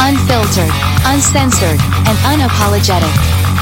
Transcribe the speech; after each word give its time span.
unfiltered, 0.00 0.70
uncensored, 1.04 1.80
and 2.06 2.18
unapologetic. 2.24 3.12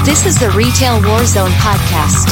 This 0.05 0.25
is 0.25 0.39
the 0.39 0.49
Retail 0.51 0.99
Warzone 1.01 1.51
podcast. 1.59 2.27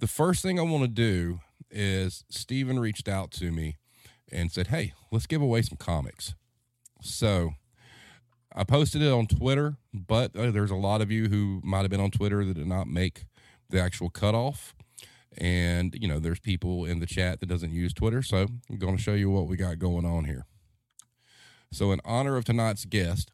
The 0.00 0.06
first 0.06 0.42
thing 0.42 0.60
I 0.60 0.62
want 0.62 0.84
to 0.84 0.88
do 0.88 1.40
is 1.70 2.24
Steven 2.28 2.78
reached 2.78 3.08
out 3.08 3.30
to 3.32 3.50
me 3.50 3.76
and 4.30 4.52
said, 4.52 4.68
Hey, 4.68 4.92
let's 5.10 5.26
give 5.26 5.42
away 5.42 5.62
some 5.62 5.76
comics. 5.76 6.34
So 7.02 7.52
I 8.54 8.64
posted 8.64 9.02
it 9.02 9.10
on 9.10 9.26
Twitter, 9.26 9.76
but 9.92 10.36
uh, 10.36 10.50
there's 10.50 10.70
a 10.70 10.76
lot 10.76 11.00
of 11.00 11.10
you 11.10 11.28
who 11.28 11.60
might 11.64 11.80
have 11.82 11.90
been 11.90 12.00
on 12.00 12.10
Twitter 12.10 12.44
that 12.44 12.54
did 12.54 12.66
not 12.66 12.86
make 12.86 13.24
the 13.70 13.80
actual 13.80 14.10
cutoff. 14.10 14.74
And, 15.36 15.96
you 16.00 16.08
know, 16.08 16.18
there's 16.18 16.40
people 16.40 16.84
in 16.84 17.00
the 17.00 17.06
chat 17.06 17.40
that 17.40 17.46
doesn't 17.46 17.72
use 17.72 17.92
Twitter. 17.92 18.22
So 18.22 18.48
I'm 18.68 18.78
going 18.78 18.96
to 18.96 19.02
show 19.02 19.14
you 19.14 19.30
what 19.30 19.46
we 19.46 19.56
got 19.56 19.78
going 19.78 20.04
on 20.04 20.24
here. 20.24 20.46
So, 21.70 21.92
in 21.92 22.00
honor 22.04 22.36
of 22.36 22.46
tonight's 22.46 22.86
guest, 22.86 23.30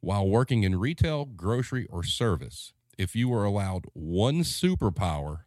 while 0.00 0.28
working 0.28 0.64
in 0.64 0.78
retail, 0.78 1.24
grocery, 1.24 1.86
or 1.88 2.04
service, 2.04 2.72
if 2.98 3.16
you 3.16 3.28
were 3.28 3.44
allowed 3.44 3.86
one 3.94 4.40
superpower, 4.40 5.44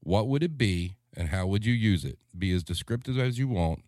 what 0.00 0.26
would 0.26 0.42
it 0.42 0.56
be 0.56 0.96
and 1.14 1.28
how 1.28 1.46
would 1.46 1.66
you 1.66 1.74
use 1.74 2.04
it? 2.04 2.18
Be 2.36 2.52
as 2.52 2.62
descriptive 2.62 3.18
as 3.18 3.38
you 3.38 3.48
want. 3.48 3.84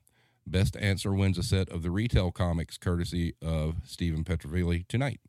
Best 0.47 0.77
answer 0.77 1.13
wins 1.13 1.39
a 1.39 1.43
set 1.43 1.69
of 1.71 1.83
the 1.83 1.91
retail 1.91 2.31
comics 2.31 2.79
courtesy 2.79 3.35
of 3.43 3.77
Steven 3.85 4.25
Petrivelli 4.25 4.87
tonight. 4.89 5.21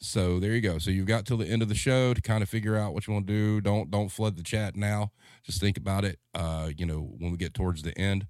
So 0.00 0.38
there 0.38 0.52
you 0.52 0.60
go. 0.60 0.78
So 0.78 0.90
you've 0.90 1.06
got 1.06 1.26
till 1.26 1.36
the 1.36 1.46
end 1.46 1.60
of 1.60 1.68
the 1.68 1.74
show 1.74 2.14
to 2.14 2.20
kind 2.20 2.42
of 2.42 2.48
figure 2.48 2.76
out 2.76 2.94
what 2.94 3.06
you 3.06 3.12
want 3.12 3.26
to 3.26 3.32
do. 3.32 3.60
Don't 3.60 3.90
don't 3.90 4.10
flood 4.10 4.36
the 4.36 4.44
chat 4.44 4.76
now. 4.76 5.10
Just 5.42 5.60
think 5.60 5.76
about 5.76 6.04
it. 6.04 6.20
Uh, 6.34 6.70
you 6.76 6.86
know, 6.86 7.10
when 7.18 7.32
we 7.32 7.36
get 7.36 7.52
towards 7.52 7.82
the 7.82 7.96
end, 7.98 8.28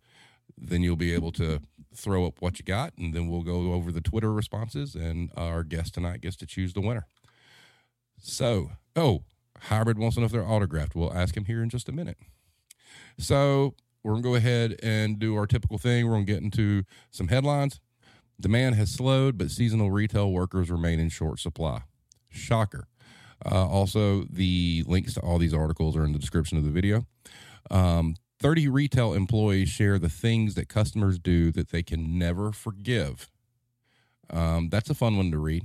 then 0.57 0.83
you'll 0.83 0.97
be 0.97 1.13
able 1.13 1.33
to 1.33 1.61
throw 1.95 2.27
up 2.27 2.41
what 2.41 2.59
you 2.59 2.65
got, 2.65 2.93
and 2.97 3.13
then 3.13 3.29
we'll 3.29 3.43
go 3.43 3.73
over 3.73 3.93
the 3.93 4.01
Twitter 4.01 4.33
responses, 4.33 4.95
and 4.95 5.31
our 5.37 5.63
guest 5.63 5.95
tonight 5.95 6.21
gets 6.21 6.37
to 6.37 6.47
choose 6.47 6.73
the 6.73 6.81
winner. 6.81 7.07
So, 8.19 8.71
oh, 8.97 9.25
Hybrid 9.63 9.99
wants 9.99 10.15
to 10.15 10.21
know 10.21 10.27
if 10.27 10.33
they're 10.33 10.47
autographed. 10.47 10.95
We'll 10.95 11.13
ask 11.13 11.37
him 11.37 11.45
here 11.45 11.63
in 11.63 11.69
just 11.69 11.89
a 11.89 11.93
minute. 11.93 12.19
So 13.19 13.75
we're 14.03 14.13
gonna 14.13 14.23
go 14.23 14.35
ahead 14.37 14.77
and 14.83 15.19
do 15.19 15.37
our 15.37 15.47
typical 15.47 15.79
thing. 15.79 16.07
We're 16.07 16.15
gonna 16.15 16.25
get 16.25 16.43
into 16.43 16.85
some 17.11 17.29
headlines. 17.29 17.81
Demand 18.41 18.77
has 18.77 18.91
slowed, 18.91 19.37
but 19.37 19.51
seasonal 19.51 19.91
retail 19.91 20.31
workers 20.31 20.71
remain 20.71 21.01
in 21.01 21.09
short 21.09 21.41
supply. 21.41 21.83
Shocker. 22.29 22.89
Uh, 23.45 23.67
also, 23.67 24.25
the 24.31 24.85
links 24.87 25.15
to 25.15 25.21
all 25.21 25.39
these 25.39 25.55
articles 25.55 25.97
are 25.97 26.05
in 26.05 26.13
the 26.13 26.19
description 26.19 26.59
of 26.59 26.65
the 26.65 26.71
video. 26.71 27.07
Um, 27.71 28.15
30 28.41 28.69
retail 28.69 29.15
employees 29.15 29.69
share 29.69 29.99
the 29.99 30.09
things 30.09 30.55
that 30.55 30.69
customers 30.69 31.19
do 31.19 31.51
that 31.53 31.71
they 31.71 31.83
can 31.83 32.19
never 32.19 32.53
forgive. 32.53 33.29
Um, 34.31 34.69
that's 34.69 34.91
a 34.91 34.95
fun 34.95 35.17
one 35.17 35.31
to 35.33 35.39
read. 35.39 35.65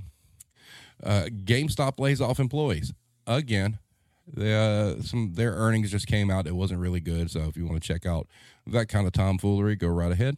Uh, 1.04 1.26
GameStop 1.30 2.00
lays 2.00 2.22
off 2.22 2.40
employees 2.40 2.94
again. 3.28 3.80
The, 4.26 4.54
uh, 5.00 5.02
some 5.02 5.34
their 5.34 5.52
earnings 5.54 5.92
just 5.92 6.08
came 6.08 6.32
out. 6.32 6.48
It 6.48 6.56
wasn't 6.56 6.80
really 6.80 7.02
good. 7.02 7.30
So 7.30 7.42
if 7.42 7.58
you 7.58 7.66
want 7.66 7.82
to 7.82 7.88
check 7.88 8.06
out 8.06 8.28
that 8.66 8.88
kind 8.88 9.06
of 9.06 9.12
tomfoolery, 9.12 9.76
go 9.76 9.90
right 9.90 10.12
ahead. 10.12 10.38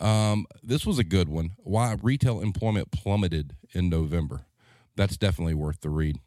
Um, 0.00 0.46
this 0.62 0.86
was 0.86 0.98
a 0.98 1.04
good 1.04 1.28
one. 1.28 1.50
Why 1.58 1.96
retail 2.02 2.40
employment 2.40 2.90
plummeted 2.90 3.54
in 3.72 3.88
November. 3.88 4.46
That's 4.96 5.16
definitely 5.16 5.54
worth 5.54 5.80
the 5.80 5.90
read. 5.90 6.18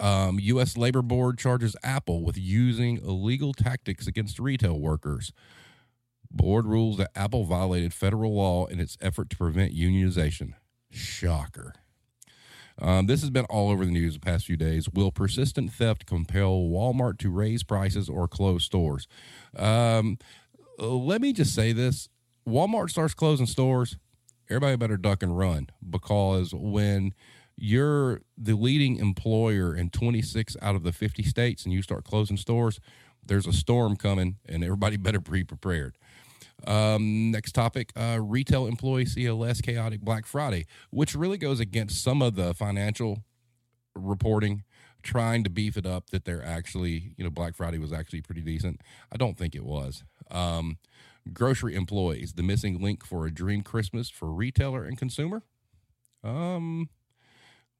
Um, 0.00 0.38
U.S. 0.40 0.76
Labor 0.76 1.02
Board 1.02 1.38
charges 1.38 1.76
Apple 1.82 2.24
with 2.24 2.36
using 2.36 2.98
illegal 2.98 3.52
tactics 3.52 4.06
against 4.06 4.38
retail 4.38 4.78
workers. 4.78 5.32
Board 6.30 6.66
rules 6.66 6.96
that 6.96 7.10
Apple 7.14 7.44
violated 7.44 7.94
federal 7.94 8.34
law 8.34 8.66
in 8.66 8.80
its 8.80 8.98
effort 9.00 9.30
to 9.30 9.36
prevent 9.36 9.74
unionization. 9.74 10.54
Shocker. 10.90 11.74
Um, 12.78 13.06
this 13.06 13.20
has 13.22 13.30
been 13.30 13.46
all 13.46 13.70
over 13.70 13.84
the 13.84 13.90
news 13.90 14.14
the 14.14 14.20
past 14.20 14.46
few 14.46 14.56
days. 14.56 14.88
Will 14.90 15.12
persistent 15.12 15.72
theft 15.72 16.04
compel 16.04 16.58
Walmart 16.64 17.18
to 17.18 17.30
raise 17.30 17.62
prices 17.62 18.08
or 18.08 18.28
close 18.28 18.64
stores? 18.64 19.06
Um, 19.56 20.18
let 20.78 21.22
me 21.22 21.32
just 21.32 21.54
say 21.54 21.72
this 21.72 22.08
Walmart 22.46 22.90
starts 22.90 23.14
closing 23.14 23.46
stores, 23.46 23.96
everybody 24.48 24.76
better 24.76 24.96
duck 24.96 25.22
and 25.22 25.36
run 25.36 25.68
because 25.88 26.54
when 26.54 27.12
you're 27.56 28.20
the 28.38 28.54
leading 28.54 28.96
employer 28.96 29.74
in 29.74 29.90
26 29.90 30.56
out 30.62 30.76
of 30.76 30.82
the 30.82 30.92
50 30.92 31.22
states 31.24 31.64
and 31.64 31.72
you 31.72 31.82
start 31.82 32.04
closing 32.04 32.36
stores, 32.36 32.78
there's 33.24 33.46
a 33.46 33.52
storm 33.52 33.96
coming 33.96 34.36
and 34.46 34.62
everybody 34.62 34.96
better 34.96 35.20
be 35.20 35.42
prepared. 35.42 35.96
Um, 36.66 37.30
next 37.30 37.52
topic 37.52 37.92
uh, 37.96 38.18
retail 38.22 38.66
a 39.26 39.34
less 39.34 39.60
chaotic 39.60 40.00
Black 40.00 40.24
Friday, 40.24 40.66
which 40.90 41.14
really 41.14 41.38
goes 41.38 41.60
against 41.60 42.02
some 42.02 42.22
of 42.22 42.34
the 42.34 42.54
financial 42.54 43.24
reporting 43.94 44.62
trying 45.02 45.44
to 45.44 45.50
beef 45.50 45.76
it 45.76 45.86
up 45.86 46.10
that 46.10 46.24
they're 46.24 46.44
actually, 46.44 47.12
you 47.16 47.24
know, 47.24 47.30
Black 47.30 47.54
Friday 47.54 47.78
was 47.78 47.92
actually 47.92 48.20
pretty 48.20 48.40
decent. 48.40 48.80
I 49.12 49.16
don't 49.16 49.36
think 49.36 49.54
it 49.54 49.64
was. 49.64 50.02
Um, 50.30 50.78
grocery 51.32 51.74
employees, 51.74 52.34
the 52.34 52.42
missing 52.42 52.80
link 52.80 53.04
for 53.04 53.26
a 53.26 53.32
dream 53.32 53.62
Christmas 53.62 54.10
for 54.10 54.32
retailer 54.32 54.84
and 54.84 54.98
consumer. 54.98 55.42
Um, 56.22 56.88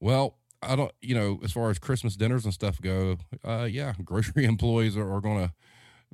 well, 0.01 0.39
I 0.63 0.77
don't, 0.77 0.93
you 1.01 1.15
know, 1.15 1.41
as 1.45 1.53
far 1.53 1.71
as 1.71 1.79
Christmas 1.79 2.17
dinners 2.17 2.45
and 2.45 2.55
stuff 2.55 2.81
go, 2.81 3.17
uh, 3.45 3.69
yeah, 3.71 3.95
grocery 4.05 4.45
employees 4.45 4.97
are, 4.97 5.13
are 5.13 5.21
going 5.21 5.47
to 5.49 5.53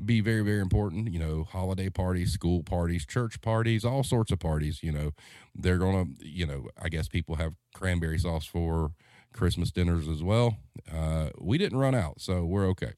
be 0.02 0.20
very, 0.20 0.42
very 0.42 0.60
important. 0.60 1.12
You 1.12 1.18
know, 1.18 1.44
holiday 1.44 1.88
parties, 1.88 2.32
school 2.32 2.62
parties, 2.62 3.06
church 3.06 3.40
parties, 3.40 3.84
all 3.84 4.02
sorts 4.02 4.32
of 4.32 4.38
parties. 4.38 4.82
You 4.82 4.92
know, 4.92 5.10
they're 5.54 5.78
going 5.78 6.16
to, 6.16 6.28
you 6.28 6.46
know, 6.46 6.68
I 6.80 6.88
guess 6.88 7.08
people 7.08 7.36
have 7.36 7.54
cranberry 7.74 8.18
sauce 8.18 8.46
for 8.46 8.92
Christmas 9.32 9.70
dinners 9.70 10.08
as 10.08 10.22
well. 10.22 10.56
Uh, 10.92 11.30
we 11.40 11.58
didn't 11.58 11.78
run 11.78 11.94
out, 11.94 12.20
so 12.20 12.44
we're 12.44 12.66
okay. 12.68 12.92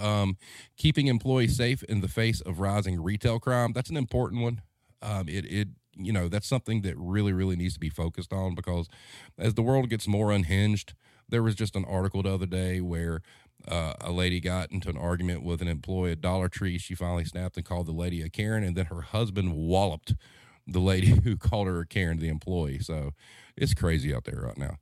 Um, 0.00 0.36
keeping 0.76 1.06
employees 1.06 1.56
safe 1.56 1.82
in 1.84 2.00
the 2.00 2.08
face 2.08 2.40
of 2.40 2.60
rising 2.60 3.02
retail 3.02 3.38
crime. 3.38 3.72
That's 3.72 3.90
an 3.90 3.96
important 3.96 4.42
one. 4.42 4.62
Um, 5.02 5.28
it, 5.28 5.44
it, 5.44 5.68
you 5.96 6.12
know, 6.12 6.28
that's 6.28 6.46
something 6.46 6.82
that 6.82 6.96
really, 6.96 7.32
really 7.32 7.56
needs 7.56 7.74
to 7.74 7.80
be 7.80 7.90
focused 7.90 8.32
on 8.32 8.54
because 8.54 8.88
as 9.38 9.54
the 9.54 9.62
world 9.62 9.90
gets 9.90 10.08
more 10.08 10.32
unhinged, 10.32 10.94
there 11.28 11.42
was 11.42 11.54
just 11.54 11.76
an 11.76 11.84
article 11.84 12.22
the 12.22 12.32
other 12.32 12.46
day 12.46 12.80
where 12.80 13.22
uh, 13.68 13.94
a 14.00 14.10
lady 14.10 14.40
got 14.40 14.70
into 14.70 14.88
an 14.88 14.96
argument 14.96 15.42
with 15.42 15.62
an 15.62 15.68
employee 15.68 16.12
at 16.12 16.20
Dollar 16.20 16.48
Tree. 16.48 16.78
She 16.78 16.94
finally 16.94 17.24
snapped 17.24 17.56
and 17.56 17.64
called 17.64 17.86
the 17.86 17.92
lady 17.92 18.22
a 18.22 18.28
Karen, 18.28 18.64
and 18.64 18.76
then 18.76 18.86
her 18.86 19.02
husband 19.02 19.54
walloped 19.54 20.14
the 20.66 20.80
lady 20.80 21.06
who 21.24 21.36
called 21.36 21.66
her 21.66 21.80
a 21.80 21.86
Karen, 21.86 22.18
the 22.18 22.28
employee. 22.28 22.78
So 22.78 23.12
it's 23.56 23.74
crazy 23.74 24.14
out 24.14 24.24
there 24.24 24.42
right 24.42 24.58
now. 24.58 24.76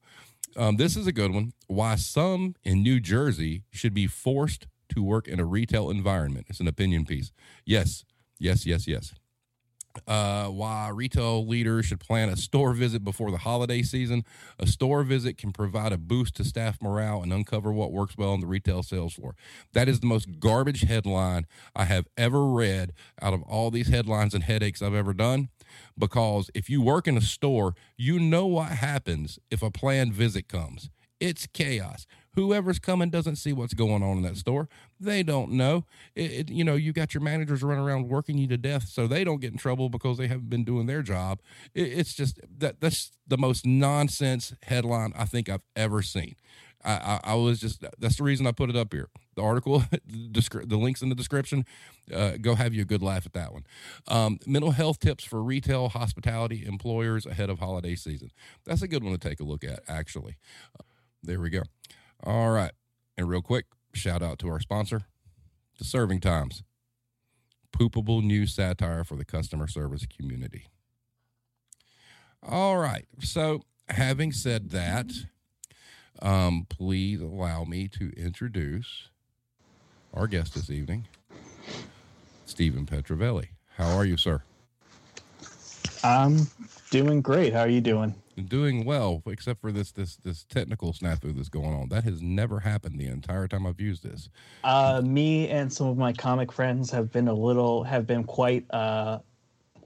Um, 0.56 0.77
this 0.77 0.97
is 0.97 1.06
a 1.06 1.12
good 1.12 1.32
one. 1.32 1.53
Why 1.69 1.94
some 1.94 2.56
in 2.65 2.82
New 2.82 3.00
Jersey 3.00 3.62
should 3.71 3.94
be 3.94 4.06
forced 4.06 4.66
to 4.90 5.02
work 5.02 5.28
in 5.28 5.40
a 5.40 5.44
retail 5.44 5.90
environment. 5.90 6.46
It's 6.48 6.60
an 6.60 6.68
opinion 6.68 7.04
piece. 7.04 7.32
Yes, 7.64 8.04
yes, 8.38 8.66
yes, 8.66 8.86
yes 8.86 9.14
uh, 10.06 10.46
why 10.46 10.88
retail 10.88 11.46
leaders 11.46 11.86
should 11.86 12.00
plan 12.00 12.28
a 12.28 12.36
store 12.36 12.72
visit 12.72 13.02
before 13.04 13.30
the 13.30 13.38
holiday 13.38 13.82
season. 13.82 14.24
A 14.58 14.66
store 14.66 15.02
visit 15.02 15.36
can 15.36 15.52
provide 15.52 15.92
a 15.92 15.98
boost 15.98 16.36
to 16.36 16.44
staff 16.44 16.78
morale 16.80 17.22
and 17.22 17.32
uncover 17.32 17.72
what 17.72 17.92
works 17.92 18.16
well 18.16 18.30
on 18.30 18.40
the 18.40 18.46
retail 18.46 18.82
sales 18.82 19.14
floor. 19.14 19.34
That 19.72 19.88
is 19.88 20.00
the 20.00 20.06
most 20.06 20.38
garbage 20.38 20.82
headline 20.82 21.46
I 21.74 21.84
have 21.84 22.06
ever 22.16 22.46
read 22.46 22.92
out 23.20 23.34
of 23.34 23.42
all 23.42 23.70
these 23.70 23.88
headlines 23.88 24.34
and 24.34 24.44
headaches 24.44 24.82
I've 24.82 24.94
ever 24.94 25.12
done. 25.12 25.48
Because 25.98 26.50
if 26.54 26.70
you 26.70 26.82
work 26.82 27.06
in 27.06 27.16
a 27.16 27.22
store, 27.22 27.74
you 27.96 28.18
know 28.18 28.46
what 28.46 28.68
happens 28.68 29.38
if 29.50 29.62
a 29.62 29.70
planned 29.70 30.14
visit 30.14 30.48
comes. 30.48 30.90
It's 31.18 31.46
chaos. 31.46 32.06
Whoever's 32.34 32.78
coming 32.78 33.10
doesn't 33.10 33.36
see 33.36 33.52
what's 33.52 33.74
going 33.74 34.02
on 34.02 34.18
in 34.18 34.22
that 34.22 34.36
store. 34.36 34.68
They 35.00 35.22
don't 35.22 35.53
know. 35.53 35.84
It, 36.15 36.30
it, 36.30 36.50
you 36.50 36.62
know, 36.62 36.74
you 36.74 36.92
got 36.92 37.12
your 37.12 37.22
managers 37.22 37.62
running 37.62 37.84
around 37.84 38.09
working 38.09 38.38
you 38.38 38.47
to 38.48 38.56
death, 38.56 38.88
so 38.88 39.06
they 39.06 39.24
don't 39.24 39.41
get 39.41 39.53
in 39.53 39.59
trouble 39.59 39.88
because 39.88 40.18
they 40.18 40.28
haven't 40.28 40.48
been 40.48 40.65
doing 40.65 40.86
their 40.86 41.03
job. 41.03 41.41
It, 41.74 41.88
it's 41.88 42.15
just 42.15 42.41
that 42.59 42.80
that's 42.80 43.10
the 43.27 43.38
most 43.38 43.66
nonsense 43.66 44.54
headline 44.62 45.12
I 45.16 45.24
think 45.24 45.48
I've 45.48 45.65
ever 45.74 46.03
seen. 46.03 46.36
I, 46.84 46.92
I, 46.92 47.21
I, 47.24 47.34
was 47.34 47.60
just 47.60 47.84
that's 47.98 48.16
the 48.16 48.22
reason 48.22 48.47
I 48.47 48.53
put 48.53 48.71
it 48.71 48.77
up 48.77 48.92
here. 48.92 49.09
The 49.34 49.42
article, 49.42 49.84
the, 50.06 50.77
links 50.77 51.03
in 51.03 51.09
the 51.09 51.15
description. 51.15 51.66
Uh, 52.12 52.32
go 52.41 52.54
have 52.54 52.74
you 52.74 52.82
a 52.82 52.86
good 52.86 53.03
laugh 53.03 53.27
at 53.27 53.32
that 53.34 53.53
one. 53.53 53.65
Um, 54.09 54.38
mental 54.47 54.71
health 54.71 54.98
tips 54.98 55.24
for 55.24 55.42
retail, 55.42 55.91
hospitality 55.91 56.65
employers 56.66 57.27
ahead 57.27 57.50
of 57.50 57.59
holiday 57.59 57.97
season. 57.97 58.30
That's 58.65 58.82
a 58.82 58.88
good 58.88 59.04
one 59.04 59.12
to 59.12 59.18
take 59.18 59.41
a 59.41 59.44
look 59.44 59.62
at. 59.65 59.80
Actually, 59.88 60.36
uh, 60.78 60.84
there 61.22 61.41
we 61.41 61.50
go. 61.50 61.62
All 62.24 62.50
right. 62.50 62.72
And 63.16 63.28
real 63.28 63.42
quick, 63.42 63.66
shout 63.94 64.22
out 64.22 64.38
to 64.40 64.48
our 64.48 64.60
sponsor, 64.60 65.02
The 65.78 65.84
Serving 65.84 66.20
Times. 66.20 66.62
Poopable 67.72 68.22
news 68.22 68.54
satire 68.54 69.04
for 69.04 69.16
the 69.16 69.24
customer 69.24 69.66
service 69.66 70.06
community. 70.06 70.66
All 72.42 72.78
right. 72.78 73.06
So, 73.20 73.62
having 73.88 74.32
said 74.32 74.70
that, 74.70 75.10
um, 76.20 76.66
please 76.68 77.20
allow 77.20 77.64
me 77.64 77.88
to 77.88 78.12
introduce 78.16 79.08
our 80.12 80.26
guest 80.26 80.54
this 80.54 80.70
evening, 80.70 81.06
Steven 82.44 82.86
Petrivelli. 82.86 83.48
How 83.76 83.96
are 83.96 84.04
you, 84.04 84.16
sir? 84.16 84.42
I'm 86.02 86.48
doing 86.91 87.22
great. 87.22 87.53
How 87.53 87.60
are 87.60 87.69
you 87.69 87.81
doing? 87.81 88.15
Doing 88.48 88.84
well, 88.84 89.22
except 89.27 89.60
for 89.60 89.72
this 89.72 89.92
this 89.92 90.16
this 90.16 90.45
technical 90.45 90.92
snafu 90.92 91.34
that's 91.34 91.48
going 91.48 91.75
on. 91.75 91.89
That 91.89 92.04
has 92.04 92.22
never 92.22 92.60
happened 92.60 92.98
the 92.98 93.07
entire 93.07 93.47
time 93.48 93.66
I've 93.66 93.81
used 93.81 94.03
this. 94.03 94.28
Uh, 94.65 95.03
me 95.04 95.48
and 95.48 95.72
some 95.72 95.89
of 95.89 95.98
my 95.98 96.13
comic 96.13 96.51
friends 96.51 96.91
have 96.91 97.13
been 97.13 97.28
a 97.28 97.34
little 97.34 97.84
have 97.84 98.07
been 98.07 98.25
quite 98.25 98.65
uh, 98.71 99.19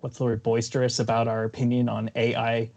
what's 0.00 0.18
the 0.18 0.24
word 0.24 0.42
boisterous 0.42 0.98
about 0.98 1.26
our 1.28 1.44
opinion 1.44 1.88
on 1.88 2.10
AI 2.14 2.70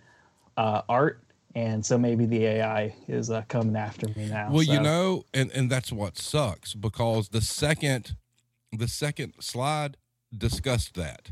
uh, 0.57 0.81
art, 0.89 1.21
and 1.53 1.85
so 1.85 1.97
maybe 1.97 2.25
the 2.25 2.45
AI 2.45 2.95
is 3.07 3.29
uh, 3.29 3.43
coming 3.47 3.75
after 3.75 4.07
me 4.15 4.27
now. 4.29 4.49
Well, 4.51 4.63
so. 4.63 4.73
you 4.73 4.79
know, 4.79 5.25
and 5.33 5.51
and 5.51 5.69
that's 5.69 5.91
what 5.91 6.17
sucks 6.17 6.73
because 6.73 7.29
the 7.29 7.41
second 7.41 8.15
the 8.71 8.87
second 8.87 9.33
slide 9.39 9.97
discussed 10.35 10.95
that. 10.95 11.31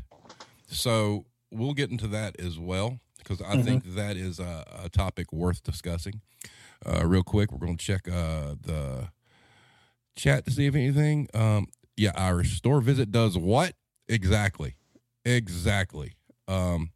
So 0.68 1.26
we'll 1.50 1.74
get 1.74 1.90
into 1.90 2.08
that 2.08 2.38
as 2.40 2.58
well 2.58 3.00
because 3.18 3.42
I 3.42 3.62
think 3.62 3.94
that 3.94 4.16
is 4.16 4.38
a, 4.38 4.64
a 4.84 4.88
topic 4.88 5.32
worth 5.32 5.62
discussing. 5.62 6.20
Uh, 6.84 7.06
real 7.06 7.22
quick, 7.22 7.50
we're 7.50 7.58
going 7.58 7.76
to 7.76 7.84
check 7.84 8.08
uh, 8.08 8.54
the 8.60 9.08
chat 10.16 10.44
to 10.44 10.50
see 10.50 10.66
if 10.66 10.74
anything. 10.74 11.28
Um, 11.34 11.68
yeah, 11.96 12.12
Irish 12.14 12.56
store 12.56 12.80
visit 12.80 13.10
does 13.10 13.36
what 13.36 13.74
exactly? 14.08 14.76
Exactly. 15.24 16.12
Um, 16.46 16.90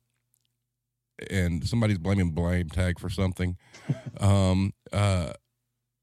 and 1.30 1.66
somebody's 1.66 1.98
blaming 1.98 2.30
blame 2.30 2.68
tag 2.68 2.98
for 2.98 3.10
something. 3.10 3.56
um, 4.20 4.72
uh, 4.92 5.32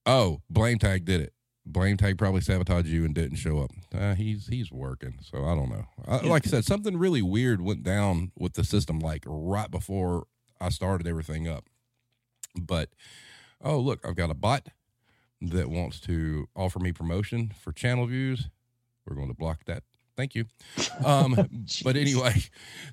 oh, 0.06 0.42
blame 0.50 0.80
tag 0.80 1.06
did 1.06 1.22
it. 1.22 1.34
Blame 1.70 1.98
tag 1.98 2.18
probably 2.18 2.42
sabotaged 2.42 2.88
you 2.88 3.04
and 3.06 3.14
didn't 3.14 3.38
show 3.38 3.60
up. 3.60 3.72
Uh, 3.94 4.16
he's 4.16 4.48
he's 4.48 4.72
working, 4.72 5.16
so 5.22 5.46
I 5.46 5.54
don't 5.54 5.70
know. 5.70 5.86
I, 6.08 6.26
like 6.26 6.48
I 6.48 6.50
said, 6.50 6.66
something 6.66 6.98
really 6.98 7.22
weird 7.22 7.62
went 7.62 7.84
down 7.84 8.32
with 8.38 8.54
the 8.54 8.64
system, 8.64 9.00
like 9.00 9.24
right 9.28 9.70
before 9.70 10.28
I 10.62 10.70
started 10.70 11.08
everything 11.08 11.48
up. 11.48 11.66
But 12.56 12.90
oh, 13.62 13.80
look, 13.80 14.06
I've 14.06 14.16
got 14.16 14.32
a 14.32 14.34
bot 14.34 14.70
that 15.42 15.70
wants 15.70 16.00
to 16.02 16.48
offer 16.56 16.80
me 16.80 16.92
promotion 16.92 17.54
for 17.62 17.72
channel 17.72 18.08
views. 18.08 18.50
We're 19.06 19.16
going 19.16 19.30
to 19.30 19.36
block 19.36 19.66
that. 19.66 19.84
Thank 20.16 20.36
you. 20.36 20.46
Um, 21.06 21.36
but 21.84 21.96
anyway, 21.96 22.34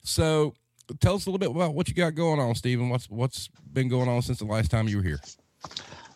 so 0.03 0.53
tell 1.00 1.15
us 1.15 1.25
a 1.25 1.31
little 1.31 1.38
bit 1.38 1.50
about 1.50 1.75
what 1.75 1.88
you 1.88 1.94
got 1.94 2.15
going 2.15 2.38
on, 2.38 2.55
Steven. 2.55 2.91
What's 2.91 3.09
what's 3.09 3.49
been 3.73 3.88
going 3.88 4.11
on 4.11 4.20
since 4.20 4.41
the 4.41 4.44
last 4.44 4.70
time 4.70 4.88
you 4.88 4.99
were 4.99 5.03
here? 5.03 5.20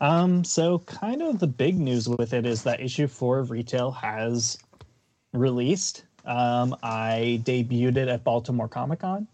Um, 0.01 0.45
so 0.45 0.79
kind 0.81 1.23
of 1.23 1.39
the 1.39 1.47
big 1.47 1.79
news 1.79 2.09
with 2.09 2.33
it 2.33 2.47
is 2.47 2.63
that 2.63 2.81
issue 2.81 3.07
four 3.07 3.39
of 3.39 3.51
retail 3.51 3.91
has 3.91 4.59
released. 5.33 6.05
Um, 6.25 6.77
I 6.83 7.41
debuted 7.45 7.97
it 7.97 8.09
at 8.09 8.23
Baltimore 8.23 8.69
Comic 8.69 9.01
Con 9.01 9.27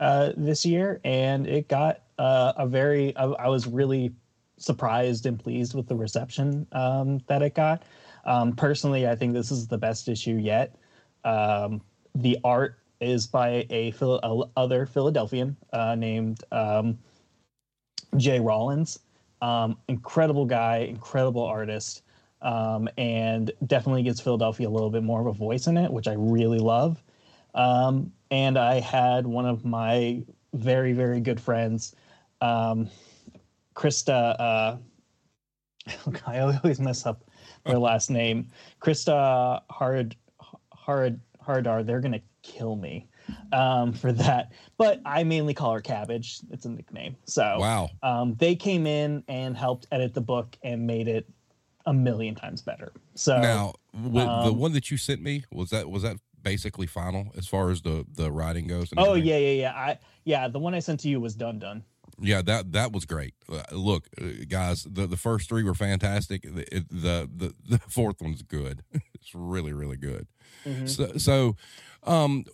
uh, 0.00 0.32
this 0.36 0.64
year, 0.64 1.00
and 1.04 1.46
it 1.46 1.68
got 1.68 2.02
uh, 2.18 2.52
a 2.56 2.66
very. 2.66 3.16
I, 3.16 3.24
I 3.24 3.48
was 3.48 3.66
really 3.66 4.12
surprised 4.56 5.26
and 5.26 5.38
pleased 5.38 5.74
with 5.74 5.86
the 5.86 5.94
reception 5.94 6.66
um, 6.72 7.20
that 7.26 7.42
it 7.42 7.54
got. 7.54 7.84
Um, 8.24 8.54
personally, 8.54 9.06
I 9.06 9.14
think 9.14 9.34
this 9.34 9.50
is 9.50 9.68
the 9.68 9.78
best 9.78 10.08
issue 10.08 10.34
yet. 10.34 10.74
Um, 11.24 11.80
the 12.14 12.38
art 12.42 12.78
is 13.00 13.26
by 13.26 13.66
a, 13.70 13.94
a 14.02 14.42
other 14.56 14.86
Philadelphian 14.86 15.56
uh, 15.72 15.94
named 15.94 16.42
um, 16.50 16.98
Jay 18.16 18.40
Rollins. 18.40 18.98
Um, 19.40 19.78
incredible 19.88 20.44
guy, 20.44 20.78
incredible 20.78 21.42
artist, 21.42 22.02
um, 22.42 22.88
and 22.96 23.50
definitely 23.66 24.02
gives 24.02 24.20
Philadelphia 24.20 24.68
a 24.68 24.70
little 24.70 24.90
bit 24.90 25.02
more 25.02 25.20
of 25.20 25.26
a 25.26 25.32
voice 25.32 25.66
in 25.66 25.76
it, 25.76 25.92
which 25.92 26.08
I 26.08 26.14
really 26.14 26.58
love. 26.58 27.02
Um, 27.54 28.12
and 28.30 28.58
I 28.58 28.80
had 28.80 29.26
one 29.26 29.46
of 29.46 29.64
my 29.64 30.22
very, 30.52 30.92
very 30.92 31.20
good 31.20 31.40
friends, 31.40 31.94
um, 32.40 32.88
Krista. 33.74 34.36
Uh, 34.38 34.76
I 36.26 36.40
always 36.40 36.80
mess 36.80 37.06
up 37.06 37.24
their 37.64 37.78
last 37.78 38.10
name. 38.10 38.48
Krista 38.80 39.62
Hard 39.70 40.16
Hard 40.72 41.20
Hardar. 41.40 41.84
They're 41.84 42.00
gonna 42.00 42.20
kill 42.42 42.76
me 42.76 43.06
um, 43.52 43.92
for 43.92 44.12
that. 44.12 44.52
But 44.76 45.00
I 45.04 45.24
mainly 45.24 45.54
call 45.54 45.72
her 45.74 45.80
Cabbage. 45.80 46.40
It's 46.50 46.64
a 46.64 46.68
nickname. 46.70 47.16
So 47.24 47.58
Wow. 47.58 47.90
um, 48.02 48.34
they 48.36 48.54
came 48.54 48.86
in 48.86 49.24
and 49.28 49.56
helped 49.56 49.86
edit 49.92 50.14
the 50.14 50.20
book 50.20 50.56
and 50.62 50.86
made 50.86 51.08
it 51.08 51.28
a 51.86 51.92
million 51.92 52.34
times 52.34 52.60
better. 52.62 52.92
So 53.14 53.38
Now, 53.40 53.74
with 53.94 54.24
the 54.26 54.30
um, 54.52 54.58
one 54.58 54.72
that 54.72 54.90
you 54.90 54.96
sent 54.96 55.22
me 55.22 55.44
was 55.52 55.70
that 55.70 55.88
was 55.90 56.02
that 56.02 56.18
basically 56.42 56.86
final 56.86 57.32
as 57.36 57.46
far 57.48 57.70
as 57.70 57.82
the 57.82 58.04
the 58.14 58.30
writing 58.30 58.66
goes? 58.66 58.92
oh 58.96 59.10
everything? 59.10 59.28
yeah, 59.28 59.36
yeah, 59.38 59.50
yeah. 59.62 59.72
I 59.74 59.98
yeah, 60.24 60.48
the 60.48 60.58
one 60.58 60.74
I 60.74 60.80
sent 60.80 61.00
to 61.00 61.08
you 61.08 61.18
was 61.20 61.34
done 61.34 61.58
done. 61.58 61.82
yeah. 62.20 62.42
That 62.42 62.72
that 62.72 62.92
was 62.92 63.04
great. 63.06 63.34
Uh, 63.50 63.62
look, 63.72 64.06
uh, 64.20 64.26
guys, 64.48 64.84
the 64.84 65.06
the 65.06 65.16
first 65.16 65.48
three 65.48 65.62
were 65.62 65.74
fantastic. 65.74 66.42
The 66.42 66.64
the, 66.90 67.28
the 67.34 67.54
the 67.68 67.78
fourth 67.88 68.20
one's 68.20 68.42
good. 68.42 68.84
it's 69.14 69.34
really 69.34 69.72
really 69.72 69.96
good. 69.96 70.28
Mhm. 70.66 70.88
So 70.88 71.16
so, 71.16 71.56
um, 72.02 72.44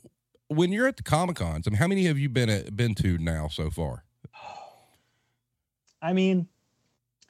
when 0.57 0.73
you're 0.73 0.87
at 0.87 0.97
the 0.97 1.03
comic 1.03 1.37
cons, 1.37 1.67
I 1.67 1.71
mean, 1.71 1.79
how 1.79 1.87
many 1.87 2.05
have 2.05 2.19
you 2.19 2.29
been 2.29 2.49
at, 2.49 2.77
been 2.77 2.95
to 2.97 3.19
now 3.19 3.49
so 3.49 3.71
far? 3.71 4.05
I 6.03 6.13
mean, 6.13 6.47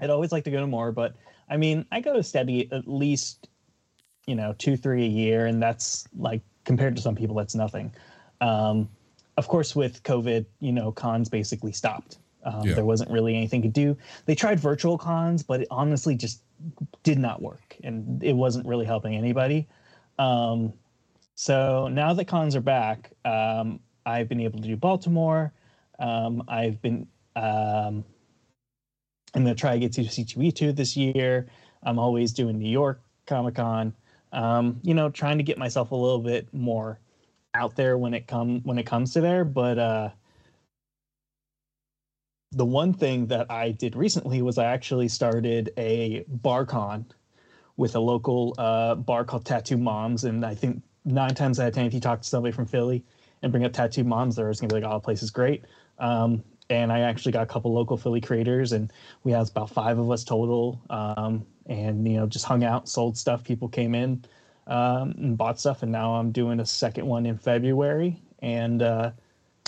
I'd 0.00 0.10
always 0.10 0.32
like 0.32 0.44
to 0.44 0.50
go 0.50 0.60
to 0.60 0.66
more, 0.66 0.92
but 0.92 1.14
I 1.48 1.56
mean, 1.56 1.86
I 1.92 2.00
go 2.00 2.14
to 2.14 2.22
steady 2.22 2.68
at 2.72 2.88
least, 2.88 3.48
you 4.26 4.34
know, 4.34 4.54
two, 4.58 4.76
three 4.76 5.04
a 5.04 5.08
year, 5.08 5.46
and 5.46 5.62
that's 5.62 6.06
like 6.16 6.40
compared 6.64 6.96
to 6.96 7.02
some 7.02 7.14
people, 7.14 7.36
that's 7.36 7.54
nothing. 7.54 7.92
Um, 8.40 8.88
of 9.36 9.48
course, 9.48 9.76
with 9.76 10.02
COVID, 10.02 10.46
you 10.60 10.72
know, 10.72 10.92
cons 10.92 11.28
basically 11.28 11.72
stopped. 11.72 12.18
Um, 12.44 12.66
Yeah. 12.66 12.74
There 12.74 12.84
wasn't 12.84 13.10
really 13.10 13.36
anything 13.36 13.62
to 13.62 13.68
do. 13.68 13.96
They 14.26 14.34
tried 14.34 14.60
virtual 14.60 14.98
cons, 14.98 15.42
but 15.42 15.62
it 15.62 15.68
honestly 15.70 16.14
just 16.16 16.42
did 17.02 17.18
not 17.18 17.42
work, 17.42 17.76
and 17.84 18.22
it 18.22 18.34
wasn't 18.34 18.66
really 18.66 18.86
helping 18.86 19.14
anybody. 19.14 19.68
Um, 20.18 20.72
so 21.34 21.88
now 21.88 22.12
that 22.14 22.26
cons 22.26 22.54
are 22.56 22.60
back, 22.60 23.10
um, 23.24 23.80
I've 24.06 24.28
been 24.28 24.40
able 24.40 24.60
to 24.60 24.68
do 24.68 24.76
Baltimore. 24.76 25.52
Um, 25.98 26.42
I've 26.48 26.80
been 26.82 27.06
um, 27.36 28.04
I'm 29.34 29.42
going 29.42 29.54
to 29.54 29.60
try 29.60 29.72
to 29.72 29.78
get 29.80 29.92
to 29.94 30.02
C2E2 30.02 30.76
this 30.76 30.96
year. 30.96 31.48
I'm 31.82 31.98
always 31.98 32.32
doing 32.32 32.58
New 32.58 32.70
York 32.70 33.02
Comic 33.26 33.56
Con. 33.56 33.92
Um, 34.32 34.80
you 34.82 34.94
know, 34.94 35.10
trying 35.10 35.38
to 35.38 35.44
get 35.44 35.58
myself 35.58 35.90
a 35.90 35.96
little 35.96 36.20
bit 36.20 36.52
more 36.52 37.00
out 37.54 37.76
there 37.76 37.98
when 37.98 38.14
it 38.14 38.26
come 38.26 38.60
when 38.62 38.78
it 38.78 38.86
comes 38.86 39.12
to 39.14 39.20
there. 39.20 39.44
But 39.44 39.78
uh, 39.78 40.10
the 42.52 42.64
one 42.64 42.92
thing 42.92 43.26
that 43.26 43.50
I 43.50 43.72
did 43.72 43.96
recently 43.96 44.42
was 44.42 44.58
I 44.58 44.64
actually 44.66 45.08
started 45.08 45.72
a 45.76 46.24
bar 46.28 46.64
con 46.64 47.06
with 47.76 47.96
a 47.96 48.00
local 48.00 48.54
uh, 48.58 48.94
bar 48.94 49.24
called 49.24 49.44
Tattoo 49.44 49.76
Moms, 49.76 50.24
and 50.24 50.44
I 50.44 50.54
think 50.54 50.82
nine 51.04 51.34
times 51.34 51.60
out 51.60 51.68
of 51.68 51.74
ten, 51.74 51.86
if 51.86 51.94
you 51.94 52.00
talk 52.00 52.22
to 52.22 52.28
somebody 52.28 52.52
from 52.52 52.66
Philly 52.66 53.04
and 53.42 53.52
bring 53.52 53.64
up 53.64 53.72
Tattoo 53.72 54.04
Moms, 54.04 54.36
they're 54.36 54.52
gonna 54.52 54.68
be 54.68 54.80
like, 54.80 54.84
"Oh, 54.84 54.94
the 54.94 55.00
place 55.00 55.22
is 55.22 55.30
great." 55.30 55.64
Um, 55.98 56.42
and 56.70 56.90
I 56.92 57.00
actually 57.00 57.32
got 57.32 57.42
a 57.42 57.46
couple 57.46 57.72
local 57.72 57.96
Philly 57.96 58.20
creators, 58.20 58.72
and 58.72 58.92
we 59.22 59.32
had 59.32 59.48
about 59.48 59.70
five 59.70 59.98
of 59.98 60.10
us 60.10 60.24
total. 60.24 60.80
Um, 60.90 61.46
and 61.66 62.06
you 62.06 62.16
know, 62.16 62.26
just 62.26 62.44
hung 62.44 62.64
out, 62.64 62.88
sold 62.88 63.16
stuff. 63.16 63.44
People 63.44 63.68
came 63.68 63.94
in 63.94 64.24
um, 64.66 65.14
and 65.18 65.36
bought 65.36 65.60
stuff, 65.60 65.82
and 65.82 65.92
now 65.92 66.14
I'm 66.14 66.32
doing 66.32 66.60
a 66.60 66.66
second 66.66 67.06
one 67.06 67.26
in 67.26 67.36
February. 67.38 68.20
And 68.40 68.82
uh, 68.82 69.10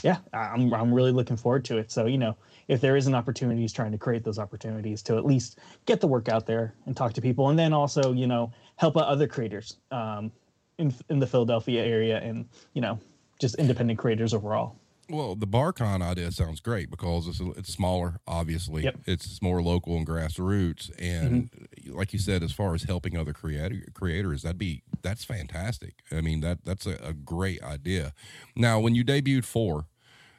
yeah, 0.02 0.18
I'm 0.32 0.72
I'm 0.72 0.92
really 0.92 1.12
looking 1.12 1.36
forward 1.36 1.64
to 1.66 1.78
it. 1.78 1.90
So 1.90 2.06
you 2.06 2.18
know, 2.18 2.36
if 2.68 2.80
there 2.80 2.96
is 2.96 3.06
an 3.06 3.14
opportunity, 3.14 3.60
he's 3.60 3.72
trying 3.72 3.92
to 3.92 3.98
create 3.98 4.24
those 4.24 4.38
opportunities 4.38 5.02
to 5.02 5.16
at 5.16 5.24
least 5.24 5.58
get 5.86 6.00
the 6.00 6.06
work 6.06 6.28
out 6.28 6.46
there 6.46 6.74
and 6.86 6.96
talk 6.96 7.12
to 7.14 7.20
people, 7.20 7.50
and 7.50 7.58
then 7.58 7.72
also 7.72 8.12
you 8.12 8.26
know 8.26 8.52
help 8.76 8.96
out 8.96 9.06
other 9.06 9.26
creators 9.26 9.76
um, 9.90 10.30
in 10.78 10.94
in 11.08 11.18
the 11.18 11.26
Philadelphia 11.26 11.84
area, 11.84 12.20
and 12.20 12.48
you 12.74 12.80
know 12.80 12.98
just 13.38 13.54
independent 13.56 13.98
creators 13.98 14.32
overall. 14.32 14.76
Well, 15.08 15.36
the 15.36 15.46
BarCon 15.46 16.02
idea 16.02 16.32
sounds 16.32 16.60
great 16.60 16.90
because 16.90 17.28
it's 17.28 17.40
it's 17.56 17.72
smaller. 17.72 18.18
Obviously, 18.26 18.82
Yep. 18.84 18.96
it's, 19.06 19.40
more 19.40 19.62
local 19.62 19.96
and 19.96 20.06
grassroots, 20.06 20.90
and 20.98 21.50
mm-hmm. 21.50 21.96
like 21.96 22.12
you 22.12 22.18
said, 22.18 22.42
as 22.42 22.50
far 22.50 22.74
as 22.74 22.82
helping 22.82 23.16
other 23.16 23.32
creator, 23.32 23.84
creators, 23.94 24.42
that'd 24.42 24.58
be 24.58 24.82
that's 25.02 25.24
fantastic. 25.24 26.02
I 26.10 26.20
mean 26.22 26.40
that 26.40 26.64
that's 26.64 26.86
a, 26.86 26.98
a 27.02 27.12
great 27.12 27.62
idea. 27.62 28.12
Now, 28.56 28.80
when 28.80 28.96
you 28.96 29.04
debuted 29.04 29.44
four, 29.44 29.86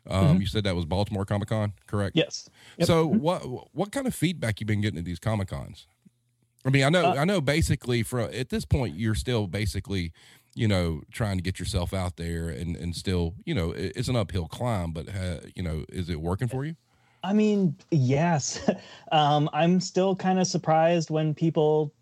um, 0.09 0.27
mm-hmm. 0.27 0.41
you 0.41 0.47
said 0.47 0.65
that 0.65 0.75
was 0.75 0.85
Baltimore 0.85 1.23
Comic 1.23 1.47
Con, 1.47 1.73
correct? 1.85 2.17
Yes. 2.17 2.49
Yep. 2.77 2.87
So, 2.87 3.07
mm-hmm. 3.07 3.19
what 3.19 3.73
what 3.73 3.91
kind 3.93 4.07
of 4.07 4.13
feedback 4.13 4.59
you 4.59 4.65
been 4.65 4.81
getting 4.81 4.99
at 4.99 5.05
these 5.05 5.19
Comic 5.19 5.47
Cons? 5.47 5.87
I 6.67 6.69
mean, 6.69 6.83
I 6.83 6.89
know, 6.89 7.05
Uh, 7.05 7.15
I 7.15 7.25
know. 7.25 7.39
Basically, 7.41 8.03
for 8.03 8.19
at 8.19 8.49
this 8.49 8.65
point, 8.65 8.95
you're 8.95 9.15
still 9.15 9.47
basically, 9.47 10.11
you 10.53 10.67
know, 10.67 11.01
trying 11.11 11.37
to 11.37 11.43
get 11.43 11.59
yourself 11.59 11.93
out 11.93 12.17
there, 12.17 12.49
and 12.49 12.75
and 12.75 12.95
still, 12.95 13.35
you 13.45 13.55
know, 13.55 13.71
it, 13.71 13.93
it's 13.95 14.09
an 14.09 14.15
uphill 14.17 14.47
climb. 14.47 14.91
But 14.91 15.07
uh, 15.09 15.39
you 15.55 15.63
know, 15.63 15.85
is 15.89 16.09
it 16.09 16.19
working 16.19 16.47
for 16.47 16.65
you? 16.65 16.75
I 17.23 17.33
mean, 17.33 17.75
yes. 17.91 18.69
um, 19.11 19.49
I'm 19.53 19.79
still 19.79 20.15
kind 20.15 20.39
of 20.39 20.47
surprised 20.47 21.09
when 21.09 21.33
people 21.33 21.93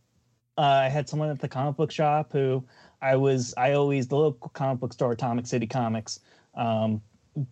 uh, 0.57 0.61
I 0.61 0.89
had 0.89 1.07
someone 1.07 1.29
at 1.29 1.39
the 1.39 1.47
comic 1.47 1.75
book 1.75 1.91
shop 1.91 2.31
who 2.31 2.63
I 3.01 3.15
was 3.15 3.53
I 3.57 3.73
always 3.73 4.07
the 4.07 4.15
local 4.15 4.49
comic 4.49 4.79
book 4.79 4.93
store, 4.93 5.11
Atomic 5.11 5.45
City 5.47 5.67
Comics, 5.67 6.21
um, 6.55 7.01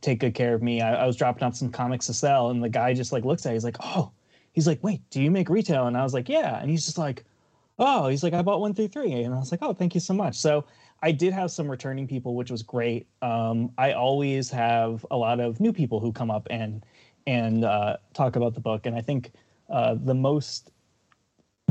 take 0.01 0.19
good 0.19 0.33
care 0.33 0.53
of 0.53 0.63
me. 0.63 0.81
I, 0.81 1.03
I 1.03 1.05
was 1.05 1.15
dropping 1.15 1.43
off 1.43 1.55
some 1.55 1.69
comics 1.69 2.07
to 2.07 2.13
sell, 2.13 2.49
and 2.49 2.63
the 2.63 2.69
guy 2.69 2.93
just 2.93 3.11
like 3.11 3.23
looks 3.23 3.45
at. 3.45 3.51
it. 3.51 3.53
He's 3.53 3.63
like, 3.63 3.77
"Oh," 3.81 4.11
he's 4.53 4.67
like, 4.67 4.83
"Wait, 4.83 5.01
do 5.09 5.21
you 5.21 5.29
make 5.29 5.49
retail?" 5.49 5.87
And 5.87 5.97
I 5.97 6.03
was 6.03 6.13
like, 6.13 6.29
"Yeah," 6.29 6.59
and 6.59 6.69
he's 6.69 6.85
just 6.85 6.97
like, 6.97 7.25
"Oh," 7.77 8.07
he's 8.07 8.23
like, 8.23 8.33
"I 8.33 8.41
bought 8.41 8.61
one 8.61 8.73
through 8.73 8.87
three. 8.89 9.11
and 9.11 9.33
I 9.33 9.39
was 9.39 9.51
like, 9.51 9.61
"Oh, 9.61 9.73
thank 9.73 9.93
you 9.93 10.01
so 10.01 10.13
much." 10.13 10.35
So 10.35 10.65
I 11.01 11.11
did 11.11 11.33
have 11.33 11.51
some 11.51 11.69
returning 11.69 12.07
people, 12.07 12.35
which 12.35 12.49
was 12.49 12.63
great. 12.63 13.07
Um, 13.21 13.71
I 13.77 13.91
always 13.91 14.49
have 14.51 15.05
a 15.11 15.17
lot 15.17 15.41
of 15.41 15.59
new 15.59 15.73
people 15.73 15.99
who 15.99 16.13
come 16.13 16.31
up 16.31 16.47
and 16.49 16.85
and 17.27 17.65
uh, 17.65 17.97
talk 18.13 18.35
about 18.35 18.53
the 18.53 18.61
book, 18.61 18.85
and 18.85 18.95
I 18.95 19.01
think 19.01 19.31
uh, 19.69 19.95
the 19.95 20.13
most 20.13 20.71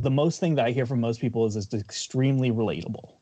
the 0.01 0.11
most 0.11 0.41
thing 0.41 0.57
that 0.57 0.67
I 0.67 0.71
hear 0.73 0.87
from 0.87 1.01
most 1.01 1.21
people 1.21 1.47
is 1.47 1.57
it's 1.57 1.73
extremely 1.73 2.51
relatable, 2.51 3.13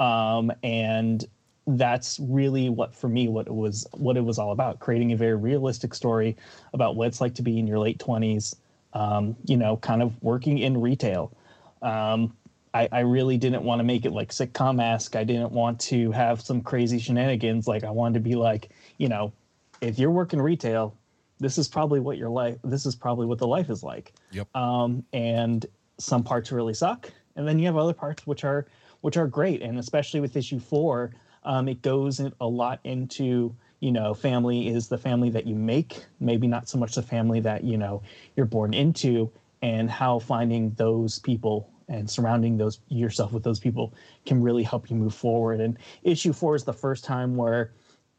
um, 0.00 0.50
and 0.62 1.24
that's 1.66 2.18
really 2.20 2.68
what 2.68 2.94
for 2.94 3.08
me 3.08 3.28
what 3.28 3.46
it 3.46 3.54
was 3.54 3.86
what 3.92 4.16
it 4.16 4.24
was 4.24 4.38
all 4.38 4.52
about 4.52 4.80
creating 4.80 5.12
a 5.12 5.16
very 5.16 5.34
realistic 5.34 5.94
story 5.94 6.36
about 6.74 6.94
what 6.96 7.08
it's 7.08 7.20
like 7.20 7.34
to 7.34 7.42
be 7.42 7.58
in 7.58 7.66
your 7.66 7.78
late 7.78 7.98
20s 7.98 8.54
um, 8.94 9.36
you 9.44 9.56
know 9.56 9.76
kind 9.76 10.02
of 10.02 10.20
working 10.22 10.58
in 10.58 10.80
retail. 10.80 11.36
Um, 11.82 12.36
I, 12.72 12.88
I, 12.90 13.00
really 13.00 13.36
didn't 13.36 13.62
want 13.62 13.78
to 13.78 13.84
make 13.84 14.04
it 14.04 14.12
like 14.12 14.30
sitcom 14.30 14.82
esque 14.82 15.14
i 15.14 15.22
didn't 15.22 15.52
want 15.52 15.78
to 15.80 16.10
have 16.12 16.40
some 16.40 16.60
crazy 16.60 16.98
shenanigans. 16.98 17.68
Like 17.68 17.84
i 17.84 17.90
wanted 17.90 18.14
to 18.14 18.20
be 18.20 18.34
like 18.36 18.70
you 18.98 19.08
know 19.08 19.32
if 19.80 19.98
you're 19.98 20.10
working 20.10 20.40
retail 20.40 20.96
this 21.40 21.58
is 21.58 21.68
probably 21.68 22.00
what 22.00 22.16
your 22.16 22.30
life 22.30 22.56
this 22.64 22.86
is 22.86 22.94
probably 22.94 23.26
what 23.26 23.38
the 23.38 23.46
life 23.46 23.68
is 23.70 23.82
like. 23.82 24.14
Yep. 24.30 24.54
Um, 24.56 25.04
and 25.12 25.66
some 25.98 26.22
parts 26.22 26.50
really 26.50 26.74
suck 26.74 27.12
and 27.36 27.46
then 27.46 27.58
you 27.58 27.66
have 27.66 27.76
other 27.76 27.92
parts 27.92 28.26
which 28.26 28.44
are 28.44 28.66
which 29.02 29.16
are 29.18 29.26
great. 29.26 29.60
And 29.60 29.78
especially 29.78 30.20
with 30.20 30.36
issue 30.36 30.58
four 30.58 31.12
um, 31.44 31.68
it 31.68 31.82
goes 31.82 32.20
a 32.40 32.46
lot 32.46 32.80
into 32.84 33.54
you 33.84 33.92
know 33.92 34.14
family 34.14 34.68
is 34.68 34.88
the 34.88 34.96
family 34.96 35.28
that 35.28 35.46
you 35.46 35.54
make, 35.54 36.04
maybe 36.18 36.46
not 36.46 36.68
so 36.70 36.78
much 36.78 36.94
the 36.94 37.02
family 37.02 37.40
that 37.40 37.64
you 37.64 37.76
know 37.76 38.02
you're 38.34 38.46
born 38.46 38.72
into, 38.72 39.30
and 39.60 39.90
how 39.90 40.18
finding 40.18 40.70
those 40.70 41.18
people 41.18 41.68
and 41.88 42.08
surrounding 42.08 42.56
those 42.56 42.80
yourself 42.88 43.32
with 43.32 43.42
those 43.42 43.60
people 43.60 43.92
can 44.24 44.40
really 44.40 44.62
help 44.62 44.88
you 44.88 44.96
move 44.96 45.14
forward. 45.14 45.60
And 45.60 45.76
issue 46.02 46.32
four 46.32 46.54
is 46.54 46.64
the 46.64 46.72
first 46.72 47.04
time 47.04 47.36
where 47.36 47.72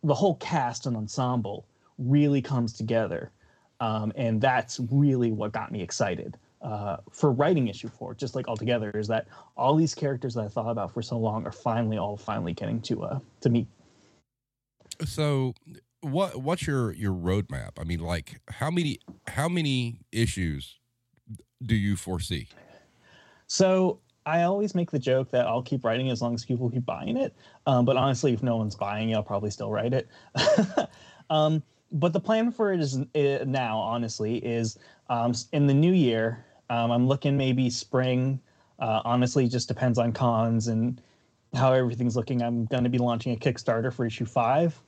the 0.03 0.13
whole 0.13 0.35
cast 0.35 0.85
and 0.85 0.95
ensemble 0.95 1.65
really 1.97 2.43
comes 2.43 2.71
together, 2.73 3.31
um, 3.79 4.13
and 4.15 4.39
that's 4.39 4.79
really 4.91 5.31
what 5.31 5.51
got 5.51 5.71
me 5.71 5.81
excited 5.81 6.37
uh, 6.61 6.97
for 7.11 7.31
writing 7.31 7.67
issue 7.69 7.89
four, 7.89 8.13
just 8.13 8.35
like 8.35 8.47
altogether, 8.47 8.91
is 8.91 9.07
that 9.07 9.27
all 9.57 9.75
these 9.75 9.95
characters 9.95 10.35
that 10.35 10.45
I 10.45 10.47
thought 10.47 10.69
about 10.69 10.93
for 10.93 11.01
so 11.01 11.17
long 11.17 11.45
are 11.47 11.51
finally 11.51 11.97
all 11.97 12.17
finally 12.17 12.53
getting 12.53 12.81
to 12.81 13.03
uh 13.03 13.19
to 13.41 13.49
meet. 13.49 13.67
So, 15.03 15.53
what 16.01 16.41
what's 16.41 16.67
your 16.67 16.93
your 16.93 17.13
roadmap? 17.13 17.71
I 17.79 17.83
mean, 17.83 17.99
like 17.99 18.39
how 18.49 18.69
many 18.69 18.99
how 19.27 19.49
many 19.49 20.01
issues 20.11 20.79
do 21.63 21.75
you 21.75 21.95
foresee? 21.95 22.47
So 23.47 23.99
I 24.25 24.43
always 24.43 24.73
make 24.73 24.91
the 24.91 24.99
joke 24.99 25.29
that 25.31 25.45
I'll 25.45 25.61
keep 25.61 25.83
writing 25.83 26.09
as 26.09 26.21
long 26.21 26.33
as 26.33 26.45
people 26.45 26.69
keep 26.69 26.85
buying 26.85 27.17
it. 27.17 27.35
Um, 27.67 27.85
but 27.85 27.95
honestly, 27.95 28.33
if 28.33 28.41
no 28.41 28.57
one's 28.57 28.75
buying 28.75 29.09
it, 29.09 29.15
I'll 29.15 29.23
probably 29.23 29.51
still 29.51 29.71
write 29.71 29.93
it. 29.93 30.09
um, 31.29 31.61
but 31.91 32.11
the 32.11 32.19
plan 32.19 32.51
for 32.51 32.73
it 32.73 32.79
is 32.79 32.97
uh, 32.97 33.45
now, 33.45 33.77
honestly, 33.77 34.37
is 34.37 34.79
um, 35.09 35.33
in 35.53 35.67
the 35.67 35.73
new 35.73 35.93
year. 35.93 36.43
Um, 36.69 36.91
I'm 36.91 37.07
looking 37.07 37.37
maybe 37.37 37.69
spring. 37.69 38.39
Uh, 38.79 39.01
honestly, 39.05 39.47
just 39.47 39.67
depends 39.67 39.99
on 39.99 40.11
cons 40.11 40.67
and 40.67 40.99
how 41.55 41.73
everything's 41.73 42.15
looking. 42.15 42.41
I'm 42.41 42.65
going 42.65 42.83
to 42.83 42.89
be 42.89 42.97
launching 42.97 43.33
a 43.33 43.35
Kickstarter 43.35 43.93
for 43.93 44.05
issue 44.05 44.25
five, 44.25 44.79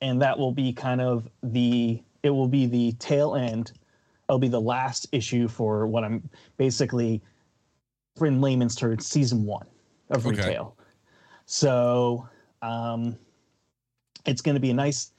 and 0.00 0.20
that 0.22 0.38
will 0.38 0.52
be 0.52 0.72
kind 0.72 1.00
of 1.00 1.28
the 1.42 2.02
it 2.22 2.30
will 2.30 2.48
be 2.48 2.66
the 2.66 2.92
tail 2.92 3.34
end. 3.34 3.72
It'll 4.28 4.38
be 4.38 4.48
the 4.48 4.60
last 4.60 5.06
issue 5.12 5.48
for 5.48 5.86
what 5.86 6.04
I'm 6.04 6.28
basically, 6.56 7.22
for 8.16 8.26
in 8.26 8.40
layman's 8.40 8.76
terms, 8.76 9.06
season 9.06 9.44
one 9.44 9.66
of 10.10 10.26
okay. 10.26 10.36
retail. 10.36 10.76
So 11.46 12.28
um, 12.62 13.16
it's 14.26 14.40
going 14.40 14.54
to 14.54 14.60
be 14.60 14.70
a 14.70 14.74
nice, 14.74 15.12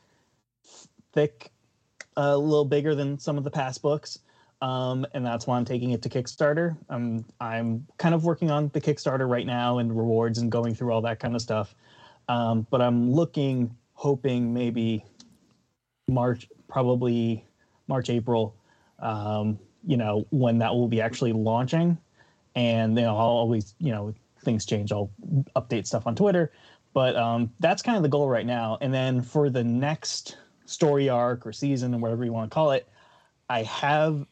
thick, 1.11 1.51
a 2.15 2.21
uh, 2.21 2.35
little 2.37 2.65
bigger 2.65 2.95
than 2.95 3.19
some 3.19 3.37
of 3.37 3.43
the 3.43 3.51
past 3.51 3.81
books 3.81 4.19
um, 4.61 5.05
and 5.13 5.25
that's 5.25 5.47
why 5.47 5.57
I'm 5.57 5.65
taking 5.65 5.91
it 5.91 6.01
to 6.03 6.09
Kickstarter. 6.09 6.77
I'm 6.89 7.25
I'm 7.39 7.87
kind 7.97 8.13
of 8.13 8.23
working 8.23 8.51
on 8.51 8.69
the 8.73 8.81
Kickstarter 8.81 9.27
right 9.27 9.45
now 9.45 9.79
and 9.79 9.95
rewards 9.95 10.37
and 10.37 10.51
going 10.51 10.75
through 10.75 10.91
all 10.93 11.01
that 11.01 11.19
kind 11.19 11.35
of 11.35 11.41
stuff. 11.41 11.75
Um, 12.29 12.67
but 12.69 12.81
I'm 12.81 13.11
looking, 13.11 13.75
hoping 13.93 14.53
maybe 14.53 15.03
March, 16.07 16.47
probably 16.67 17.43
March, 17.87 18.09
April. 18.09 18.55
Um, 18.99 19.57
you 19.85 19.97
know 19.97 20.27
when 20.29 20.59
that 20.59 20.73
will 20.73 20.87
be 20.87 21.01
actually 21.01 21.33
launching, 21.33 21.97
and 22.55 22.95
then 22.95 23.05
I'll 23.05 23.15
always, 23.15 23.73
you 23.79 23.91
know, 23.91 24.13
things 24.43 24.65
change. 24.65 24.91
I'll 24.91 25.09
update 25.55 25.87
stuff 25.87 26.05
on 26.05 26.15
Twitter, 26.15 26.51
but 26.93 27.15
um, 27.15 27.51
that's 27.59 27.81
kind 27.81 27.97
of 27.97 28.03
the 28.03 28.09
goal 28.09 28.29
right 28.29 28.45
now. 28.45 28.77
And 28.81 28.93
then 28.93 29.23
for 29.23 29.49
the 29.49 29.63
next 29.63 30.37
story 30.65 31.09
arc 31.09 31.47
or 31.47 31.51
season 31.51 31.95
or 31.95 31.97
whatever 31.97 32.23
you 32.23 32.31
want 32.31 32.51
to 32.51 32.53
call 32.53 32.71
it, 32.71 32.87
I 33.49 33.63
have 33.63 34.25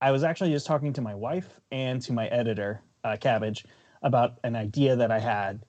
I 0.00 0.12
was 0.12 0.22
actually 0.22 0.50
just 0.50 0.66
talking 0.66 0.92
to 0.94 1.00
my 1.00 1.14
wife 1.14 1.60
and 1.70 2.00
to 2.02 2.12
my 2.12 2.26
editor, 2.28 2.80
uh, 3.04 3.16
Cabbage, 3.20 3.64
about 4.02 4.38
an 4.44 4.54
idea 4.54 4.96
that 4.96 5.10
I 5.10 5.18
had. 5.18 5.64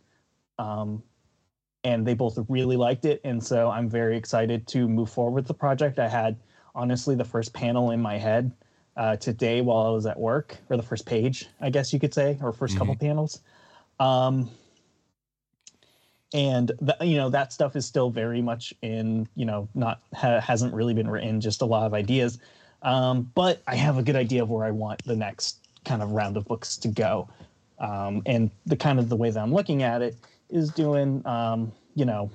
Um, 0.59 1.03
and 1.83 2.05
they 2.05 2.13
both 2.13 2.37
really 2.49 2.75
liked 2.75 3.05
it. 3.05 3.21
And 3.23 3.43
so 3.43 3.69
I'm 3.69 3.89
very 3.89 4.17
excited 4.17 4.67
to 4.67 4.87
move 4.87 5.09
forward 5.09 5.35
with 5.35 5.47
the 5.47 5.53
project. 5.53 5.97
I 5.97 6.09
had, 6.09 6.37
honestly, 6.75 7.15
the 7.15 7.23
first 7.23 7.53
panel 7.53 7.91
in 7.91 8.01
my 8.01 8.17
head 8.17 8.51
uh, 8.97 9.15
today 9.15 9.61
while 9.61 9.87
I 9.87 9.89
was 9.91 10.05
at 10.05 10.19
work, 10.19 10.57
or 10.69 10.75
the 10.75 10.83
first 10.83 11.05
page, 11.05 11.47
I 11.61 11.69
guess 11.69 11.93
you 11.93 11.99
could 11.99 12.13
say, 12.13 12.37
or 12.41 12.51
1st 12.51 12.57
mm-hmm. 12.57 12.77
couple 12.77 12.95
panels. 12.97 13.41
Um, 13.99 14.49
and 16.33 16.71
the, 16.79 16.95
you 17.01 17.17
know 17.17 17.29
that 17.29 17.51
stuff 17.51 17.75
is 17.75 17.85
still 17.87 18.11
very 18.11 18.41
much 18.41 18.71
in 18.83 19.27
you 19.33 19.45
know 19.45 19.67
not 19.73 20.01
ha- 20.13 20.39
hasn't 20.39 20.73
really 20.75 20.93
been 20.93 21.09
written 21.09 21.41
just 21.41 21.63
a 21.63 21.65
lot 21.65 21.87
of 21.87 21.93
ideas 21.95 22.37
um, 22.81 23.31
but 23.35 23.61
I 23.67 23.75
have 23.75 23.97
a 23.97 24.03
good 24.03 24.15
idea 24.15 24.43
of 24.43 24.49
where 24.49 24.65
I 24.65 24.71
want 24.71 25.03
the 25.03 25.15
next 25.15 25.67
kind 25.85 26.01
of 26.01 26.11
round 26.11 26.37
of 26.37 26.45
books 26.45 26.77
to 26.77 26.87
go. 26.87 27.29
Um, 27.79 28.21
and 28.25 28.51
the 28.65 28.75
kind 28.75 28.99
of 28.99 29.09
the 29.09 29.15
way 29.15 29.29
that 29.29 29.39
I'm 29.39 29.53
looking 29.53 29.83
at 29.83 30.01
it 30.01 30.15
is 30.49 30.69
doing, 30.71 31.25
um, 31.25 31.71
you 31.95 32.05
know, 32.05 32.29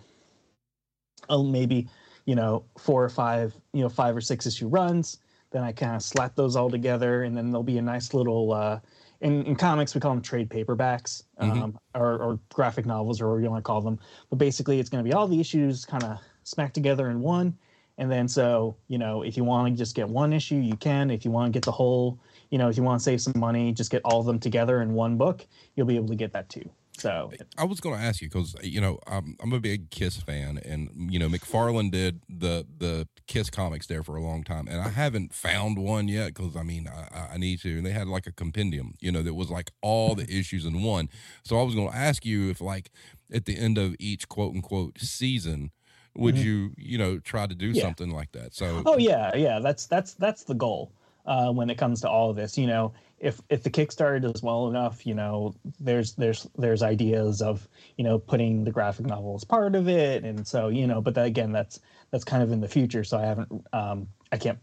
maybe, 1.30 1.88
you 2.24 2.34
know, 2.34 2.64
four 2.78 3.04
or 3.04 3.08
five, 3.08 3.54
you 3.72 3.82
know, 3.82 3.88
five 3.88 4.16
or 4.16 4.20
six 4.20 4.46
issue 4.46 4.68
runs. 4.68 5.18
Then 5.50 5.62
I 5.62 5.72
kind 5.72 5.94
of 5.94 6.02
slap 6.02 6.34
those 6.34 6.56
all 6.56 6.70
together, 6.70 7.22
and 7.22 7.36
then 7.36 7.50
there'll 7.50 7.62
be 7.62 7.78
a 7.78 7.82
nice 7.82 8.12
little. 8.12 8.52
Uh, 8.52 8.80
in, 9.20 9.44
in 9.44 9.54
comics, 9.54 9.94
we 9.94 10.00
call 10.00 10.12
them 10.12 10.20
trade 10.20 10.50
paperbacks 10.50 11.22
mm-hmm. 11.40 11.62
Um, 11.62 11.78
or, 11.94 12.18
or 12.18 12.40
graphic 12.52 12.86
novels, 12.86 13.20
or 13.20 13.28
whatever 13.28 13.42
you 13.42 13.50
want 13.50 13.64
to 13.64 13.66
call 13.66 13.80
them. 13.80 13.98
But 14.30 14.36
basically, 14.36 14.80
it's 14.80 14.90
going 14.90 15.04
to 15.04 15.08
be 15.08 15.14
all 15.14 15.28
the 15.28 15.38
issues 15.38 15.84
kind 15.84 16.02
of 16.02 16.18
smacked 16.42 16.74
together 16.74 17.08
in 17.10 17.20
one 17.20 17.56
and 17.98 18.10
then 18.10 18.26
so, 18.26 18.76
you 18.88 18.98
know, 18.98 19.22
if 19.22 19.36
you 19.36 19.44
want 19.44 19.72
to 19.72 19.78
just 19.78 19.94
get 19.94 20.08
one 20.08 20.32
issue, 20.32 20.56
you 20.56 20.76
can. 20.76 21.10
If 21.10 21.24
you 21.24 21.30
want 21.30 21.52
to 21.52 21.56
get 21.56 21.64
the 21.64 21.72
whole, 21.72 22.18
you 22.50 22.58
know, 22.58 22.68
if 22.68 22.76
you 22.76 22.82
want 22.82 23.00
to 23.00 23.04
save 23.04 23.20
some 23.20 23.34
money, 23.36 23.72
just 23.72 23.90
get 23.90 24.02
all 24.04 24.20
of 24.20 24.26
them 24.26 24.40
together 24.40 24.82
in 24.82 24.94
one 24.94 25.16
book, 25.16 25.46
you'll 25.76 25.86
be 25.86 25.96
able 25.96 26.08
to 26.08 26.16
get 26.16 26.32
that 26.32 26.48
too. 26.48 26.68
So 26.98 27.32
I 27.58 27.64
was 27.64 27.80
going 27.80 27.98
to 27.98 28.02
ask 28.02 28.22
you 28.22 28.28
because 28.28 28.54
you 28.62 28.80
know 28.80 28.98
I'm 29.06 29.36
I'm 29.42 29.52
a 29.52 29.58
big 29.58 29.90
Kiss 29.90 30.16
fan, 30.16 30.60
and 30.64 30.90
you 31.12 31.18
know 31.18 31.28
McFarlane 31.28 31.90
did 31.90 32.20
the 32.28 32.66
the 32.78 33.08
Kiss 33.26 33.50
comics 33.50 33.86
there 33.86 34.02
for 34.04 34.14
a 34.14 34.22
long 34.22 34.44
time, 34.44 34.68
and 34.68 34.80
I 34.80 34.90
haven't 34.90 35.34
found 35.34 35.76
one 35.76 36.06
yet 36.06 36.34
because 36.34 36.56
I 36.56 36.62
mean 36.62 36.88
I, 36.88 37.34
I 37.34 37.36
need 37.36 37.60
to. 37.60 37.78
And 37.78 37.86
they 37.86 37.90
had 37.90 38.06
like 38.06 38.26
a 38.28 38.32
compendium, 38.32 38.94
you 39.00 39.10
know, 39.10 39.22
that 39.22 39.34
was 39.34 39.50
like 39.50 39.72
all 39.82 40.14
the 40.14 40.30
issues 40.30 40.64
in 40.64 40.82
one. 40.82 41.08
So 41.42 41.58
I 41.58 41.64
was 41.64 41.74
going 41.74 41.90
to 41.90 41.96
ask 41.96 42.24
you 42.24 42.48
if 42.50 42.60
like 42.60 42.90
at 43.32 43.44
the 43.44 43.58
end 43.58 43.76
of 43.76 43.96
each 43.98 44.28
quote 44.28 44.54
unquote 44.54 45.00
season 45.00 45.72
would 46.16 46.34
mm-hmm. 46.34 46.44
you 46.44 46.72
you 46.76 46.98
know 46.98 47.18
try 47.18 47.46
to 47.46 47.54
do 47.54 47.68
yeah. 47.68 47.82
something 47.82 48.10
like 48.10 48.30
that 48.32 48.54
so 48.54 48.82
oh 48.86 48.98
yeah 48.98 49.34
yeah 49.34 49.58
that's 49.58 49.86
that's 49.86 50.14
that's 50.14 50.44
the 50.44 50.54
goal 50.54 50.92
uh, 51.26 51.50
when 51.50 51.70
it 51.70 51.78
comes 51.78 52.00
to 52.02 52.08
all 52.08 52.30
of 52.30 52.36
this 52.36 52.58
you 52.58 52.66
know 52.66 52.92
if 53.18 53.40
if 53.48 53.62
the 53.62 53.70
kickstarter 53.70 54.20
does 54.20 54.42
well 54.42 54.68
enough 54.68 55.06
you 55.06 55.14
know 55.14 55.54
there's 55.80 56.12
there's 56.14 56.46
there's 56.58 56.82
ideas 56.82 57.40
of 57.40 57.66
you 57.96 58.04
know 58.04 58.18
putting 58.18 58.64
the 58.64 58.70
graphic 58.70 59.06
novel 59.06 59.34
as 59.34 59.44
part 59.44 59.74
of 59.74 59.88
it 59.88 60.24
and 60.24 60.46
so 60.46 60.68
you 60.68 60.86
know 60.86 61.00
but 61.00 61.14
that, 61.14 61.26
again 61.26 61.50
that's 61.50 61.80
that's 62.10 62.24
kind 62.24 62.42
of 62.42 62.52
in 62.52 62.60
the 62.60 62.68
future 62.68 63.02
so 63.02 63.18
i 63.18 63.22
haven't 63.22 63.66
um 63.72 64.06
i 64.32 64.36
can't 64.36 64.58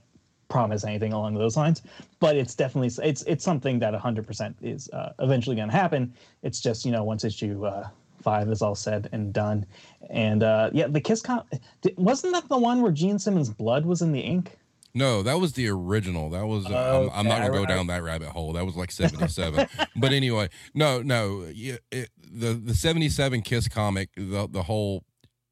promise 0.49 0.83
anything 0.83 1.13
along 1.13 1.33
those 1.33 1.55
lines 1.55 1.81
but 2.19 2.35
it's 2.35 2.53
definitely 2.53 2.91
it's 3.03 3.23
it's 3.23 3.43
something 3.43 3.79
that 3.79 3.93
100% 3.93 4.53
is 4.61 4.89
uh, 4.89 5.13
eventually 5.19 5.55
going 5.55 5.69
to 5.69 5.75
happen 5.75 6.13
it's 6.43 6.59
just 6.59 6.85
you 6.85 6.91
know 6.91 7.03
once 7.03 7.23
issue 7.23 7.65
uh, 7.65 7.87
five 8.23 8.49
is 8.49 8.61
all 8.61 8.75
said 8.75 9.09
and 9.11 9.33
done. 9.33 9.65
And 10.09 10.43
uh, 10.43 10.69
yeah, 10.73 10.87
the 10.87 11.01
Kiss 11.01 11.21
com 11.21 11.43
wasn't 11.97 12.33
that 12.33 12.47
the 12.49 12.57
one 12.57 12.81
where 12.81 12.91
Gene 12.91 13.19
Simmons' 13.19 13.49
blood 13.49 13.85
was 13.85 14.01
in 14.01 14.11
the 14.11 14.19
ink? 14.19 14.57
No, 14.93 15.23
that 15.23 15.39
was 15.39 15.53
the 15.53 15.69
original. 15.69 16.29
That 16.29 16.45
was. 16.47 16.65
Uh, 16.65 17.09
I'm, 17.13 17.19
I'm, 17.19 17.27
not 17.27 17.39
gonna 17.39 17.53
go 17.53 17.65
down 17.65 17.87
that 17.87 18.03
rabbit 18.03 18.29
hole. 18.29 18.53
That 18.53 18.65
was 18.65 18.75
like 18.75 18.91
'77. 18.91 19.67
but 19.95 20.11
anyway, 20.11 20.49
no, 20.73 21.01
no. 21.01 21.45
It, 21.47 22.09
the 22.29 22.53
the 22.53 22.73
'77 22.73 23.41
Kiss 23.41 23.67
comic, 23.67 24.09
the 24.15 24.47
the 24.49 24.63
whole 24.63 25.03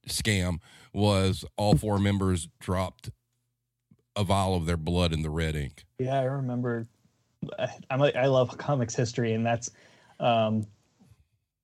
scam 0.07 0.57
was 0.93 1.45
all 1.55 1.77
four 1.77 1.99
members 1.99 2.49
dropped 2.59 3.11
a 4.15 4.23
vial 4.23 4.55
of 4.55 4.65
their 4.65 4.77
blood 4.77 5.13
in 5.13 5.21
the 5.21 5.29
red 5.29 5.55
ink. 5.55 5.85
Yeah, 5.99 6.19
I 6.19 6.23
remember. 6.23 6.87
I'm 7.89 7.99
like, 7.99 8.17
I 8.17 8.25
love 8.25 8.57
comics 8.57 8.93
history, 8.93 9.33
and 9.33 9.45
that's 9.45 9.71
um, 10.19 10.67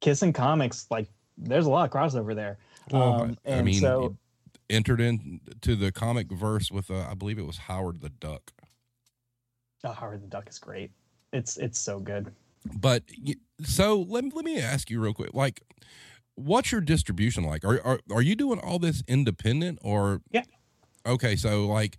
Kiss 0.02 0.22
and 0.22 0.34
comics. 0.34 0.88
Like, 0.90 1.08
there's 1.38 1.66
a 1.66 1.70
lot 1.70 1.86
of 1.86 1.92
crossover 1.92 2.36
there. 2.36 2.58
Well, 2.92 3.22
um, 3.22 3.38
I 3.48 3.62
mean, 3.62 3.80
so, 3.80 4.16
entered 4.70 5.02
into 5.02 5.76
the 5.76 5.92
comic 5.92 6.32
verse 6.32 6.72
with, 6.72 6.92
uh, 6.92 7.08
I 7.10 7.14
believe 7.14 7.40
it 7.40 7.46
was 7.46 7.58
Howard 7.58 8.02
the 8.02 8.10
Duck. 8.10 8.52
Oh, 9.84 9.92
Howard 9.92 10.22
the 10.22 10.28
Duck 10.28 10.50
is 10.50 10.60
great. 10.60 10.92
It's 11.32 11.58
it's 11.58 11.80
so 11.80 12.00
good. 12.00 12.34
But 12.78 13.04
so 13.64 14.02
let 14.08 14.24
let 14.34 14.46
me 14.46 14.60
ask 14.60 14.90
you 14.90 15.00
real 15.00 15.14
quick, 15.14 15.34
like, 15.34 15.62
what's 16.36 16.72
your 16.72 16.82
distribution 16.82 17.44
like? 17.44 17.64
Are 17.64 17.80
are 17.86 18.00
are 18.12 18.22
you 18.22 18.36
doing 18.36 18.60
all 18.60 18.80
this 18.80 19.04
independent 19.08 19.80
or? 19.82 20.22
Yeah. 20.32 20.44
Okay, 21.06 21.36
so 21.36 21.68
like, 21.68 21.98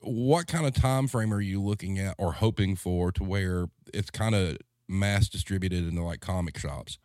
what 0.00 0.48
kind 0.48 0.66
of 0.66 0.74
time 0.74 1.06
frame 1.06 1.32
are 1.32 1.40
you 1.40 1.62
looking 1.62 1.98
at 1.98 2.16
or 2.18 2.32
hoping 2.32 2.74
for 2.74 3.12
to 3.12 3.22
where 3.22 3.66
it's 3.92 4.10
kind 4.10 4.34
of 4.34 4.58
mass 4.88 5.28
distributed 5.28 5.86
into 5.86 6.02
like 6.02 6.20
comic 6.20 6.58
shops? 6.58 6.98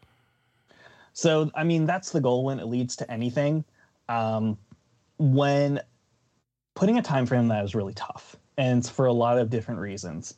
So, 1.19 1.51
I 1.53 1.65
mean, 1.65 1.85
that's 1.85 2.11
the 2.11 2.21
goal 2.21 2.45
when 2.45 2.59
it 2.59 2.67
leads 2.67 2.95
to 2.95 3.11
anything. 3.11 3.65
Um, 4.07 4.57
when 5.17 5.81
putting 6.75 6.97
a 6.97 7.01
time 7.01 7.25
frame 7.25 7.49
that 7.49 7.65
is 7.65 7.75
really 7.75 7.93
tough, 7.93 8.37
and 8.55 8.79
it's 8.79 8.89
for 8.89 9.05
a 9.05 9.11
lot 9.11 9.37
of 9.37 9.49
different 9.49 9.81
reasons. 9.81 10.35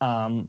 Um, 0.00 0.48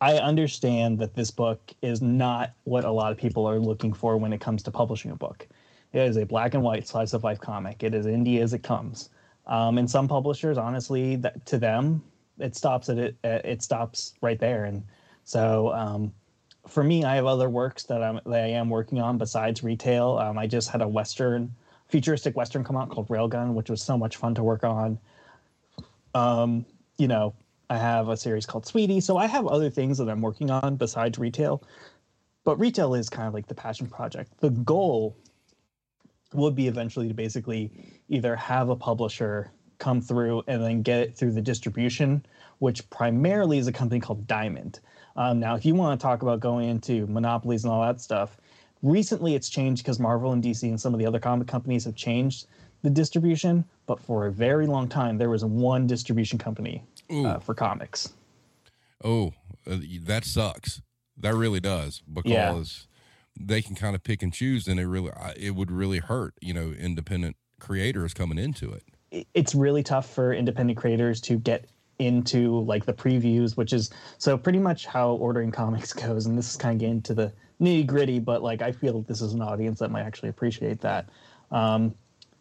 I 0.00 0.14
understand 0.14 0.98
that 0.98 1.14
this 1.14 1.30
book 1.30 1.60
is 1.80 2.02
not 2.02 2.54
what 2.64 2.84
a 2.84 2.90
lot 2.90 3.12
of 3.12 3.18
people 3.18 3.48
are 3.48 3.60
looking 3.60 3.92
for 3.92 4.16
when 4.16 4.32
it 4.32 4.40
comes 4.40 4.64
to 4.64 4.72
publishing 4.72 5.12
a 5.12 5.16
book. 5.16 5.46
It 5.92 6.00
is 6.00 6.16
a 6.16 6.26
black 6.26 6.54
and 6.54 6.64
white 6.64 6.88
slice 6.88 7.12
of 7.12 7.22
life 7.22 7.38
comic. 7.40 7.84
It 7.84 7.94
is 7.94 8.04
indie 8.04 8.40
as 8.40 8.52
it 8.52 8.64
comes. 8.64 9.10
Um, 9.46 9.78
and 9.78 9.88
some 9.88 10.08
publishers, 10.08 10.58
honestly, 10.58 11.14
that 11.14 11.46
to 11.46 11.56
them, 11.56 12.02
it 12.40 12.56
stops 12.56 12.88
at 12.88 12.98
it. 12.98 13.16
It 13.22 13.62
stops 13.62 14.14
right 14.22 14.40
there. 14.40 14.64
And 14.64 14.82
so, 15.22 15.72
um, 15.72 16.12
for 16.68 16.84
me, 16.84 17.04
I 17.04 17.16
have 17.16 17.26
other 17.26 17.48
works 17.48 17.84
that 17.84 18.02
I'm 18.02 18.20
that 18.26 18.44
I 18.44 18.48
am 18.48 18.70
working 18.70 19.00
on 19.00 19.18
besides 19.18 19.62
retail. 19.62 20.18
Um, 20.18 20.38
I 20.38 20.46
just 20.46 20.70
had 20.70 20.82
a 20.82 20.88
western, 20.88 21.52
futuristic 21.88 22.36
western 22.36 22.64
come 22.64 22.76
out 22.76 22.90
called 22.90 23.08
Railgun, 23.08 23.54
which 23.54 23.70
was 23.70 23.82
so 23.82 23.96
much 23.98 24.16
fun 24.16 24.34
to 24.34 24.42
work 24.42 24.64
on. 24.64 24.98
Um, 26.14 26.64
you 26.96 27.08
know, 27.08 27.34
I 27.70 27.78
have 27.78 28.08
a 28.08 28.16
series 28.16 28.46
called 28.46 28.66
Sweetie, 28.66 29.00
so 29.00 29.16
I 29.16 29.26
have 29.26 29.46
other 29.46 29.70
things 29.70 29.98
that 29.98 30.08
I'm 30.08 30.20
working 30.20 30.50
on 30.50 30.76
besides 30.76 31.18
retail. 31.18 31.62
But 32.44 32.58
retail 32.58 32.94
is 32.94 33.10
kind 33.10 33.28
of 33.28 33.34
like 33.34 33.46
the 33.46 33.54
passion 33.54 33.86
project. 33.88 34.32
The 34.40 34.50
goal 34.50 35.16
would 36.32 36.54
be 36.54 36.66
eventually 36.66 37.08
to 37.08 37.14
basically 37.14 37.70
either 38.08 38.36
have 38.36 38.68
a 38.68 38.76
publisher 38.76 39.50
come 39.78 40.00
through 40.00 40.42
and 40.46 40.62
then 40.62 40.82
get 40.82 41.00
it 41.00 41.16
through 41.16 41.32
the 41.32 41.40
distribution, 41.40 42.24
which 42.58 42.88
primarily 42.90 43.58
is 43.58 43.66
a 43.66 43.72
company 43.72 44.00
called 44.00 44.26
Diamond. 44.26 44.80
Um, 45.16 45.40
now, 45.40 45.54
if 45.56 45.64
you 45.64 45.74
want 45.74 45.98
to 45.98 46.02
talk 46.02 46.22
about 46.22 46.40
going 46.40 46.68
into 46.68 47.06
monopolies 47.06 47.64
and 47.64 47.72
all 47.72 47.82
that 47.82 48.00
stuff, 48.00 48.36
recently 48.82 49.34
it's 49.34 49.48
changed 49.48 49.82
because 49.82 49.98
Marvel 49.98 50.32
and 50.32 50.42
DC 50.42 50.62
and 50.62 50.80
some 50.80 50.94
of 50.94 51.00
the 51.00 51.06
other 51.06 51.18
comic 51.18 51.48
companies 51.48 51.84
have 51.84 51.94
changed 51.94 52.46
the 52.82 52.90
distribution. 52.90 53.64
But 53.86 54.00
for 54.00 54.26
a 54.26 54.32
very 54.32 54.66
long 54.66 54.88
time, 54.88 55.18
there 55.18 55.30
was 55.30 55.44
one 55.44 55.86
distribution 55.86 56.38
company 56.38 56.84
uh, 57.10 57.38
for 57.38 57.54
comics. 57.54 58.12
Oh, 59.02 59.32
uh, 59.68 59.78
that 60.02 60.24
sucks. 60.24 60.82
That 61.16 61.34
really 61.34 61.60
does 61.60 62.00
because 62.12 62.30
yeah 62.30 62.88
they 63.38 63.62
can 63.62 63.74
kind 63.74 63.94
of 63.94 64.02
pick 64.02 64.22
and 64.22 64.32
choose, 64.32 64.66
and 64.66 64.80
it 64.80 64.86
really 64.86 65.12
it 65.36 65.54
would 65.54 65.70
really 65.70 65.98
hurt 65.98 66.34
you 66.40 66.52
know 66.52 66.72
independent 66.72 67.36
creators 67.60 68.14
coming 68.14 68.38
into 68.38 68.72
it. 68.72 69.26
It's 69.34 69.54
really 69.54 69.82
tough 69.82 70.08
for 70.08 70.32
independent 70.34 70.78
creators 70.78 71.20
to 71.22 71.38
get 71.38 71.66
into 71.98 72.60
like 72.60 72.84
the 72.84 72.92
previews, 72.92 73.56
which 73.56 73.72
is 73.72 73.90
so 74.18 74.38
pretty 74.38 74.58
much 74.58 74.86
how 74.86 75.12
ordering 75.12 75.50
comics 75.62 75.92
goes. 75.92 76.26
And 76.26 76.36
this 76.36 76.50
is 76.50 76.56
kind 76.56 76.74
of 76.74 76.80
getting 76.80 77.02
to 77.02 77.14
the 77.14 77.32
nitty 77.60 77.86
gritty, 77.86 78.18
but 78.18 78.42
like 78.42 78.62
I 78.62 78.72
feel 78.72 79.02
this 79.02 79.20
is 79.20 79.32
an 79.32 79.42
audience 79.42 79.78
that 79.80 79.90
might 79.90 80.02
actually 80.02 80.28
appreciate 80.28 80.80
that. 80.80 81.08
Um, 81.50 81.94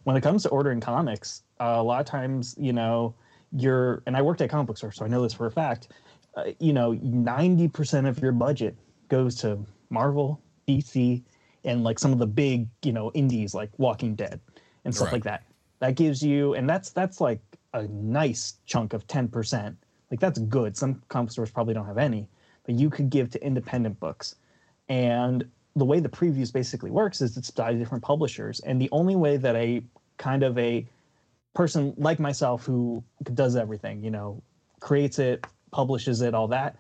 when 0.04 0.16
it 0.16 0.22
comes 0.22 0.44
to 0.44 0.50
ordering 0.50 0.80
comics, 0.80 1.44
uh, 1.60 1.76
a 1.78 1.84
lot 1.84 2.00
of 2.00 2.06
times, 2.06 2.56
you 2.58 2.72
know, 2.72 3.14
you're, 3.52 4.04
and 4.06 4.16
I 4.16 4.22
worked 4.22 4.42
at 4.42 4.50
comic 4.50 4.68
book 4.68 4.78
store, 4.78 4.92
so 4.92 5.06
I 5.06 5.08
know 5.08 5.22
this 5.22 5.34
for 5.34 5.48
a 5.48 5.52
fact. 5.52 5.90
Uh, 6.36 6.52
you 6.60 6.72
know, 6.72 6.94
90% 6.94 8.08
of 8.08 8.20
your 8.20 8.32
budget 8.32 8.76
goes 9.10 9.36
to 9.38 9.66
Marvel, 9.90 10.42
DC, 10.68 11.24
and 11.64 11.84
like 11.84 12.00
some 12.00 12.14
of 12.14 12.20
the 12.20 12.28
big, 12.28 12.68
you 12.84 12.94
know, 12.94 13.12
indies 13.14 13.54
like 13.54 13.70
Walking 13.78 14.16
Dead 14.16 14.40
and 14.86 14.94
stuff 14.94 15.08
right. 15.08 15.14
like 15.14 15.24
that. 15.24 15.44
That 15.80 15.96
gives 15.96 16.24
you, 16.24 16.54
and 16.54 16.70
that's 16.70 16.90
that's 16.92 17.22
like 17.22 17.40
a 17.78 17.88
nice 17.90 18.56
chunk 18.66 18.94
of 18.94 19.08
ten 19.08 19.28
percent. 19.28 19.78
Like 20.12 20.20
that's 20.20 20.40
good. 20.40 20.78
Some 20.78 21.02
comic 21.10 21.32
stores 21.32 21.52
probably 21.52 21.74
don't 21.74 21.86
have 21.86 21.98
any, 21.98 22.28
but 22.66 22.76
you 22.76 22.90
could 22.90 23.10
give 23.10 23.30
to 23.32 23.44
independent 23.44 24.00
books. 24.00 24.36
And 24.90 25.46
the 25.76 25.86
way 25.86 26.00
the 26.00 26.10
previews 26.10 26.52
basically 26.52 26.92
works 26.92 27.22
is 27.22 27.38
it's 27.38 27.52
by 27.52 27.74
different 27.74 28.04
publishers, 28.04 28.60
and 28.62 28.82
the 28.82 28.90
only 28.92 29.16
way 29.16 29.38
that 29.38 29.56
a 29.56 29.82
kind 30.18 30.44
of 30.44 30.58
a 30.58 30.86
person 31.54 31.94
like 31.98 32.20
myself 32.20 32.66
who 32.66 33.04
does 33.34 33.56
everything, 33.56 34.04
you 34.04 34.12
know, 34.12 34.42
creates 34.80 35.20
it, 35.20 35.46
publishes 35.72 36.22
it, 36.22 36.34
all 36.34 36.48
that, 36.48 36.78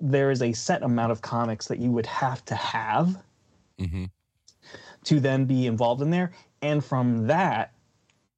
there 0.00 0.30
is 0.30 0.42
a 0.42 0.52
set 0.52 0.82
amount 0.82 1.10
of 1.10 1.22
comics 1.22 1.66
that 1.66 1.78
you 1.78 1.90
would 1.90 2.06
have 2.06 2.44
to 2.44 2.54
have 2.54 3.20
mm-hmm. 3.78 4.04
to 5.04 5.20
then 5.20 5.44
be 5.44 5.66
involved 5.66 6.02
in 6.02 6.10
there. 6.10 6.32
And 6.62 6.84
from 6.84 7.26
that, 7.26 7.72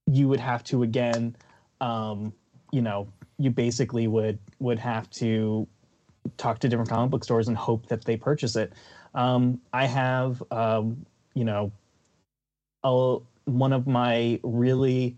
you 0.07 0.29
would 0.29 0.41
have 0.41 0.65
to 0.65 0.83
again, 0.83 1.37
um, 1.81 2.33
you 2.73 2.83
know, 2.83 3.09
you 3.39 3.51
basically 3.51 4.07
would 4.07 4.39
would 4.59 4.79
have 4.79 5.09
to 5.11 5.67
talk 6.37 6.59
to 6.61 6.69
different 6.69 6.91
comic 6.91 7.11
book 7.11 7.25
stores 7.25 7.49
and 7.49 7.57
hope 7.57 7.87
that 7.87 8.05
they 8.05 8.17
purchase 8.17 8.57
it. 8.57 8.73
Um, 9.15 9.61
I 9.73 9.87
have, 9.87 10.43
um, 10.51 11.05
you 11.35 11.45
know, 11.45 11.73
a, 12.85 13.19
one 13.47 13.73
of 13.73 13.87
my 13.87 14.39
really 14.43 15.17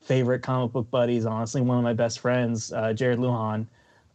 favorite 0.00 0.40
comic 0.42 0.72
book 0.72 0.90
buddies, 0.90 1.26
honestly, 1.26 1.60
one 1.60 1.78
of 1.78 1.84
my 1.84 1.92
best 1.92 2.20
friends, 2.20 2.72
uh, 2.72 2.92
Jared 2.92 3.18
Lujan. 3.18 3.66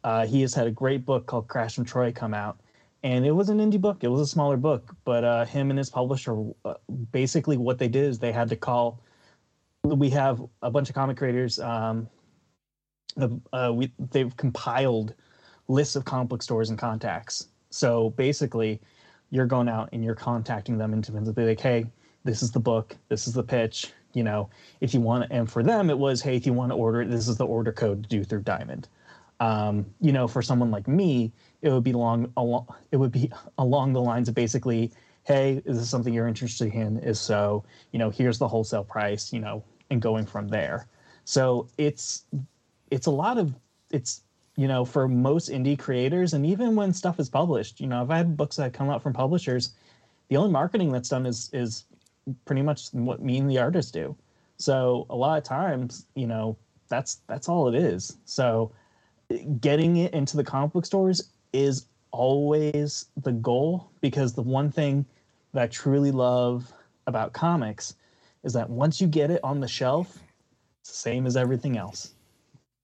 Uh, 0.04 0.26
he 0.26 0.42
has 0.42 0.54
had 0.54 0.66
a 0.66 0.72
great 0.72 1.06
book 1.06 1.26
called 1.26 1.48
Crash 1.48 1.76
from 1.76 1.84
Troy 1.84 2.12
come 2.12 2.34
out, 2.34 2.60
and 3.04 3.26
it 3.26 3.32
was 3.32 3.50
an 3.50 3.60
indie 3.60 3.82
book. 3.82 4.04
It 4.04 4.08
was 4.08 4.22
a 4.22 4.28
smaller 4.28 4.56
book, 4.56 4.96
but 5.04 5.24
uh, 5.24 5.46
him 5.46 5.70
and 5.70 5.78
his 5.78 5.90
publisher 5.90 6.38
uh, 6.64 6.76
basically 7.12 7.58
what 7.58 7.78
they 7.78 7.90
did 7.90 8.06
is 8.06 8.20
they 8.20 8.32
had 8.32 8.50
to 8.50 8.56
call. 8.56 9.02
We 9.84 10.10
have 10.10 10.42
a 10.62 10.70
bunch 10.70 10.90
of 10.90 10.96
comic 10.96 11.18
creators. 11.18 11.60
Um, 11.60 12.08
uh, 13.54 13.72
we 13.74 13.92
they've 14.12 14.36
compiled 14.38 15.14
lists 15.68 15.96
of 15.96 16.06
comic 16.06 16.28
book 16.28 16.42
stores 16.42 16.70
and 16.70 16.78
contacts. 16.78 17.48
So 17.70 18.12
basically, 18.12 18.82
you're 19.30 19.46
going 19.46 19.70
out 19.70 19.90
and 19.94 20.04
you're 20.04 20.16
contacting 20.16 20.78
them 20.78 21.02
to 21.02 21.12
like, 21.12 21.60
hey, 21.60 21.86
this 22.24 22.42
is 22.44 22.52
the 22.52 22.60
book, 22.60 22.96
this 23.08 23.28
is 23.28 23.34
the 23.34 23.44
pitch. 23.44 23.92
You 24.14 24.24
know, 24.24 24.50
if 24.82 24.94
you 24.94 25.02
want, 25.02 25.28
and 25.30 25.50
for 25.50 25.62
them 25.62 25.90
it 25.90 25.98
was, 25.98 26.22
hey, 26.22 26.36
if 26.36 26.46
you 26.46 26.54
want 26.54 26.72
to 26.72 26.76
order 26.76 27.04
it, 27.04 27.10
this 27.10 27.28
is 27.28 27.38
the 27.38 27.46
order 27.46 27.72
code 27.72 28.04
to 28.04 28.10
do 28.10 28.24
through 28.24 28.42
Diamond. 28.42 28.88
Um, 29.40 29.86
you 30.02 30.12
know, 30.12 30.28
for 30.28 30.42
someone 30.42 30.72
like 30.72 30.88
me, 30.88 31.32
it 31.62 31.70
would 31.70 31.84
be 31.84 31.94
long 31.94 32.32
along 32.38 32.68
it 32.92 32.98
would 32.98 33.12
be 33.12 33.32
along 33.58 33.94
the 33.94 34.02
lines 34.02 34.30
of 34.30 34.36
basically 34.36 34.92
hey 35.24 35.62
is 35.66 35.78
this 35.78 35.90
something 35.90 36.14
you're 36.14 36.28
interested 36.28 36.74
in 36.74 36.98
is 37.00 37.20
so 37.20 37.64
you 37.92 38.00
know 38.00 38.10
here's 38.10 38.40
the 38.40 38.48
wholesale 38.48 38.84
price 38.84 39.34
you 39.34 39.40
know 39.40 39.64
and 39.90 40.02
going 40.02 40.26
from 40.26 40.48
there. 40.48 40.88
So 41.26 41.68
it's 41.78 42.26
it's 42.92 43.08
a 43.08 43.12
lot 43.12 43.38
of 43.38 43.54
it's 43.92 44.22
you 44.56 44.68
know 44.68 44.84
for 44.86 45.08
most 45.08 45.50
indie 45.50 45.78
creators 45.78 46.34
and 46.34 46.46
even 46.46 46.76
when 46.76 46.92
stuff 46.92 47.20
is 47.20 47.30
published 47.30 47.80
you 47.80 47.88
know 47.88 48.02
i've 48.02 48.10
had 48.10 48.36
books 48.36 48.56
that 48.58 48.74
come 48.74 48.90
out 48.90 49.02
from 49.02 49.14
publishers. 49.14 49.72
The 50.30 50.38
only 50.38 50.52
marketing 50.52 50.92
that's 50.92 51.10
done 51.10 51.26
is 51.26 51.50
is 51.54 51.86
pretty 52.46 52.62
much 52.62 52.90
what 52.92 53.22
me 53.22 53.38
and 53.38 53.50
the 53.50 53.58
artist 53.58 53.94
do. 53.94 54.16
So 54.58 55.08
a 55.10 55.16
lot 55.16 55.38
of 55.38 55.44
times 55.44 56.06
you 56.16 56.28
know 56.28 56.58
that's 56.88 57.22
that's 57.28 57.48
all 57.50 57.68
it 57.68 57.76
is. 57.76 58.18
So 58.26 58.72
getting 59.60 59.98
it 59.98 60.14
into 60.14 60.38
the 60.38 60.44
comic 60.44 60.74
book 60.74 60.86
stores 60.86 61.30
is 61.54 61.86
always 62.12 63.06
the 63.22 63.32
goal 63.32 63.92
because 64.02 64.34
the 64.34 64.42
one 64.42 64.72
thing 64.72 65.06
that 65.54 65.64
I 65.64 65.68
truly 65.68 66.12
love 66.12 66.72
about 67.08 67.34
comics 67.34 67.96
is 68.44 68.54
that 68.54 68.70
once 68.70 69.02
you 69.02 69.08
get 69.08 69.32
it 69.32 69.40
on 69.44 69.60
the 69.60 69.68
shelf, 69.68 70.20
it's 70.82 70.92
the 70.92 70.98
same 70.98 71.26
as 71.26 71.36
everything 71.36 71.78
else. 71.78 72.14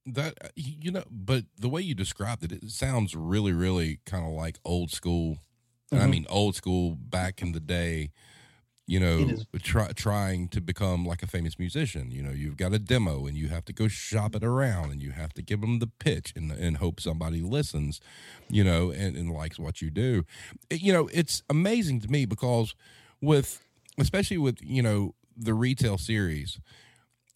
That 0.06 0.52
you 0.56 0.92
know, 0.92 1.04
but 1.10 1.46
the 1.58 1.70
way 1.70 1.82
you 1.82 1.96
described 1.96 2.44
it, 2.44 2.52
it 2.52 2.70
sounds 2.70 3.16
really, 3.16 3.54
really 3.54 4.00
kind 4.06 4.26
of 4.26 4.32
like 4.34 4.60
old 4.64 4.92
school. 4.92 5.38
Mm-hmm. 5.92 6.04
I 6.04 6.08
mean, 6.08 6.26
old 6.30 6.56
school 6.56 6.96
back 6.96 7.42
in 7.42 7.54
the 7.54 7.60
day 7.60 8.12
you 8.88 9.00
know, 9.00 9.36
try, 9.64 9.92
trying 9.94 10.48
to 10.50 10.62
become 10.62 11.06
like 11.06 11.24
a 11.24 11.28
famous 11.28 11.58
musician. 11.58 12.12
You 12.12 12.22
know, 12.22 12.32
you've 12.32 12.58
got 12.58 12.74
a 12.74 12.80
demo 12.80 13.26
and 13.26 13.36
you 13.36 13.48
have 13.48 13.66
to 13.66 13.74
go 13.74 13.88
shop 13.88 14.36
it 14.36 14.44
around 14.44 14.92
and 14.92 15.02
you 15.02 15.12
have 15.12 15.34
to 15.34 15.42
give 15.42 15.62
them 15.62 15.80
the 15.80 15.88
pitch 15.88 16.34
and, 16.36 16.52
and 16.52 16.78
hope 16.78 17.00
somebody 17.00 17.42
listens, 17.42 18.00
you 18.48 18.64
know, 18.64 18.92
and, 18.92 19.16
and 19.16 19.32
likes 19.32 19.58
what 19.58 19.82
you 19.82 19.90
do. 19.90 20.24
It- 20.70 20.82
you 20.82 20.94
know, 20.94 21.10
it's 21.12 21.42
amazing 21.50 22.02
to 22.02 22.12
me 22.12 22.26
because 22.26 22.76
with, 23.22 23.64
especially 23.98 24.38
with, 24.38 24.60
you 24.62 24.84
know, 24.84 25.16
the 25.36 25.54
retail 25.54 25.98
series, 25.98 26.60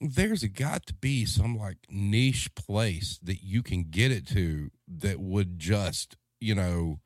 there's 0.01 0.43
got 0.45 0.85
to 0.87 0.93
be 0.93 1.25
some 1.25 1.57
like 1.57 1.77
niche 1.89 2.53
place 2.55 3.19
that 3.21 3.43
you 3.43 3.61
can 3.61 3.85
get 3.89 4.11
it 4.11 4.27
to 4.27 4.71
that 4.87 5.19
would 5.19 5.59
just, 5.59 6.15
you 6.39 6.55
know, 6.55 6.99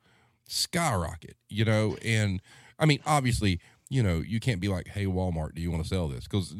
skyrocket, 0.46 1.36
you 1.48 1.64
know, 1.64 1.96
and 2.04 2.40
I 2.78 2.86
mean, 2.86 3.00
obviously, 3.06 3.60
you 3.90 4.02
know, 4.02 4.18
you 4.18 4.40
can't 4.40 4.60
be 4.60 4.68
like, 4.68 4.88
"Hey, 4.88 5.06
Walmart, 5.06 5.54
do 5.54 5.62
you 5.62 5.70
want 5.70 5.82
to 5.82 5.88
sell 5.88 6.08
this?" 6.08 6.24
Because 6.24 6.54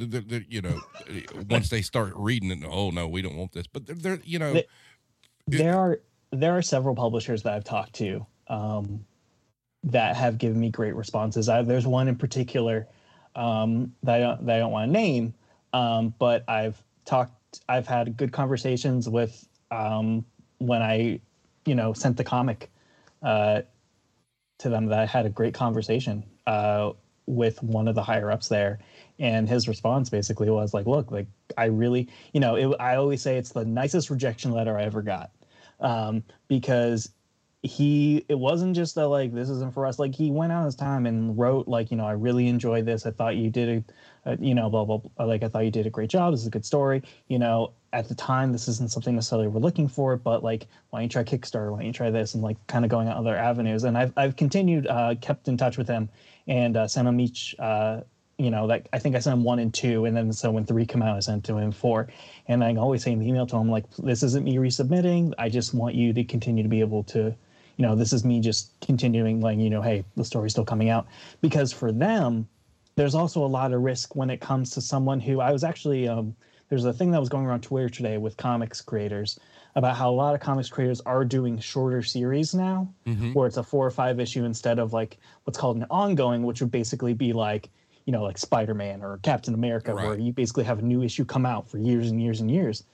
you 0.48 0.62
know, 0.62 0.80
once 1.50 1.68
they 1.68 1.82
start 1.82 2.12
reading 2.14 2.50
it, 2.50 2.64
oh 2.68 2.90
no, 2.90 3.08
we 3.08 3.22
don't 3.22 3.36
want 3.36 3.52
this. 3.52 3.66
But 3.66 3.86
they're, 3.86 3.96
they're 3.96 4.20
you 4.24 4.38
know, 4.38 4.60
there 5.46 5.76
are 5.76 6.00
there 6.30 6.56
are 6.56 6.62
several 6.62 6.94
publishers 6.94 7.42
that 7.42 7.54
I've 7.54 7.64
talked 7.64 7.94
to 7.94 8.26
um, 8.48 9.04
that 9.84 10.16
have 10.16 10.38
given 10.38 10.60
me 10.60 10.70
great 10.70 10.94
responses. 10.94 11.48
I, 11.48 11.62
there's 11.62 11.86
one 11.86 12.08
in 12.08 12.16
particular 12.16 12.86
um, 13.36 13.94
that 14.02 14.16
I 14.16 14.18
don't 14.20 14.46
that 14.46 14.56
I 14.56 14.58
don't 14.58 14.72
want 14.72 14.88
to 14.88 14.92
name, 14.92 15.34
um, 15.72 16.14
but 16.18 16.44
I've 16.48 16.82
talked. 17.04 17.60
I've 17.68 17.86
had 17.86 18.16
good 18.16 18.32
conversations 18.32 19.08
with 19.08 19.46
um, 19.70 20.24
when 20.58 20.82
I, 20.82 21.20
you 21.66 21.74
know, 21.74 21.92
sent 21.92 22.16
the 22.16 22.24
comic 22.24 22.70
uh, 23.22 23.62
to 24.58 24.68
them. 24.68 24.86
That 24.86 24.98
I 24.98 25.06
had 25.06 25.26
a 25.26 25.30
great 25.30 25.54
conversation 25.54 26.24
uh, 26.46 26.92
with 27.26 27.62
one 27.62 27.88
of 27.88 27.94
the 27.94 28.02
higher 28.02 28.30
ups 28.30 28.48
there, 28.48 28.78
and 29.18 29.48
his 29.48 29.68
response 29.68 30.10
basically 30.10 30.50
was 30.50 30.74
like, 30.74 30.86
"Look, 30.86 31.10
like 31.10 31.26
I 31.56 31.66
really, 31.66 32.08
you 32.32 32.40
know, 32.40 32.56
it, 32.56 32.76
I 32.80 32.96
always 32.96 33.22
say 33.22 33.36
it's 33.36 33.50
the 33.50 33.64
nicest 33.64 34.10
rejection 34.10 34.52
letter 34.52 34.78
I 34.78 34.82
ever 34.84 35.02
got, 35.02 35.30
um, 35.80 36.22
because 36.48 37.10
he 37.64 38.24
it 38.28 38.38
wasn't 38.38 38.76
just 38.76 38.94
that 38.94 39.08
like 39.08 39.32
this 39.32 39.48
isn't 39.48 39.72
for 39.72 39.86
us. 39.86 39.98
Like 39.98 40.14
he 40.14 40.30
went 40.30 40.52
out 40.52 40.66
his 40.66 40.74
time 40.74 41.06
and 41.06 41.36
wrote 41.36 41.66
like, 41.66 41.90
you 41.90 41.96
know, 41.96 42.06
I 42.06 42.12
really 42.12 42.46
enjoyed 42.46 42.84
this. 42.84 43.06
I 43.06 43.10
thought 43.10 43.36
you 43.36 43.50
did 43.50 43.84
a, 44.26 44.32
a 44.32 44.36
you 44.36 44.54
know, 44.54 44.68
blah, 44.68 44.84
blah 44.84 44.98
blah. 44.98 45.24
Like 45.24 45.42
I 45.42 45.48
thought 45.48 45.64
you 45.64 45.70
did 45.70 45.86
a 45.86 45.90
great 45.90 46.10
job. 46.10 46.32
This 46.32 46.40
is 46.40 46.46
a 46.46 46.50
good 46.50 46.66
story. 46.66 47.02
You 47.28 47.38
know, 47.38 47.72
at 47.92 48.08
the 48.08 48.14
time 48.14 48.52
this 48.52 48.68
isn't 48.68 48.90
something 48.90 49.14
necessarily 49.14 49.48
we're 49.48 49.60
looking 49.60 49.88
for, 49.88 50.16
but 50.16 50.44
like 50.44 50.66
why 50.90 50.98
don't 51.00 51.04
you 51.04 51.08
try 51.08 51.24
Kickstarter? 51.24 51.72
Why 51.72 51.78
don't 51.78 51.86
you 51.86 51.92
try 51.92 52.10
this? 52.10 52.34
And 52.34 52.42
like 52.42 52.64
kind 52.66 52.84
of 52.84 52.90
going 52.90 53.08
other 53.08 53.36
avenues. 53.36 53.84
And 53.84 53.96
I've 53.96 54.12
I've 54.16 54.36
continued 54.36 54.86
uh, 54.86 55.14
kept 55.20 55.48
in 55.48 55.56
touch 55.56 55.78
with 55.78 55.88
him 55.88 56.10
and 56.46 56.76
uh, 56.76 56.86
sent 56.86 57.08
him 57.08 57.18
each. 57.18 57.56
Uh, 57.58 58.00
you 58.36 58.50
know, 58.50 58.66
like 58.66 58.88
I 58.92 58.98
think 58.98 59.14
I 59.14 59.20
sent 59.20 59.38
him 59.38 59.44
one 59.44 59.58
and 59.60 59.72
two, 59.72 60.06
and 60.06 60.16
then 60.16 60.32
so 60.32 60.50
when 60.50 60.66
three 60.66 60.86
come 60.86 61.02
out, 61.02 61.16
I 61.16 61.20
sent 61.20 61.44
to 61.44 61.56
him 61.56 61.72
four. 61.72 62.08
And 62.46 62.62
I 62.62 62.74
always 62.74 63.02
say 63.02 63.12
in 63.12 63.20
the 63.20 63.28
email 63.28 63.46
to 63.46 63.56
him, 63.56 63.70
like, 63.70 63.84
this 63.96 64.22
isn't 64.22 64.44
me 64.44 64.56
resubmitting. 64.56 65.32
I 65.38 65.48
just 65.48 65.72
want 65.72 65.94
you 65.94 66.12
to 66.12 66.24
continue 66.24 66.62
to 66.62 66.68
be 66.68 66.80
able 66.80 67.04
to, 67.04 67.34
you 67.76 67.82
know, 67.86 67.94
this 67.94 68.12
is 68.12 68.24
me 68.24 68.40
just 68.40 68.72
continuing, 68.80 69.40
like, 69.40 69.58
you 69.58 69.70
know, 69.70 69.82
hey, 69.82 70.04
the 70.16 70.24
story's 70.24 70.52
still 70.52 70.64
coming 70.64 70.88
out. 70.88 71.06
Because 71.40 71.72
for 71.72 71.92
them, 71.92 72.48
there's 72.96 73.14
also 73.14 73.44
a 73.44 73.46
lot 73.46 73.72
of 73.72 73.82
risk 73.82 74.14
when 74.14 74.30
it 74.30 74.40
comes 74.40 74.70
to 74.70 74.80
someone 74.80 75.20
who 75.20 75.40
I 75.40 75.50
was 75.52 75.64
actually, 75.64 76.06
um, 76.06 76.36
there's 76.68 76.84
a 76.84 76.92
thing 76.92 77.10
that 77.10 77.20
was 77.20 77.28
going 77.28 77.46
around 77.46 77.62
Twitter 77.62 77.88
today 77.88 78.18
with 78.18 78.36
comics 78.36 78.80
creators 78.80 79.38
about 79.74 79.96
how 79.96 80.08
a 80.08 80.14
lot 80.14 80.34
of 80.34 80.40
comics 80.40 80.68
creators 80.68 81.00
are 81.00 81.24
doing 81.24 81.58
shorter 81.58 82.02
series 82.02 82.54
now, 82.54 82.88
where 83.32 83.48
it's 83.48 83.56
a 83.56 83.62
four 83.62 83.84
or 83.84 83.90
five 83.90 84.20
issue 84.20 84.44
instead 84.44 84.78
of 84.78 84.92
like 84.92 85.18
what's 85.44 85.58
called 85.58 85.76
an 85.76 85.86
ongoing, 85.90 86.44
which 86.44 86.60
would 86.60 86.70
basically 86.70 87.12
be 87.12 87.32
like, 87.32 87.70
you 88.04 88.12
know, 88.12 88.22
like 88.22 88.38
Spider 88.38 88.74
Man 88.74 89.02
or 89.02 89.18
Captain 89.22 89.52
America, 89.54 89.92
where 90.04 90.18
you 90.18 90.32
basically 90.32 90.62
have 90.64 90.78
a 90.78 90.82
new 90.82 91.02
issue 91.02 91.24
come 91.24 91.44
out 91.44 91.68
for 91.68 91.78
years 91.78 92.10
and 92.10 92.22
years 92.22 92.40
and 92.40 92.50
years. 92.50 92.84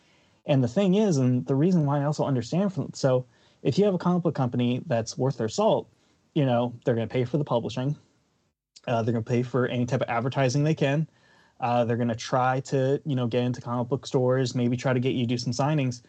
And 0.47 0.65
the 0.65 0.69
thing 0.69 0.95
is, 0.95 1.19
and 1.19 1.45
the 1.47 1.55
reason 1.55 1.85
why 1.85 2.01
I 2.01 2.05
also 2.05 2.25
understand 2.25 2.73
from 2.73 2.91
so 2.95 3.27
if 3.63 3.79
you 3.79 3.85
have 3.85 3.95
a 3.95 3.99
comic 3.99 4.23
book 4.23 4.35
company 4.35 4.83
that's 4.87 5.19
worth 5.19 5.39
their 5.39 5.49
salt, 5.49 5.89
you 6.35 6.47
know, 6.47 6.73
they're 6.85 6.95
going 6.95 7.09
to 7.09 7.13
pay 7.13 7.25
for 7.25 7.39
the 7.39 7.45
publishing, 7.45 7.97
uh, 8.87 9.03
they're 9.03 9.13
going 9.13 9.25
to 9.25 9.31
pay 9.31 9.43
for 9.43 9.67
any 9.67 9.87
type 9.87 10.01
of 10.01 10.09
advertising 10.09 10.65
they 10.65 10.75
can. 10.75 11.09
Uh, 11.61 11.85
they're 11.85 11.97
going 11.97 12.09
to 12.09 12.15
try 12.15 12.61
to, 12.61 13.01
you 13.05 13.15
know, 13.15 13.27
get 13.27 13.43
into 13.43 13.61
comic 13.61 13.89
book 13.89 14.07
stores, 14.07 14.55
maybe 14.55 14.77
try 14.77 14.95
to 14.95 15.01
get 15.01 15.13
you 15.13 15.25
to 15.25 15.29
do 15.29 15.37
some 15.37 15.53
signings, 15.53 16.03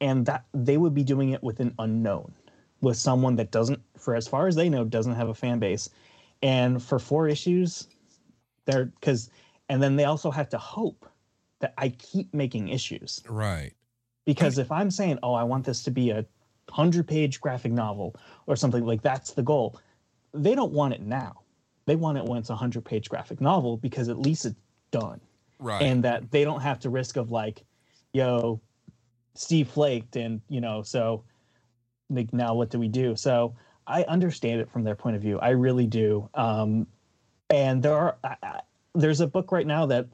and 0.00 0.26
that 0.26 0.44
they 0.52 0.76
would 0.76 0.92
be 0.92 1.02
doing 1.02 1.30
it 1.30 1.42
with 1.42 1.60
an 1.60 1.74
unknown, 1.78 2.30
with 2.82 2.96
someone 2.96 3.36
that 3.36 3.50
doesn't, 3.50 3.80
for 3.96 4.14
as 4.14 4.28
far 4.28 4.48
as 4.48 4.54
they 4.54 4.68
know, 4.68 4.84
doesn't 4.84 5.14
have 5.14 5.30
a 5.30 5.34
fan 5.34 5.58
base. 5.58 5.88
And 6.42 6.82
for 6.82 6.98
four 6.98 7.26
issues, 7.28 7.88
they're 8.66 8.86
because, 8.86 9.30
and 9.70 9.82
then 9.82 9.96
they 9.96 10.04
also 10.04 10.30
have 10.30 10.50
to 10.50 10.58
hope 10.58 11.08
that 11.60 11.72
I 11.78 11.90
keep 11.90 12.34
making 12.34 12.68
issues 12.68 13.22
right, 13.28 13.72
because 14.26 14.58
if 14.58 14.70
I'm 14.70 14.90
saying, 14.90 15.20
oh, 15.22 15.32
I 15.32 15.44
want 15.44 15.64
this 15.64 15.82
to 15.84 15.90
be 15.90 16.10
a 16.10 16.26
hundred 16.72 17.06
page 17.06 17.40
graphic 17.40 17.72
novel 17.72 18.16
or 18.46 18.56
something 18.56 18.84
like 18.84 19.02
that's 19.02 19.32
the 19.32 19.42
goal, 19.42 19.78
they 20.32 20.54
don't 20.54 20.72
want 20.72 20.94
it 20.94 21.02
now. 21.02 21.42
They 21.86 21.96
want 21.96 22.18
it 22.18 22.24
when 22.24 22.38
it's 22.38 22.50
a 22.50 22.56
hundred 22.56 22.84
page 22.84 23.08
graphic 23.08 23.40
novel 23.40 23.76
because 23.76 24.08
at 24.08 24.18
least 24.18 24.46
it's 24.46 24.56
done 24.90 25.20
right, 25.58 25.82
and 25.82 26.02
that 26.04 26.30
they 26.30 26.44
don't 26.44 26.60
have 26.60 26.78
to 26.80 26.90
risk 26.90 27.16
of 27.16 27.30
like, 27.30 27.64
yo, 28.12 28.60
Steve 29.34 29.68
flaked 29.68 30.16
and 30.16 30.40
you 30.48 30.60
know 30.60 30.82
so 30.82 31.24
like 32.10 32.32
now 32.32 32.54
what 32.54 32.70
do 32.70 32.78
we 32.78 32.88
do? 32.88 33.16
So 33.16 33.54
I 33.86 34.04
understand 34.04 34.60
it 34.60 34.70
from 34.70 34.84
their 34.84 34.94
point 34.94 35.16
of 35.16 35.22
view. 35.22 35.38
I 35.40 35.50
really 35.50 35.86
do. 35.86 36.28
Um, 36.34 36.86
and 37.50 37.82
there 37.82 37.94
are 37.94 38.16
I, 38.24 38.36
I, 38.42 38.60
there's 38.94 39.20
a 39.20 39.26
book 39.26 39.52
right 39.52 39.66
now 39.66 39.86
that 39.86 40.06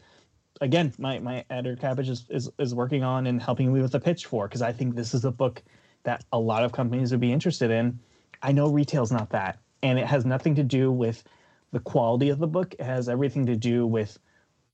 again 0.60 0.92
my 0.98 1.18
my 1.18 1.44
editor 1.50 1.76
cabbage 1.76 2.08
is, 2.08 2.26
is 2.28 2.50
is 2.58 2.74
working 2.74 3.02
on 3.02 3.26
and 3.26 3.40
helping 3.40 3.72
me 3.72 3.80
with 3.80 3.92
the 3.92 4.00
pitch 4.00 4.26
for 4.26 4.48
because 4.48 4.62
i 4.62 4.72
think 4.72 4.94
this 4.94 5.14
is 5.14 5.24
a 5.24 5.30
book 5.30 5.62
that 6.08 6.24
a 6.32 6.38
lot 6.38 6.64
of 6.64 6.72
companies 6.72 7.10
would 7.10 7.20
be 7.20 7.30
interested 7.30 7.70
in. 7.70 7.98
I 8.42 8.50
know 8.52 8.68
retail's 8.70 9.12
not 9.12 9.28
that 9.30 9.58
and 9.82 9.98
it 9.98 10.06
has 10.06 10.24
nothing 10.24 10.54
to 10.54 10.62
do 10.62 10.90
with 10.90 11.22
the 11.70 11.80
quality 11.80 12.30
of 12.30 12.38
the 12.38 12.46
book. 12.46 12.74
It 12.78 12.84
has 12.84 13.10
everything 13.10 13.44
to 13.44 13.56
do 13.56 13.86
with 13.86 14.18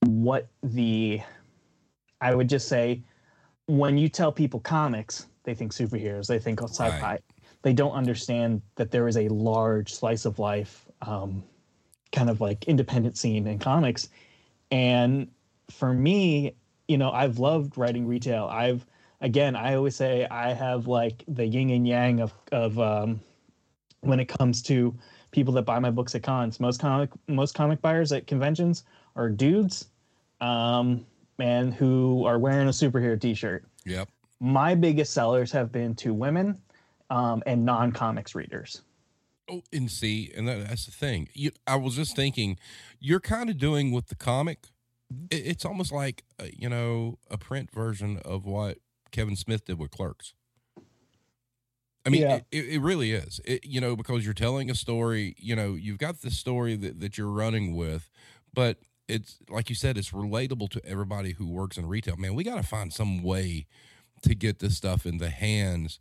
what 0.01 0.47
the 0.61 1.19
i 2.21 2.35
would 2.35 2.47
just 2.47 2.67
say 2.67 3.01
when 3.65 3.97
you 3.97 4.07
tell 4.07 4.31
people 4.31 4.59
comics 4.59 5.25
they 5.43 5.55
think 5.55 5.71
superheroes 5.73 6.27
they 6.27 6.37
think 6.37 6.61
sci-fi. 6.61 7.01
Right. 7.01 7.21
they 7.63 7.73
don't 7.73 7.93
understand 7.93 8.61
that 8.75 8.91
there 8.91 9.07
is 9.07 9.17
a 9.17 9.27
large 9.29 9.93
slice 9.93 10.25
of 10.25 10.37
life 10.37 10.85
um, 11.01 11.43
kind 12.11 12.29
of 12.29 12.39
like 12.39 12.65
independent 12.65 13.17
scene 13.17 13.47
in 13.47 13.57
comics. 13.57 14.09
And 14.69 15.27
for 15.71 15.91
me 15.91 16.55
you 16.87 16.97
know 16.97 17.11
i've 17.11 17.39
loved 17.39 17.77
writing 17.77 18.05
retail. 18.05 18.45
I've 18.45 18.85
again 19.21 19.55
i 19.55 19.75
always 19.75 19.95
say 19.95 20.25
i 20.31 20.53
have 20.53 20.87
like 20.87 21.23
the 21.27 21.45
yin 21.45 21.69
and 21.69 21.87
yang 21.87 22.19
of 22.19 22.33
of 22.51 22.77
um 22.79 23.19
when 24.01 24.19
it 24.19 24.25
comes 24.25 24.61
to 24.61 24.93
people 25.31 25.53
that 25.53 25.63
buy 25.63 25.79
my 25.79 25.91
books 25.91 26.15
at 26.15 26.23
cons 26.23 26.59
most 26.59 26.79
comic 26.79 27.09
most 27.27 27.53
comic 27.53 27.81
buyers 27.81 28.11
at 28.11 28.27
conventions 28.27 28.83
are 29.15 29.29
dudes 29.29 29.87
um 30.41 31.05
and 31.39 31.73
who 31.73 32.25
are 32.25 32.39
wearing 32.39 32.67
a 32.67 32.71
superhero 32.71 33.19
t-shirt 33.19 33.65
yep, 33.85 34.07
my 34.39 34.73
biggest 34.75 35.13
sellers 35.13 35.51
have 35.51 35.71
been 35.71 35.93
to 35.95 36.13
women 36.13 36.57
um, 37.09 37.43
and 37.45 37.63
non-comics 37.63 38.33
readers 38.35 38.81
Oh, 39.47 39.61
and 39.71 39.91
see, 39.91 40.31
and 40.35 40.47
that, 40.47 40.67
that's 40.67 40.85
the 40.85 40.91
thing. 40.91 41.29
You, 41.33 41.51
I 41.67 41.75
was 41.75 41.95
just 41.95 42.15
thinking, 42.15 42.57
you're 42.99 43.19
kind 43.19 43.49
of 43.49 43.57
doing 43.57 43.91
with 43.91 44.07
the 44.07 44.15
comic. 44.15 44.65
It, 45.29 45.35
it's 45.45 45.65
almost 45.65 45.91
like 45.91 46.23
uh, 46.39 46.45
you 46.51 46.67
know 46.67 47.19
a 47.29 47.37
print 47.37 47.69
version 47.71 48.17
of 48.25 48.45
what 48.45 48.79
Kevin 49.15 49.35
Smith 49.35 49.65
did 49.65 49.79
with 49.79 49.91
Clerks. 49.91 50.33
I 52.05 52.09
mean, 52.09 52.21
Yeah. 52.21 52.35
it, 52.35 52.45
it, 52.51 52.65
it 52.75 52.79
really 52.81 53.11
is. 53.13 53.39
It, 53.45 53.65
you 53.65 53.81
know, 53.81 53.95
because 53.95 54.25
you're 54.25 54.33
telling 54.33 54.69
a 54.69 54.75
story. 54.75 55.35
You 55.39 55.55
know, 55.55 55.73
you've 55.73 55.97
got 55.97 56.21
the 56.21 56.29
story 56.31 56.75
that 56.75 56.99
that 56.99 57.17
you're 57.17 57.29
running 57.31 57.75
with, 57.75 58.09
but 58.53 58.77
it's 59.07 59.37
like 59.49 59.69
you 59.69 59.75
said, 59.75 59.97
it's 59.97 60.11
relatable 60.11 60.69
to 60.71 60.85
everybody 60.85 61.33
who 61.33 61.47
works 61.47 61.77
in 61.77 61.87
retail. 61.87 62.15
Man, 62.17 62.35
we 62.35 62.43
got 62.43 62.55
to 62.57 62.63
find 62.63 62.91
some 62.93 63.23
way 63.23 63.65
to 64.21 64.35
get 64.35 64.59
this 64.59 64.75
stuff 64.77 65.05
in 65.05 65.17
the 65.17 65.29
hands 65.29 65.99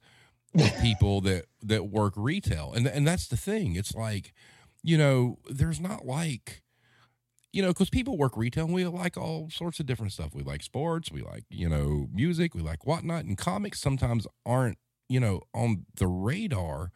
of 0.59 0.72
people 0.83 1.20
that 1.22 1.46
that 1.62 1.87
work 1.88 2.14
retail 2.16 2.72
and 2.74 2.87
and 2.87 3.07
that's 3.07 3.27
the 3.27 3.37
thing 3.37 3.74
it's 3.74 3.94
like 3.94 4.33
you 4.85 4.96
know 4.96 5.37
there's 5.50 5.81
not 5.81 6.07
like 6.07 6.62
you 7.54 7.62
know 7.62 7.68
because 7.68 7.88
people 7.88 8.18
work 8.18 8.36
retail 8.36 8.64
and 8.64 8.74
we 8.74 8.84
like 8.84 9.16
all 9.16 9.48
sorts 9.48 9.78
of 9.78 9.86
different 9.86 10.12
stuff. 10.12 10.34
We 10.34 10.42
like 10.42 10.62
sports 10.62 11.12
we 11.12 11.22
like 11.22 11.44
you 11.48 11.68
know 11.68 12.08
music 12.12 12.54
we 12.54 12.60
like 12.60 12.84
whatnot 12.84 13.24
and 13.24 13.38
comics 13.38 13.80
sometimes 13.80 14.26
aren't 14.44 14.78
you 15.08 15.20
know 15.20 15.40
on 15.54 15.86
the 15.96 16.08
radar 16.08 16.90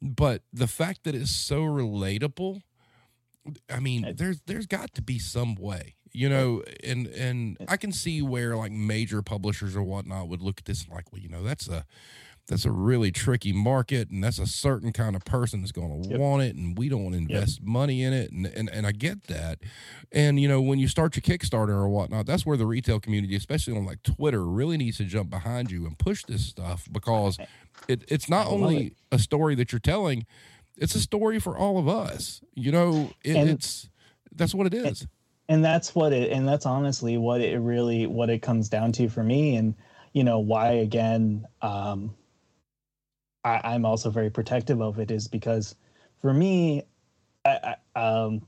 but 0.00 0.42
the 0.52 0.66
fact 0.66 1.04
that 1.04 1.14
it's 1.14 1.30
so 1.30 1.62
relatable 1.62 2.62
i 3.70 3.80
mean 3.80 4.14
there's 4.16 4.42
there's 4.46 4.66
got 4.66 4.94
to 4.94 5.02
be 5.02 5.18
some 5.18 5.54
way 5.54 5.96
you 6.12 6.28
know 6.28 6.62
and 6.84 7.06
and 7.08 7.56
i 7.68 7.76
can 7.76 7.90
see 7.90 8.22
where 8.22 8.56
like 8.56 8.72
major 8.72 9.22
publishers 9.22 9.74
or 9.74 9.82
whatnot 9.82 10.28
would 10.28 10.42
look 10.42 10.58
at 10.58 10.66
this 10.66 10.84
and 10.84 10.92
like 10.92 11.10
well 11.12 11.20
you 11.20 11.28
know 11.28 11.42
that's 11.42 11.66
a 11.68 11.84
that's 12.50 12.64
a 12.66 12.70
really 12.70 13.10
tricky 13.10 13.52
market 13.52 14.10
and 14.10 14.22
that's 14.22 14.38
a 14.38 14.46
certain 14.46 14.92
kind 14.92 15.16
of 15.16 15.24
person 15.24 15.60
that's 15.60 15.72
going 15.72 16.02
to 16.02 16.08
Yep. 16.10 16.18
want 16.20 16.42
it 16.42 16.56
and 16.56 16.76
we 16.76 16.88
don't 16.90 17.02
want 17.04 17.14
to 17.14 17.18
invest 17.20 17.62
money 17.62 18.02
in 18.02 18.12
it 18.12 18.30
and, 18.32 18.44
and 18.46 18.68
and 18.68 18.86
i 18.86 18.92
get 18.92 19.24
that 19.28 19.60
and 20.12 20.38
you 20.40 20.48
know 20.48 20.60
when 20.60 20.78
you 20.78 20.88
start 20.88 21.14
your 21.16 21.22
kickstarter 21.22 21.70
or 21.70 21.88
whatnot 21.88 22.26
that's 22.26 22.44
where 22.44 22.56
the 22.56 22.66
retail 22.66 23.00
community 23.00 23.36
especially 23.36 23.76
on 23.76 23.86
like 23.86 24.02
twitter 24.02 24.44
really 24.44 24.76
needs 24.76 24.98
to 24.98 25.04
jump 25.04 25.30
behind 25.30 25.70
you 25.70 25.86
and 25.86 25.98
push 25.98 26.24
this 26.24 26.44
stuff 26.44 26.86
because 26.92 27.38
it, 27.88 28.04
it's 28.08 28.28
not 28.28 28.46
only 28.48 28.88
it. 28.88 28.92
a 29.12 29.18
story 29.18 29.54
that 29.54 29.72
you're 29.72 29.78
telling 29.78 30.26
it's 30.76 30.94
a 30.94 31.00
story 31.00 31.38
for 31.38 31.56
all 31.56 31.78
of 31.78 31.88
us 31.88 32.40
you 32.54 32.70
know 32.72 33.10
it, 33.24 33.36
And- 33.36 33.48
it's 33.50 33.88
that's 34.34 34.54
what 34.54 34.66
it 34.66 34.74
is 34.74 35.06
and 35.48 35.64
that's 35.64 35.94
what 35.94 36.12
it 36.12 36.30
and 36.32 36.46
that's 36.48 36.66
honestly 36.66 37.16
what 37.16 37.40
it 37.40 37.58
really 37.58 38.06
what 38.06 38.30
it 38.30 38.40
comes 38.42 38.68
down 38.68 38.92
to 38.92 39.08
for 39.08 39.22
me 39.22 39.56
and 39.56 39.74
you 40.12 40.24
know 40.24 40.38
why 40.38 40.72
again 40.72 41.46
um 41.62 42.14
I, 43.44 43.60
i'm 43.64 43.84
also 43.84 44.10
very 44.10 44.30
protective 44.30 44.80
of 44.80 44.98
it 44.98 45.10
is 45.10 45.28
because 45.28 45.74
for 46.20 46.32
me 46.32 46.82
I, 47.44 47.74
I, 47.94 48.00
um 48.00 48.42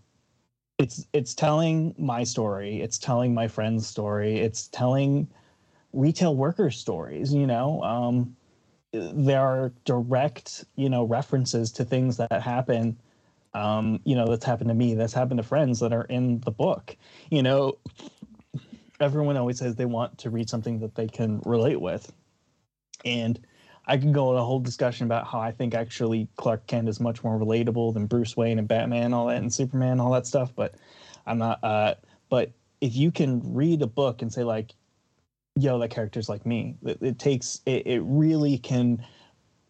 it's 0.79 1.07
it's 1.13 1.35
telling 1.35 1.95
my 1.99 2.25
story 2.25 2.81
it's 2.81 2.99
telling 2.99 3.35
my 3.35 3.49
friend's 3.49 3.87
story 3.87 4.41
it's 4.41 4.69
telling 4.69 5.29
retail 5.93 6.37
workers 6.37 6.79
stories 6.79 7.33
you 7.33 7.47
know 7.47 7.83
um 7.83 8.37
there 8.93 9.41
are 9.41 9.73
direct 9.85 10.65
you 10.77 10.89
know 10.89 11.05
references 11.05 11.73
to 11.73 11.85
things 11.85 12.17
that 12.17 12.43
happen 12.43 12.97
um, 13.55 14.01
you 14.05 14.15
know, 14.15 14.27
that's 14.27 14.45
happened 14.45 14.69
to 14.69 14.75
me, 14.75 14.95
that's 14.95 15.13
happened 15.13 15.39
to 15.39 15.43
friends 15.43 15.81
that 15.81 15.93
are 15.93 16.05
in 16.05 16.41
the 16.41 16.51
book. 16.51 16.97
You 17.31 17.43
know, 17.43 17.79
everyone 19.01 19.37
always 19.37 19.59
says 19.59 19.77
they 19.77 19.85
want 19.85 20.19
to 20.19 20.31
read 20.31 20.49
something 20.49 20.79
that 20.81 20.95
they 20.95 21.07
can 21.07 21.41
relate 21.45 21.81
with. 21.81 22.13
And 23.05 23.39
I 23.87 23.97
could 23.97 24.13
go 24.13 24.29
on 24.31 24.37
a 24.37 24.45
whole 24.45 24.61
discussion 24.61 25.07
about 25.07 25.27
how 25.27 25.41
I 25.41 25.51
think 25.51 25.75
actually 25.75 26.29
Clark 26.37 26.67
Kent 26.67 26.89
is 26.89 27.01
much 27.01 27.25
more 27.25 27.39
relatable 27.39 27.95
than 27.95 28.07
Bruce 28.07 28.37
Wayne 28.37 28.59
and 28.59 28.69
Batman, 28.69 29.13
all 29.13 29.27
that, 29.27 29.39
and 29.39 29.53
Superman, 29.53 29.99
all 29.99 30.13
that 30.13 30.27
stuff. 30.27 30.53
But 30.55 30.75
I'm 31.27 31.39
not, 31.39 31.63
uh, 31.65 31.95
but 32.29 32.53
if 32.81 32.95
you 32.95 33.11
can 33.11 33.41
read 33.55 33.83
a 33.83 33.87
book 33.87 34.23
and 34.23 34.33
say, 34.33 34.45
like, 34.45 34.75
yo, 35.57 35.79
that 35.81 35.91
character's 35.91 36.29
like 36.29 36.47
me, 36.47 36.77
it, 36.85 36.99
it 37.03 37.19
takes, 37.19 37.61
it, 37.67 37.87
it 37.87 38.01
really 38.05 38.57
can 38.59 39.05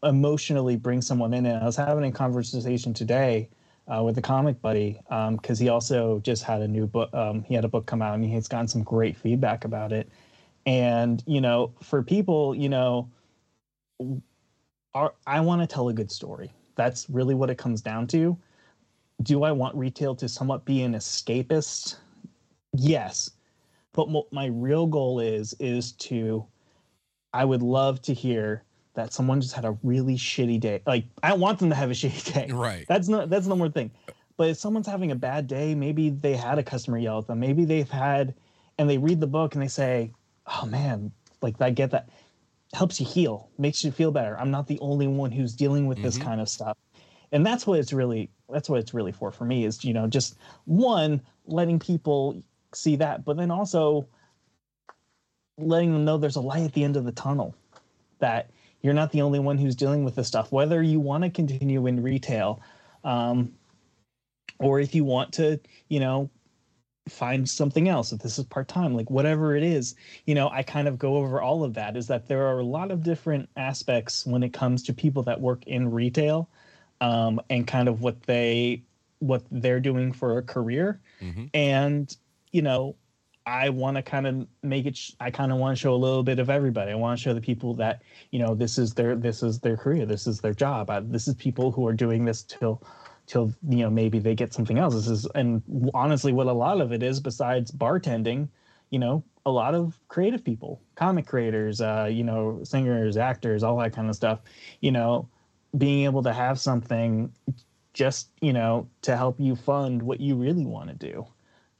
emotionally 0.03 0.77
bring 0.77 1.01
someone 1.01 1.33
in. 1.33 1.47
And 1.47 1.63
I 1.63 1.65
was 1.65 1.77
having 1.77 2.05
a 2.05 2.13
conversation 2.13 2.93
today 2.93 3.49
uh, 3.89 4.03
with 4.03 4.19
a 4.19 4.23
comic 4.23 4.61
buddy 4.61 5.01
because 5.09 5.59
he 5.59 5.69
also 5.69 6.21
just 6.21 6.43
had 6.45 6.61
a 6.61 6.69
new 6.69 6.87
book. 6.87 7.13
Um, 7.15 7.43
he 7.45 7.55
had 7.55 7.65
a 7.65 7.69
book 7.69 7.87
come 7.87 8.03
out 8.03 8.15
and 8.15 8.25
he's 8.25 8.49
gotten 8.49 8.69
some 8.69 8.83
great 8.83 9.17
feedback 9.17 9.65
about 9.65 9.93
it. 9.93 10.09
And 10.67 11.23
you 11.27 11.41
know, 11.41 11.73
for 11.83 12.03
people, 12.03 12.55
you 12.55 12.69
know, 12.69 13.11
are, 14.95 15.15
I 15.27 15.41
want 15.41 15.61
to 15.63 15.67
tell 15.67 15.89
a 15.89 15.93
good 15.93 16.11
story. 16.11 16.53
That's 16.75 17.09
really 17.11 17.35
what 17.35 17.51
it 17.51 17.59
comes 17.59 17.81
down 17.81 18.07
to. 18.09 18.37
Do 19.23 19.45
I 19.45 19.53
want 19.53 19.75
retail 19.77 20.15
to 20.17 20.29
somewhat 20.29 20.65
be 20.65 20.83
an 20.83 20.95
escapist? 20.95 21.97
Yes, 22.75 23.31
but 23.93 24.09
my 24.33 24.47
real 24.47 24.87
goal 24.87 25.21
is 25.21 25.55
is 25.61 25.93
to. 25.93 26.47
I 27.35 27.45
would 27.47 27.63
love 27.63 28.03
to 28.03 28.13
hear 28.15 28.63
that 28.95 29.13
someone 29.13 29.41
just 29.41 29.55
had 29.55 29.65
a 29.65 29.77
really 29.83 30.17
shitty 30.17 30.61
day. 30.61 30.83
Like 30.87 31.05
I 31.23 31.33
want 31.35 31.59
them 31.59 31.71
to 31.71 31.75
have 31.75 31.91
a 31.91 31.95
shitty 31.95 32.33
day. 32.33 32.53
right 32.53 32.85
That's 32.89 33.09
not 33.09 33.31
that's 33.31 33.47
the 33.47 33.57
more 33.57 33.71
thing. 33.71 33.91
But 34.37 34.49
if 34.51 34.57
someone's 34.57 34.87
having 34.87 35.11
a 35.11 35.17
bad 35.17 35.47
day, 35.47 35.75
maybe 35.75 36.11
they 36.11 36.35
had 36.35 36.59
a 36.59 36.63
customer 36.63 36.99
yell 36.99 37.19
at 37.19 37.27
them. 37.27 37.41
Maybe 37.41 37.65
they've 37.65 37.89
had 37.89 38.35
and 38.79 38.89
they 38.89 38.99
read 38.99 39.21
the 39.21 39.27
book 39.27 39.55
and 39.55 39.63
they 39.63 39.69
say, 39.69 40.11
Oh 40.47 40.67
man, 40.67 41.13
like 41.41 41.61
I 41.61 41.71
get 41.71 41.91
that. 41.91 42.09
Helps 42.75 42.99
you 43.01 43.07
heal, 43.07 43.51
makes 43.59 43.85
you 43.85 43.93
feel 43.93 44.11
better. 44.11 44.39
I'm 44.39 44.51
not 44.51 44.67
the 44.67 44.79
only 44.81 45.07
one 45.07 45.31
who's 45.31 45.55
dealing 45.55 45.87
with 45.87 46.01
this 46.03 46.17
Mhm. 46.17 46.23
kind 46.23 46.41
of 46.41 46.49
stuff. 46.49 46.77
And 47.31 47.45
that's 47.45 47.67
what 47.67 47.79
it's 47.79 47.93
really 47.93 48.31
that's 48.49 48.69
what 48.69 48.81
it's 48.81 48.93
really 48.93 49.13
for 49.13 49.31
for 49.31 49.45
me 49.45 49.65
is, 49.65 49.85
you 49.85 49.95
know, 49.95 50.07
just 50.07 50.37
one, 50.67 51.21
letting 51.47 51.79
people 51.79 52.43
see 52.75 52.97
that, 52.97 53.25
but 53.25 53.37
then 53.37 53.51
also 53.51 54.07
letting 55.59 55.93
them 55.93 56.05
know 56.05 56.17
there's 56.19 56.37
a 56.37 56.41
light 56.41 56.63
at 56.65 56.73
the 56.73 56.85
end 56.85 56.97
of 56.97 57.05
the 57.05 57.13
tunnel. 57.13 57.55
That 58.19 58.51
you're 58.83 58.95
not 58.95 59.13
the 59.13 59.23
only 59.23 59.39
one 59.39 59.59
who's 59.59 59.77
dealing 59.77 60.05
with 60.05 60.15
this 60.15 60.29
stuff. 60.29 60.51
Whether 60.53 60.83
you 60.83 60.99
want 61.01 61.25
to 61.25 61.31
continue 61.31 61.87
in 61.87 62.03
retail, 62.03 62.61
um, 63.05 63.53
or 64.59 64.81
if 64.81 64.95
you 64.95 65.05
want 65.05 65.33
to, 65.35 65.61
you 65.89 66.01
know, 66.01 66.31
find 67.09 67.49
something 67.49 67.89
else, 67.89 68.13
if 68.13 68.21
this 68.21 68.39
is 68.39 68.45
part 68.45 68.69
time, 68.69 68.95
like 68.95 69.11
whatever 69.11 69.57
it 69.57 69.63
is, 69.63 69.95
you 70.27 70.35
know, 70.35 70.49
I 70.51 70.63
kind 70.63 70.87
of 70.87 70.99
go 70.99 71.17
over 71.17 71.41
all 71.41 71.65
of 71.65 71.75
that. 71.75 71.97
Is 71.97 72.07
that 72.07 72.29
there 72.29 72.47
are 72.47 72.59
a 72.61 72.65
lot 72.65 72.91
of 72.91 73.03
different 73.03 73.49
aspects 73.57 74.25
when 74.25 74.43
it 74.43 74.53
comes 74.53 74.83
to 74.85 74.93
people 74.93 75.23
that 75.25 75.41
work 75.41 75.67
in 75.67 75.91
retail, 75.91 76.49
um, 77.01 77.41
and 77.51 77.67
kind 77.67 77.89
of 77.89 78.03
what 78.03 78.23
they 78.23 78.83
what 79.19 79.43
they're 79.51 79.81
doing 79.81 80.13
for 80.13 80.39
a 80.39 80.43
career, 80.43 81.01
Mhm. 81.21 81.51
and 81.55 82.17
you 82.53 82.63
know. 82.63 82.97
I 83.45 83.71
want 83.71 83.97
to 83.97 84.05
kind 84.05 84.29
of 84.29 84.47
make 84.63 84.87
it. 84.87 84.97
Sh- 84.97 85.15
I 85.19 85.33
kind 85.33 85.51
of 85.51 85.59
want 85.59 85.77
to 85.77 85.81
show 85.81 85.93
a 85.93 85.97
little 85.97 86.23
bit 86.23 86.39
of 86.39 86.49
everybody. 86.49 86.93
I 86.93 86.95
want 86.95 87.19
to 87.19 87.21
show 87.25 87.35
the 87.35 87.41
people 87.41 87.75
that 87.75 88.01
you 88.31 88.39
know 88.39 88.55
this 88.55 88.79
is 88.79 88.95
their 88.95 89.17
this 89.17 89.43
is 89.43 89.59
their 89.59 89.77
career 89.77 90.07
this 90.07 90.29
is 90.29 90.41
their 90.41 90.55
job 90.55 90.89
I, 90.91 91.01
this 91.01 91.27
is 91.27 91.35
people 91.35 91.73
who 91.73 91.85
are 91.89 91.93
doing 91.93 92.25
this 92.25 92.45
till 92.45 92.81
till 93.33 93.51
you 93.67 93.79
know 93.79 93.89
maybe 93.91 94.19
they 94.19 94.35
get 94.35 94.53
something 94.53 94.79
else. 94.79 94.95
This 94.95 95.09
is 95.09 95.27
and 95.35 95.63
honestly 95.95 96.33
what 96.33 96.49
a 96.49 96.53
lot 96.53 96.83
of 96.83 96.93
it 96.93 97.03
is 97.03 97.19
besides 97.19 97.71
bartending 97.71 98.49
you 98.91 98.99
know 98.99 99.25
a 99.47 99.51
lot 99.51 99.75
of 99.75 99.99
creative 100.09 100.45
people 100.45 100.81
comic 100.95 101.27
creators 101.27 101.81
uh 101.81 102.07
you 102.09 102.23
know 102.23 102.61
singers 102.63 103.17
actors 103.17 103.63
all 103.63 103.77
that 103.79 103.93
kind 103.93 104.09
of 104.09 104.15
stuff 104.15 104.41
you 104.81 104.93
know 104.93 105.27
being 105.79 106.05
able 106.05 106.23
to 106.23 106.33
have 106.33 106.61
something 106.61 107.33
just 107.95 108.29
you 108.43 108.53
know 108.53 108.87
to 109.01 109.17
help 109.17 109.41
you 109.41 109.57
fund 109.57 110.03
what 110.03 110.21
you 110.21 110.37
really 110.37 110.67
want 110.67 110.89
to 110.89 110.95
do. 110.95 111.27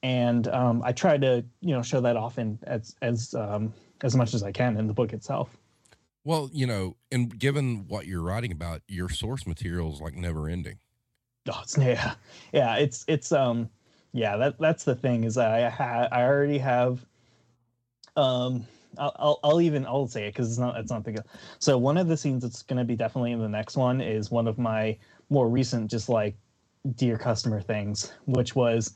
And 0.03 0.49
um, 0.49 0.83
i 0.85 0.91
try 0.93 1.17
to 1.19 1.45
you 1.61 1.75
know 1.75 1.83
show 1.83 2.01
that 2.01 2.17
off 2.17 2.33
often 2.33 2.59
as 2.65 2.97
as 3.03 3.35
um, 3.35 3.73
as 4.03 4.17
much 4.17 4.33
as 4.35 4.43
i 4.43 4.51
can 4.51 4.79
in 4.79 4.87
the 4.87 4.95
book 4.95 5.13
itself. 5.13 5.59
Well 6.25 6.49
you 6.53 6.67
know 6.67 6.97
and 7.11 7.39
given 7.39 7.87
what 7.89 8.07
you're 8.07 8.23
writing 8.23 8.53
about 8.53 8.81
your 8.89 9.11
source 9.11 9.47
material 9.47 9.93
is 9.93 10.01
like 10.01 10.15
never 10.15 10.49
ending 10.49 10.79
Oh, 11.51 11.61
it's 11.63 11.77
yeah, 11.81 12.15
yeah. 12.53 12.77
It's 12.77 13.05
it's 13.09 13.33
um, 13.33 13.69
yeah. 14.13 14.37
That 14.37 14.59
that's 14.59 14.85
the 14.85 14.95
thing 14.95 15.25
is 15.25 15.39
I 15.39 15.69
ha- 15.69 16.09
I 16.11 16.23
already 16.23 16.59
have. 16.59 17.05
Um, 18.17 18.67
I'll 18.99 19.17
I'll, 19.17 19.41
I'll 19.43 19.61
even 19.61 19.87
I'll 19.87 20.07
say 20.07 20.27
it 20.27 20.35
because 20.35 20.49
it's 20.49 20.59
not 20.59 20.77
it's 20.77 20.91
not 20.91 21.03
big. 21.03 21.19
So 21.59 21.79
one 21.79 21.97
of 21.97 22.09
the 22.09 22.17
scenes 22.17 22.43
that's 22.43 22.63
going 22.63 22.79
to 22.79 22.85
be 22.85 22.97
definitely 22.97 23.33
in 23.33 23.41
the 23.41 23.49
next 23.49 23.77
one 23.77 24.01
is 24.01 24.31
one 24.31 24.47
of 24.47 24.59
my 24.59 24.97
more 25.31 25.49
recent 25.49 25.91
just 25.91 26.09
like 26.09 26.37
dear 26.97 27.19
customer 27.19 27.61
things, 27.61 28.13
which 28.27 28.55
was. 28.55 28.95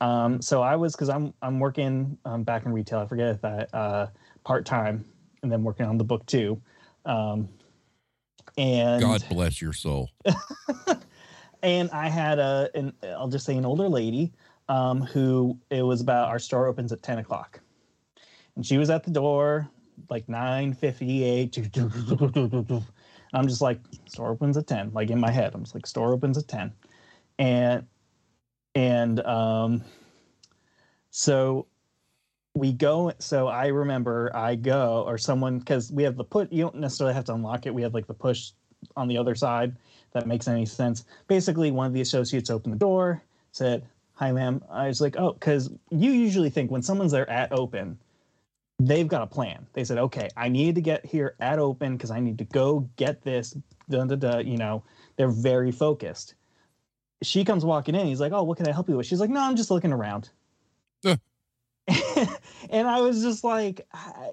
Um, 0.00 0.42
so 0.42 0.60
I 0.62 0.76
was 0.76 0.94
because 0.94 1.08
I'm 1.08 1.32
I'm 1.40 1.58
working 1.58 2.18
um, 2.24 2.42
back 2.42 2.66
in 2.66 2.72
retail. 2.72 2.98
I 2.98 3.06
forget 3.06 3.40
that 3.42 3.74
uh, 3.74 4.08
part 4.44 4.66
time, 4.66 5.04
and 5.42 5.50
then 5.50 5.62
working 5.62 5.86
on 5.86 5.96
the 5.96 6.04
book 6.04 6.26
too. 6.26 6.60
Um, 7.04 7.48
and 8.58 9.02
god 9.02 9.24
bless 9.28 9.60
your 9.60 9.72
soul 9.72 10.10
and 11.62 11.90
I 11.90 12.08
had 12.08 12.38
a, 12.38 12.70
an, 12.74 12.92
I'll 13.02 13.28
just 13.28 13.46
say 13.46 13.56
an 13.56 13.64
older 13.64 13.88
lady, 13.88 14.32
um, 14.68 15.00
who 15.00 15.58
it 15.70 15.82
was 15.82 16.00
about 16.00 16.28
our 16.28 16.38
store 16.38 16.66
opens 16.66 16.92
at 16.92 17.02
ten 17.02 17.18
o'clock, 17.18 17.60
and 18.56 18.64
she 18.64 18.78
was 18.78 18.90
at 18.90 19.04
the 19.04 19.10
door 19.10 19.68
like 20.10 20.28
nine 20.28 20.72
fifty 20.74 21.24
eight. 21.24 21.56
I'm 23.32 23.48
just 23.48 23.60
like 23.60 23.80
store 24.06 24.30
opens 24.30 24.56
at 24.56 24.66
ten, 24.66 24.92
like 24.92 25.10
in 25.10 25.20
my 25.20 25.30
head. 25.30 25.52
I'm 25.54 25.62
just 25.62 25.74
like 25.74 25.86
store 25.86 26.12
opens 26.12 26.38
at 26.38 26.48
ten, 26.48 26.72
and 27.38 27.86
and 28.74 29.20
um, 29.20 29.84
so 31.10 31.66
we 32.54 32.72
go. 32.72 33.12
So 33.18 33.48
I 33.48 33.66
remember 33.68 34.30
I 34.34 34.54
go 34.54 35.04
or 35.06 35.18
someone 35.18 35.58
because 35.58 35.92
we 35.92 36.02
have 36.02 36.16
the 36.16 36.24
put. 36.24 36.52
You 36.52 36.62
don't 36.62 36.76
necessarily 36.76 37.14
have 37.14 37.24
to 37.26 37.34
unlock 37.34 37.66
it. 37.66 37.74
We 37.74 37.82
have 37.82 37.94
like 37.94 38.06
the 38.06 38.14
push 38.14 38.52
on 38.96 39.08
the 39.08 39.18
other 39.18 39.34
side 39.34 39.76
that 40.12 40.26
makes 40.26 40.48
any 40.48 40.66
sense. 40.66 41.04
Basically, 41.28 41.70
one 41.70 41.86
of 41.86 41.92
the 41.92 42.00
associates 42.00 42.50
opened 42.50 42.74
the 42.74 42.78
door, 42.78 43.22
said, 43.52 43.86
Hi, 44.14 44.32
ma'am. 44.32 44.62
I 44.70 44.88
was 44.88 45.00
like, 45.00 45.16
Oh, 45.18 45.32
because 45.32 45.70
you 45.90 46.10
usually 46.10 46.50
think 46.50 46.70
when 46.70 46.82
someone's 46.82 47.12
there 47.12 47.28
at 47.28 47.52
open, 47.52 47.98
they've 48.78 49.08
got 49.08 49.22
a 49.22 49.26
plan. 49.26 49.66
They 49.72 49.84
said, 49.84 49.98
Okay, 49.98 50.28
I 50.36 50.48
need 50.48 50.74
to 50.74 50.80
get 50.80 51.04
here 51.04 51.34
at 51.40 51.58
open 51.58 51.96
because 51.96 52.10
I 52.10 52.20
need 52.20 52.38
to 52.38 52.44
go 52.44 52.88
get 52.96 53.22
this. 53.22 53.56
Da, 53.88 54.04
da, 54.04 54.16
da, 54.16 54.38
you 54.38 54.56
know, 54.56 54.82
they're 55.16 55.28
very 55.28 55.70
focused. 55.70 56.34
She 57.22 57.44
comes 57.44 57.64
walking 57.64 57.94
in. 57.94 58.06
He's 58.06 58.20
like, 58.20 58.32
Oh, 58.32 58.42
what 58.42 58.56
can 58.56 58.68
I 58.68 58.72
help 58.72 58.88
you 58.88 58.96
with? 58.96 59.06
She's 59.06 59.20
like, 59.20 59.30
No, 59.30 59.40
I'm 59.40 59.56
just 59.56 59.70
looking 59.70 59.92
around. 59.92 60.30
Uh. 61.04 61.16
and 62.70 62.88
I 62.88 63.00
was 63.00 63.22
just 63.22 63.44
like, 63.44 63.86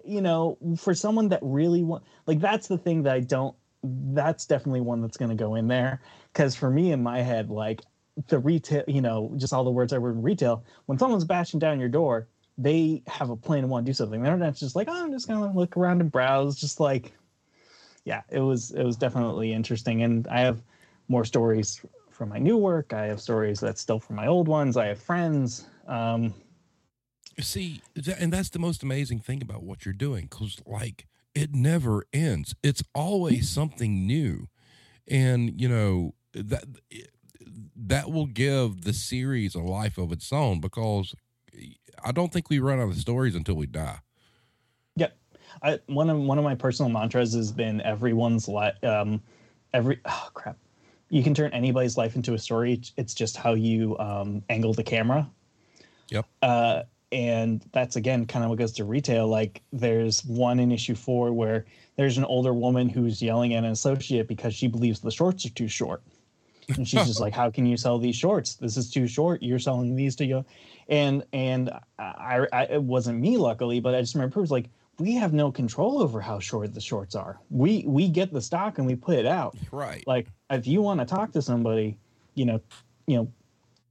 you 0.03 0.21
know, 0.21 0.57
for 0.77 0.95
someone 0.95 1.29
that 1.29 1.39
really 1.43 1.83
want, 1.83 2.03
like, 2.25 2.39
that's 2.39 2.67
the 2.67 2.77
thing 2.77 3.03
that 3.03 3.13
I 3.13 3.19
don't 3.19 3.55
that's 3.83 4.45
definitely 4.45 4.81
one 4.81 5.01
that's 5.01 5.17
going 5.17 5.29
to 5.29 5.35
go 5.35 5.55
in 5.55 5.67
there 5.67 6.01
because 6.31 6.55
for 6.55 6.69
me 6.69 6.91
in 6.91 7.03
my 7.03 7.21
head 7.21 7.49
like 7.49 7.81
the 8.27 8.39
retail 8.39 8.83
you 8.87 9.01
know 9.01 9.33
just 9.37 9.53
all 9.53 9.63
the 9.63 9.71
words 9.71 9.91
i 9.91 9.97
word 9.97 10.15
in 10.15 10.21
retail 10.21 10.63
when 10.85 10.97
someone's 10.97 11.25
bashing 11.25 11.59
down 11.59 11.79
your 11.79 11.89
door 11.89 12.27
they 12.57 13.01
have 13.07 13.29
a 13.29 13.35
plan 13.35 13.59
and 13.59 13.69
want 13.69 13.85
to 13.85 13.89
do 13.89 13.93
something 13.93 14.21
they're 14.21 14.37
not 14.37 14.55
just 14.55 14.75
like 14.75 14.87
oh 14.87 15.03
i'm 15.03 15.11
just 15.11 15.27
going 15.27 15.39
to 15.39 15.57
look 15.57 15.75
around 15.75 15.99
and 15.99 16.11
browse 16.11 16.59
just 16.59 16.79
like 16.79 17.13
yeah, 18.05 18.21
it 18.29 18.39
was 18.39 18.71
it 18.71 18.83
was 18.83 18.97
definitely 18.97 19.53
interesting, 19.53 20.03
and 20.03 20.27
I 20.27 20.41
have 20.41 20.61
more 21.07 21.25
stories 21.25 21.81
from 22.11 22.29
my 22.29 22.37
new 22.37 22.57
work. 22.57 22.93
I 22.93 23.05
have 23.05 23.21
stories 23.21 23.59
that's 23.59 23.81
still 23.81 23.99
from 23.99 24.15
my 24.17 24.27
old 24.27 24.47
ones. 24.47 24.77
I 24.77 24.87
have 24.87 24.99
friends. 24.99 25.67
Um, 25.87 26.33
See, 27.39 27.81
and 28.19 28.31
that's 28.31 28.49
the 28.49 28.59
most 28.59 28.83
amazing 28.83 29.19
thing 29.19 29.41
about 29.41 29.63
what 29.63 29.85
you're 29.85 29.93
doing, 29.93 30.27
because 30.29 30.57
like 30.65 31.07
it 31.35 31.53
never 31.53 32.05
ends. 32.13 32.55
It's 32.63 32.83
always 32.93 33.49
something 33.49 34.05
new, 34.05 34.47
and 35.07 35.59
you 35.59 35.67
know 35.67 36.13
that 36.33 36.65
that 37.75 38.11
will 38.11 38.27
give 38.27 38.83
the 38.83 38.93
series 38.93 39.55
a 39.55 39.59
life 39.59 39.97
of 39.97 40.11
its 40.11 40.31
own 40.31 40.59
because 40.59 41.15
I 42.03 42.11
don't 42.11 42.31
think 42.31 42.49
we 42.49 42.59
run 42.59 42.79
out 42.79 42.89
of 42.89 42.97
stories 42.97 43.35
until 43.35 43.55
we 43.55 43.67
die. 43.67 43.99
Yep. 44.95 45.17
I, 45.61 45.79
one 45.87 46.09
of 46.09 46.17
one 46.17 46.37
of 46.37 46.43
my 46.43 46.55
personal 46.55 46.89
mantras 46.91 47.33
has 47.33 47.51
been 47.51 47.81
everyone's 47.81 48.47
life. 48.47 48.81
Um, 48.83 49.21
every 49.73 49.99
oh 50.05 50.29
crap, 50.33 50.57
you 51.09 51.23
can 51.23 51.33
turn 51.33 51.51
anybody's 51.53 51.97
life 51.97 52.15
into 52.15 52.33
a 52.33 52.39
story. 52.39 52.81
It's 52.97 53.13
just 53.13 53.37
how 53.37 53.53
you 53.53 53.97
um, 53.99 54.43
angle 54.49 54.73
the 54.73 54.83
camera. 54.83 55.29
Yep. 56.09 56.25
Uh, 56.41 56.83
and 57.13 57.63
that's 57.71 57.95
again 57.95 58.25
kind 58.25 58.43
of 58.43 58.49
what 58.49 58.59
goes 58.59 58.73
to 58.73 58.83
retail. 58.83 59.27
Like 59.27 59.61
there's 59.71 60.25
one 60.25 60.59
in 60.59 60.71
issue 60.71 60.95
four 60.95 61.31
where 61.31 61.65
there's 61.95 62.17
an 62.17 62.25
older 62.25 62.53
woman 62.53 62.89
who's 62.89 63.21
yelling 63.21 63.53
at 63.53 63.63
an 63.63 63.71
associate 63.71 64.27
because 64.27 64.53
she 64.53 64.67
believes 64.67 64.99
the 64.99 65.11
shorts 65.11 65.45
are 65.45 65.49
too 65.49 65.67
short. 65.67 66.01
And 66.75 66.87
she's 66.87 67.05
just 67.05 67.19
like 67.25 67.33
how 67.33 67.49
can 67.49 67.65
you 67.65 67.77
sell 67.77 67.99
these 67.99 68.15
shorts? 68.15 68.55
This 68.55 68.75
is 68.75 68.89
too 68.89 69.07
short. 69.07 69.41
You're 69.41 69.59
selling 69.59 69.95
these 69.95 70.15
to 70.17 70.25
you 70.25 70.43
and 70.89 71.23
and 71.31 71.69
I, 71.97 72.47
I 72.51 72.63
it 72.63 72.83
wasn't 72.83 73.19
me 73.21 73.37
luckily 73.37 73.79
but 73.79 73.95
i 73.95 74.01
just 74.01 74.15
remember 74.15 74.39
it 74.39 74.41
was 74.41 74.51
like 74.51 74.69
we 74.99 75.15
have 75.15 75.33
no 75.33 75.51
control 75.51 76.01
over 76.01 76.21
how 76.21 76.39
short 76.39 76.73
the 76.73 76.81
shorts 76.81 77.15
are. 77.15 77.39
We 77.49 77.83
we 77.87 78.07
get 78.07 78.31
the 78.31 78.41
stock 78.41 78.77
and 78.77 78.85
we 78.85 78.95
put 78.95 79.17
it 79.17 79.25
out. 79.25 79.57
Right. 79.71 80.03
Like 80.05 80.27
if 80.51 80.67
you 80.67 80.81
want 80.81 80.99
to 80.99 81.05
talk 81.05 81.31
to 81.31 81.41
somebody 81.41 81.97
you 82.35 82.45
know 82.45 82.61
you 83.07 83.17
know 83.17 83.31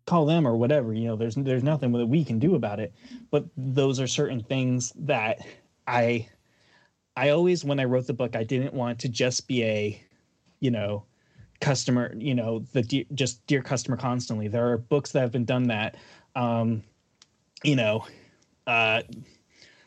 call 0.06 0.26
them 0.26 0.46
or 0.46 0.56
whatever 0.56 0.92
you 0.92 1.06
know 1.06 1.16
there's 1.16 1.34
there's 1.36 1.62
nothing 1.62 1.92
that 1.92 2.06
we 2.06 2.24
can 2.24 2.38
do 2.38 2.54
about 2.54 2.80
it 2.80 2.92
but 3.30 3.44
those 3.56 4.00
are 4.00 4.06
certain 4.06 4.42
things 4.42 4.92
that 4.96 5.38
i 5.86 6.26
i 7.16 7.28
always 7.30 7.64
when 7.64 7.78
i 7.78 7.84
wrote 7.84 8.06
the 8.06 8.12
book 8.12 8.34
i 8.34 8.42
didn't 8.42 8.74
want 8.74 8.98
to 8.98 9.08
just 9.08 9.46
be 9.46 9.62
a 9.62 10.02
you 10.60 10.70
know 10.70 11.04
customer, 11.62 12.12
you 12.18 12.34
know, 12.34 12.58
the 12.72 12.82
de- 12.82 13.06
just 13.14 13.46
dear 13.46 13.62
customer 13.62 13.96
constantly. 13.96 14.48
There 14.48 14.70
are 14.70 14.76
books 14.76 15.12
that 15.12 15.20
have 15.20 15.32
been 15.32 15.46
done 15.46 15.68
that. 15.68 15.96
Um, 16.36 16.82
you 17.62 17.76
know, 17.76 18.04
uh, 18.66 19.02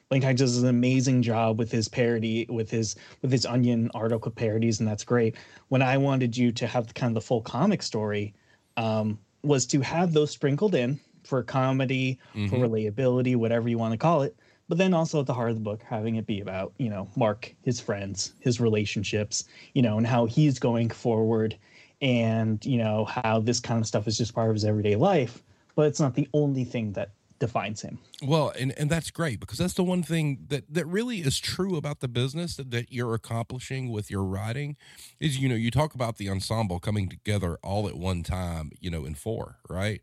Tynes 0.09 0.39
does 0.39 0.63
an 0.63 0.69
amazing 0.69 1.21
job 1.21 1.59
with 1.59 1.71
his 1.71 1.89
parody, 1.89 2.47
with 2.49 2.71
his 2.71 2.95
with 3.21 3.31
his 3.31 3.45
Onion 3.45 3.91
article 3.93 4.31
parodies, 4.31 4.79
and 4.79 4.87
that's 4.87 5.03
great. 5.03 5.35
When 5.67 5.81
I 5.81 5.97
wanted 5.97 6.35
you 6.37 6.51
to 6.53 6.65
have 6.65 6.93
kind 6.93 7.11
of 7.11 7.15
the 7.15 7.27
full 7.27 7.41
comic 7.41 7.83
story, 7.83 8.33
um, 8.77 9.19
was 9.45 9.65
to 9.67 9.81
have 9.81 10.13
those 10.13 10.31
sprinkled 10.31 10.75
in 10.75 10.99
for 11.23 11.43
comedy, 11.43 12.19
mm-hmm. 12.33 12.47
for 12.47 12.57
relatability, 12.57 13.35
whatever 13.35 13.67
you 13.69 13.77
want 13.77 13.91
to 13.93 13.97
call 13.97 14.21
it. 14.21 14.35
But 14.67 14.77
then 14.79 14.93
also 14.93 15.19
at 15.19 15.27
the 15.27 15.33
heart 15.33 15.51
of 15.51 15.55
the 15.55 15.61
book, 15.61 15.83
having 15.83 16.15
it 16.15 16.25
be 16.25 16.41
about 16.41 16.73
you 16.77 16.89
know 16.89 17.07
Mark, 17.15 17.53
his 17.61 17.79
friends, 17.79 18.33
his 18.39 18.59
relationships, 18.59 19.45
you 19.73 19.81
know, 19.81 19.97
and 19.97 20.07
how 20.07 20.25
he's 20.25 20.59
going 20.59 20.89
forward 20.89 21.57
and 22.01 22.65
you 22.65 22.77
know 22.77 23.05
how 23.05 23.39
this 23.39 23.59
kind 23.59 23.79
of 23.79 23.87
stuff 23.87 24.07
is 24.07 24.17
just 24.17 24.33
part 24.33 24.49
of 24.49 24.55
his 24.55 24.65
everyday 24.65 24.95
life 24.95 25.41
but 25.75 25.87
it's 25.87 25.99
not 25.99 26.15
the 26.15 26.27
only 26.33 26.63
thing 26.63 26.91
that 26.93 27.11
defines 27.39 27.81
him 27.81 27.99
well 28.23 28.51
and, 28.57 28.73
and 28.77 28.89
that's 28.89 29.11
great 29.11 29.39
because 29.39 29.57
that's 29.57 29.73
the 29.73 29.83
one 29.83 30.01
thing 30.01 30.45
that 30.47 30.63
that 30.73 30.85
really 30.85 31.19
is 31.19 31.37
true 31.37 31.75
about 31.75 31.99
the 31.99 32.07
business 32.07 32.55
that, 32.55 32.71
that 32.71 32.91
you're 32.91 33.13
accomplishing 33.13 33.91
with 33.91 34.09
your 34.09 34.23
writing 34.23 34.77
is 35.19 35.37
you 35.37 35.49
know 35.49 35.55
you 35.55 35.69
talk 35.69 35.93
about 35.93 36.17
the 36.17 36.29
ensemble 36.29 36.79
coming 36.79 37.09
together 37.09 37.57
all 37.61 37.87
at 37.87 37.95
one 37.95 38.23
time 38.23 38.71
you 38.79 38.89
know 38.89 39.05
in 39.05 39.13
four 39.13 39.57
right 39.69 40.01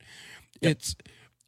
yep. 0.60 0.72
it's 0.72 0.94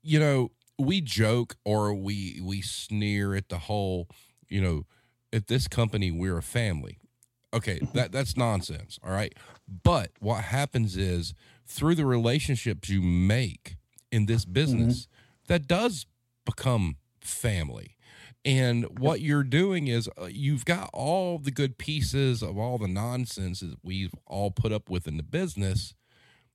you 0.02 0.18
know 0.18 0.50
we 0.78 1.00
joke 1.00 1.56
or 1.64 1.94
we 1.94 2.40
we 2.42 2.62
sneer 2.62 3.34
at 3.34 3.48
the 3.48 3.58
whole 3.58 4.08
you 4.48 4.60
know 4.60 4.86
at 5.32 5.48
this 5.48 5.68
company 5.68 6.10
we're 6.10 6.38
a 6.38 6.42
family 6.42 6.98
Okay, 7.54 7.78
that 7.94 8.10
that's 8.10 8.36
nonsense. 8.36 8.98
All 9.02 9.12
right. 9.12 9.32
But 9.82 10.10
what 10.18 10.44
happens 10.44 10.96
is 10.96 11.34
through 11.66 11.94
the 11.94 12.04
relationships 12.04 12.88
you 12.88 13.00
make 13.00 13.76
in 14.10 14.26
this 14.26 14.44
business, 14.44 15.02
mm-hmm. 15.02 15.23
That 15.48 15.66
does 15.66 16.06
become 16.44 16.96
family. 17.20 17.96
And 18.44 18.98
what 18.98 19.20
you're 19.22 19.42
doing 19.44 19.88
is 19.88 20.08
uh, 20.20 20.26
you've 20.26 20.66
got 20.66 20.90
all 20.92 21.38
the 21.38 21.50
good 21.50 21.78
pieces 21.78 22.42
of 22.42 22.58
all 22.58 22.76
the 22.76 22.88
nonsense 22.88 23.60
that 23.60 23.78
we've 23.82 24.14
all 24.26 24.50
put 24.50 24.70
up 24.70 24.90
with 24.90 25.08
in 25.08 25.16
the 25.16 25.22
business, 25.22 25.94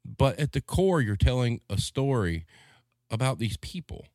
but 0.05 0.39
at 0.39 0.51
the 0.51 0.61
core, 0.61 1.01
you're 1.01 1.15
telling 1.15 1.61
a 1.69 1.79
story 1.79 2.45
about 3.09 3.39
these 3.39 3.57
people. 3.57 4.05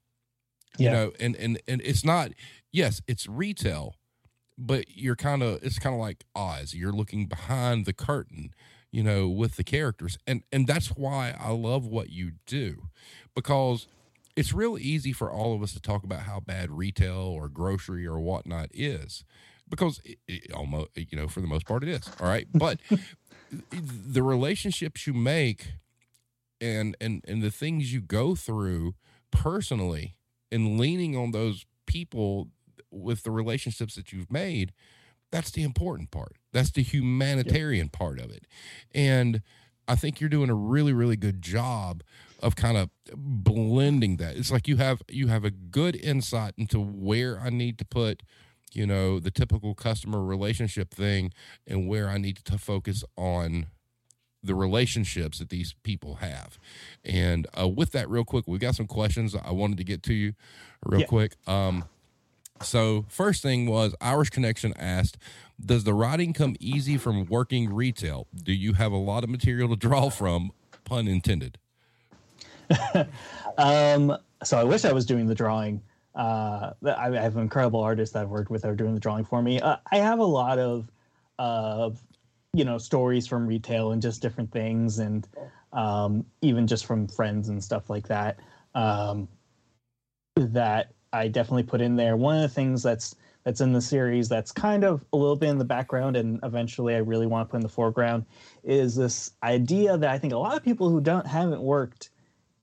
Yeah. 0.79 0.91
You 0.91 0.97
know, 0.97 1.13
and 1.21 1.37
and 1.37 1.61
and 1.69 1.81
it's 1.85 2.05
not. 2.05 2.31
Yes, 2.73 3.01
it's 3.07 3.29
retail, 3.29 3.95
but 4.59 4.97
you're 4.97 5.17
kind 5.17 5.43
of 5.43 5.63
it's 5.63 5.79
kind 5.79 5.95
of 5.95 6.01
like 6.01 6.25
Oz. 6.35 6.75
You're 6.75 6.93
looking 6.93 7.27
behind 7.27 7.87
the 7.87 7.93
curtain, 7.93 8.53
you 8.91 9.03
know, 9.03 9.29
with 9.29 9.57
the 9.57 9.65
characters, 9.65 10.19
and 10.27 10.43
and 10.53 10.67
that's 10.67 10.89
why 10.89 11.37
I 11.39 11.51
love 11.51 11.87
what 11.87 12.11
you 12.11 12.33
do, 12.47 12.89
because 13.35 13.87
it's 14.37 14.53
real 14.53 14.77
easy 14.79 15.13
for 15.13 15.31
all 15.31 15.55
of 15.55 15.63
us 15.63 15.73
to 15.75 15.81
talk 15.81 16.05
about 16.05 16.21
how 16.21 16.41
bad 16.41 16.71
retail 16.71 17.17
or 17.17 17.49
grocery 17.49 18.07
or 18.07 18.19
whatnot 18.21 18.69
is, 18.73 19.25
because 19.69 20.01
it, 20.05 20.19
it 20.27 20.53
almost 20.53 20.89
you 20.97 21.17
know 21.17 21.29
for 21.29 21.41
the 21.41 21.47
most 21.47 21.67
part 21.67 21.83
it 21.83 21.89
is. 21.89 22.09
All 22.21 22.27
right, 22.27 22.47
but 22.53 22.81
the 23.71 24.23
relationships 24.23 25.07
you 25.07 25.15
make, 25.15 25.73
and 26.61 26.97
and 27.01 27.25
and 27.27 27.43
the 27.43 27.51
things 27.51 27.93
you 27.93 28.01
go 28.01 28.35
through 28.35 28.95
personally, 29.31 30.17
and 30.51 30.79
leaning 30.79 31.17
on 31.17 31.31
those 31.31 31.65
people 31.87 32.49
with 32.91 33.23
the 33.23 33.31
relationships 33.31 33.95
that 33.95 34.13
you've 34.13 34.33
made, 34.33 34.73
that's 35.31 35.51
the 35.51 35.63
important 35.63 36.11
part. 36.11 36.37
That's 36.53 36.71
the 36.71 36.83
humanitarian 36.83 37.87
yep. 37.87 37.93
part 37.93 38.19
of 38.21 38.31
it. 38.31 38.47
And 38.95 39.43
I 39.89 39.97
think 39.97 40.21
you're 40.21 40.31
doing 40.31 40.51
a 40.51 40.55
really, 40.55 40.93
really 40.93 41.17
good 41.17 41.43
job 41.43 42.03
of 42.45 42.57
kind 42.57 42.77
of 42.77 42.91
blending 43.17 44.19
that. 44.19 44.37
It's 44.37 44.53
like 44.53 44.69
you 44.69 44.77
have 44.77 45.03
you 45.09 45.29
have 45.29 45.45
a 45.45 45.51
good 45.51 45.97
insight 45.97 46.53
into 46.59 46.79
where 46.79 47.41
I 47.41 47.49
need 47.49 47.79
to 47.79 47.85
put, 47.87 48.23
you 48.73 48.87
know, 48.87 49.19
the 49.19 49.31
typical 49.31 49.75
customer 49.75 50.23
relationship 50.23 50.93
thing 50.93 51.33
and 51.67 51.89
where 51.89 52.09
I 52.09 52.19
need 52.19 52.37
to 52.45 52.59
focus 52.59 53.03
on 53.17 53.67
the 54.43 54.55
relationships 54.55 55.39
that 55.39 55.49
these 55.49 55.75
people 55.83 56.17
have. 56.17 56.59
And 57.03 57.47
uh, 57.59 57.67
with 57.67 57.93
that, 57.93 58.11
real 58.11 58.25
quick, 58.25 58.45
we 58.47 58.59
got 58.59 58.75
some 58.75 58.87
questions 58.87 59.35
I 59.35 59.53
wanted 59.53 59.79
to 59.79 59.85
get 59.85 60.03
to 60.05 60.15
you 60.15 60.35
real 60.85 61.01
yeah. 61.01 61.07
quick. 61.07 61.37
Um, 61.47 61.85
so, 62.61 63.07
first 63.09 63.43
thing 63.43 63.67
was 63.67 63.95
Irish 64.03 64.31
Connection 64.31 64.75
asked, 64.79 65.17
Does 65.65 65.85
the 65.85 65.95
writing 65.95 66.35
come 66.35 66.57
easy 66.61 66.99
from 66.99 67.25
working 67.25 67.73
retail? 67.73 68.27
Do 68.35 68.53
you 68.53 68.75
have 68.75 68.93
a 68.93 68.97
lot 68.97 69.25
of 69.25 69.31
material 69.31 69.71
to 69.71 69.77
draw 69.77 70.11
from? 70.11 70.53
Pun 70.85 71.09
intended. 71.09 71.59
um, 73.59 74.17
so, 74.43 74.59
I 74.59 74.65
wish 74.65 74.85
I 74.85 74.93
was 74.93 75.07
doing 75.07 75.27
the 75.27 75.35
drawing. 75.35 75.83
Uh, 76.15 76.73
I 76.85 77.11
have 77.11 77.37
incredible 77.37 77.81
artists 77.81 78.13
that 78.13 78.23
I've 78.23 78.29
worked 78.29 78.51
with 78.51 78.63
that 78.63 78.71
are 78.71 78.77
doing 78.77 78.95
the 78.95 79.01
drawing 79.01 79.25
for 79.25 79.43
me. 79.43 79.61
Uh, 79.61 79.77
I 79.91 79.97
have 79.97 80.19
a 80.19 80.25
lot 80.25 80.59
of, 80.59 80.89
you 82.53 82.65
know, 82.65 82.79
stories 82.79 83.27
from 83.27 83.47
retail 83.47 83.93
and 83.93 84.01
just 84.01 84.23
different 84.23 84.53
things, 84.53 85.01
and 85.01 85.27
um, 85.73 86.25
even 86.41 86.67
just 86.67 86.87
from 86.87 87.09
friends 87.09 87.49
and 87.49 87.63
stuff 87.63 87.91
like 87.91 88.07
that. 88.09 88.39
Um, 88.75 89.29
that 90.37 90.93
I 91.13 91.29
definitely 91.29 91.63
put 91.65 91.81
in 91.81 91.97
there. 91.97 92.17
One 92.17 92.37
of 92.37 92.43
the 92.43 92.49
things 92.49 92.83
that's 92.83 93.17
that's 93.45 93.61
in 93.61 93.73
the 93.73 93.81
series 93.81 94.29
that's 94.29 94.51
kind 94.51 94.85
of 94.85 95.05
a 95.13 95.17
little 95.17 95.37
bit 95.37 95.51
in 95.51 95.59
the 95.59 95.65
background 95.65 96.17
and 96.17 96.41
eventually 96.43 96.95
I 96.95 96.99
really 96.99 97.27
want 97.27 97.47
to 97.47 97.51
put 97.51 97.59
in 97.59 97.63
the 97.63 97.69
foreground 97.69 98.25
is 98.63 98.97
this 98.97 99.33
idea 99.43 99.99
that 99.99 100.11
I 100.11 100.19
think 100.19 100.33
a 100.33 100.39
lot 100.39 100.57
of 100.57 100.65
people 100.65 100.89
who 100.89 101.01
don't 101.01 101.27
haven't 101.27 101.61
worked 101.61 102.09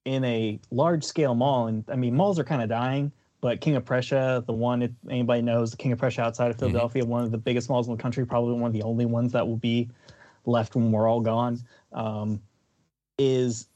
in 0.06 0.24
a 0.24 0.60
large 0.72 1.04
scale 1.04 1.36
mall 1.36 1.68
and 1.68 1.84
I 1.90 1.96
mean 1.96 2.16
malls 2.16 2.40
are 2.40 2.44
kind 2.44 2.62
of 2.62 2.70
dying, 2.70 3.12
but 3.40 3.62
King 3.62 3.76
of 3.76 3.86
Prussia, 3.86 4.44
the 4.46 4.54
one 4.54 4.82
if 4.82 4.92
anybody 5.10 5.42
knows, 5.42 5.72
the 5.72 5.78
King 5.78 5.92
of 5.92 6.00
Prussia 6.00 6.22
outside 6.22 6.50
of 6.50 6.58
mm-hmm. 6.58 6.68
Philadelphia, 6.68 7.04
mm-hmm. 7.04 7.12
one 7.12 7.24
of 7.24 7.32
the 7.32 7.38
biggest 7.38 7.70
malls 7.70 7.88
in 7.88 7.96
the 7.96 8.02
country, 8.02 8.26
probably 8.26 8.54
one 8.54 8.68
of 8.68 8.74
the 8.74 8.84
only 8.84 9.06
ones 9.06 9.32
that 9.34 9.48
will 9.48 9.58
be 9.58 9.90
left 10.46 10.76
when 10.76 10.92
we're 10.92 11.08
all 11.08 11.22
gone, 11.22 11.60
um, 11.94 12.42
is 13.18 13.68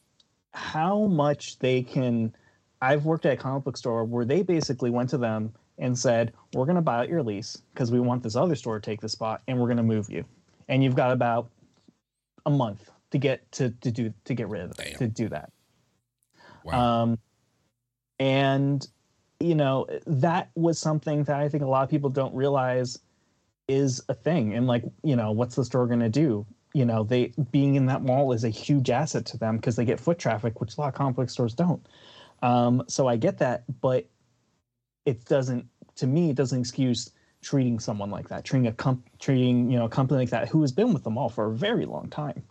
how 0.54 1.06
much 1.06 1.60
they 1.60 1.82
can 1.82 2.34
I've 2.82 3.06
worked 3.06 3.26
at 3.26 3.34
a 3.34 3.38
comic 3.38 3.64
book 3.64 3.78
store 3.78 4.04
where 4.04 4.26
they 4.26 4.44
basically 4.44 4.90
went 4.90 5.10
to 5.10 5.18
them 5.18 5.54
and 5.78 5.98
said, 5.98 6.34
"We're 6.54 6.66
going 6.66 6.76
to 6.76 6.82
buy 6.82 7.00
out 7.00 7.10
your 7.10 7.24
lease 7.24 7.58
because 7.74 7.92
we 7.92 8.00
want 8.00 8.24
this 8.24 8.36
other 8.36 8.56
store 8.56 8.80
to 8.80 8.86
take 8.86 9.02
the 9.02 9.10
spot, 9.10 9.42
and 9.48 9.60
we're 9.60 9.68
going 9.68 9.78
to 9.78 9.84
move 9.84 10.10
you." 10.10 10.26
And 10.68 10.84
you've 10.84 10.96
got 10.96 11.12
about 11.12 11.50
a 12.46 12.50
month 12.50 12.90
to 13.12 13.18
get 13.18 13.50
to 13.54 13.72
to 13.82 13.92
do 13.92 14.14
to 14.26 14.34
get 14.34 14.50
rid 14.50 14.62
of 14.62 14.72
it, 14.72 14.76
to 14.98 15.08
do 15.08 15.30
that. 15.30 15.52
Wow. 16.66 17.04
Um, 17.04 17.20
and 18.20 18.88
you 19.40 19.56
know 19.56 19.88
that 20.08 20.50
was 20.56 20.80
something 20.80 21.24
that 21.26 21.40
I 21.40 21.50
think 21.50 21.64
a 21.64 21.68
lot 21.68 21.84
of 21.84 21.90
people 21.90 22.10
don't 22.10 22.34
realize 22.34 23.00
is 23.68 24.02
a 24.10 24.14
thing. 24.14 24.54
And 24.54 24.68
like 24.68 24.84
you 25.04 25.16
know 25.16 25.32
what's 25.32 25.56
the 25.56 25.66
store 25.66 25.88
going 25.88 26.00
to 26.00 26.10
do? 26.10 26.46
You 26.74 26.86
know 26.86 27.04
they 27.04 27.34
being 27.52 27.76
in 27.76 27.86
that 27.88 28.04
mall 28.04 28.32
is 28.32 28.44
a 28.44 28.50
huge 28.50 28.90
asset 28.90 29.26
to 29.28 29.38
them 29.38 29.58
because 29.58 29.76
they 29.76 29.86
get 29.86 30.00
foot 30.00 30.20
traffic 30.20 30.60
which 30.60 30.78
a 30.78 30.82
lot 30.82 30.88
of 30.88 30.94
complex 30.94 31.34
stores 31.34 31.54
don't. 31.54 31.86
Um, 32.42 32.84
so 32.88 33.08
i 33.08 33.16
get 33.16 33.38
that 33.40 33.64
but 33.82 34.06
it 35.06 35.24
doesn't 35.26 35.66
to 35.96 36.06
me 36.06 36.30
it 36.30 36.36
doesn't 36.36 36.60
excuse 36.60 37.12
treating 37.42 37.80
someone 37.80 38.10
like 38.10 38.28
that 38.28 38.44
treating 38.44 38.68
a 38.68 38.72
comp 38.72 39.08
treating 39.20 39.72
you 39.72 39.80
know 39.80 39.86
a 39.86 39.90
company 39.90 40.20
like 40.20 40.30
that 40.32 40.50
who 40.50 40.62
has 40.62 40.72
been 40.72 40.94
with 40.94 41.04
the 41.04 41.10
mall 41.10 41.30
for 41.30 41.46
a 41.46 41.56
very 41.56 41.86
long 41.86 42.10
time 42.10 42.44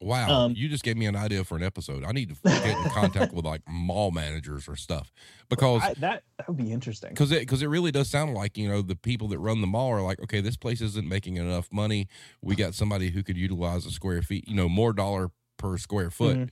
Wow, 0.00 0.28
Um, 0.30 0.52
you 0.54 0.68
just 0.68 0.84
gave 0.84 0.96
me 0.98 1.06
an 1.06 1.16
idea 1.16 1.42
for 1.42 1.56
an 1.56 1.62
episode. 1.62 2.04
I 2.04 2.12
need 2.12 2.28
to 2.28 2.36
get 2.44 2.76
in 2.76 2.90
contact 2.90 3.32
with 3.32 3.46
like 3.46 3.62
mall 3.66 4.10
managers 4.10 4.68
or 4.68 4.76
stuff 4.76 5.10
because 5.48 5.82
I, 5.82 5.94
that 5.94 6.22
that 6.36 6.48
would 6.48 6.58
be 6.58 6.70
interesting 6.70 7.10
because 7.10 7.32
it 7.32 7.40
because 7.40 7.62
it 7.62 7.68
really 7.68 7.90
does 7.92 8.10
sound 8.10 8.34
like 8.34 8.58
you 8.58 8.68
know 8.68 8.82
the 8.82 8.94
people 8.94 9.28
that 9.28 9.38
run 9.38 9.62
the 9.62 9.66
mall 9.66 9.88
are 9.90 10.02
like 10.02 10.20
okay 10.20 10.42
this 10.42 10.56
place 10.56 10.82
isn't 10.82 11.08
making 11.08 11.36
enough 11.38 11.68
money 11.72 12.08
we 12.42 12.54
got 12.54 12.74
somebody 12.74 13.08
who 13.10 13.22
could 13.22 13.38
utilize 13.38 13.86
a 13.86 13.90
square 13.90 14.20
feet 14.20 14.46
you 14.46 14.54
know 14.54 14.68
more 14.68 14.92
dollar 14.92 15.30
per 15.56 15.78
square 15.78 16.10
foot 16.10 16.36
Mhm. 16.36 16.50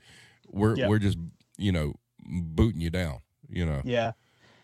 we're 0.48 0.76
Yeah. 0.76 0.88
we're 0.88 0.98
just 0.98 1.18
you 1.58 1.70
know 1.70 1.92
booting 2.26 2.80
you 2.80 2.88
down 2.90 3.18
you 3.50 3.66
know 3.66 3.82
Yeah. 3.84 4.12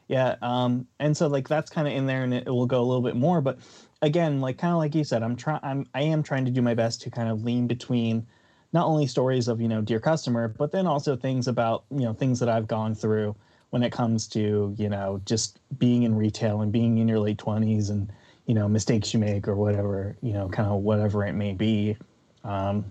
Yeah. 0.09 0.37
Um, 0.43 0.87
and 0.99 1.15
so 1.15 1.27
like 1.29 1.47
that's 1.49 1.71
kind 1.71 1.87
of 1.87 1.93
in 1.95 2.07
there 2.07 2.25
and 2.25 2.33
it, 2.33 2.47
will 2.47 2.67
go 2.67 2.81
a 2.81 2.83
little 2.83 3.03
bit 3.03 3.15
more. 3.15 3.41
But 3.41 3.59
again, 4.03 4.41
like 4.41 4.59
kind 4.59 4.73
of 4.73 4.79
like 4.79 4.93
you 4.95 5.05
said, 5.05 5.23
I'm 5.23 5.37
trying 5.37 5.61
I'm 5.63 5.87
I 5.95 6.03
am 6.03 6.23
trying 6.25 6.47
to 6.47 6.51
do 6.51 6.63
my 6.63 6.75
best 6.75 7.03
to 7.03 7.11
kind 7.11 7.29
of 7.29 7.45
lean 7.45 7.69
between 7.69 8.27
not 8.73 8.87
only 8.87 9.07
stories 9.07 9.49
of, 9.49 9.61
you 9.61 9.69
know, 9.69 9.81
dear 9.81 10.01
customer, 10.01 10.49
but 10.49 10.73
then 10.73 10.87
also 10.87 11.17
things 11.17 11.49
about, 11.49 11.85
you 11.91 12.01
know, 12.01 12.13
things 12.13 12.39
that 12.41 12.49
I've 12.49 12.69
gone 12.69 12.95
through 12.95 13.35
when 13.71 13.83
it 13.83 13.93
comes 13.93 14.27
to, 14.29 14.75
you 14.77 14.89
know, 14.89 15.21
just 15.25 15.59
being 15.79 16.03
in 16.05 16.15
retail 16.15 16.61
and 16.61 16.73
being 16.73 16.99
in 16.99 17.09
your 17.09 17.21
late 17.21 17.39
twenties 17.39 17.91
and, 17.91 18.11
you 18.47 18.55
know, 18.55 18.69
mistakes 18.69 19.13
you 19.15 19.21
make 19.21 19.49
or 19.49 19.57
whatever, 19.57 20.17
you 20.23 20.33
know, 20.33 20.49
kind 20.49 20.69
of 20.69 20.83
whatever 20.83 21.25
it 21.27 21.35
may 21.35 21.53
be. 21.53 21.97
Um, 22.45 22.85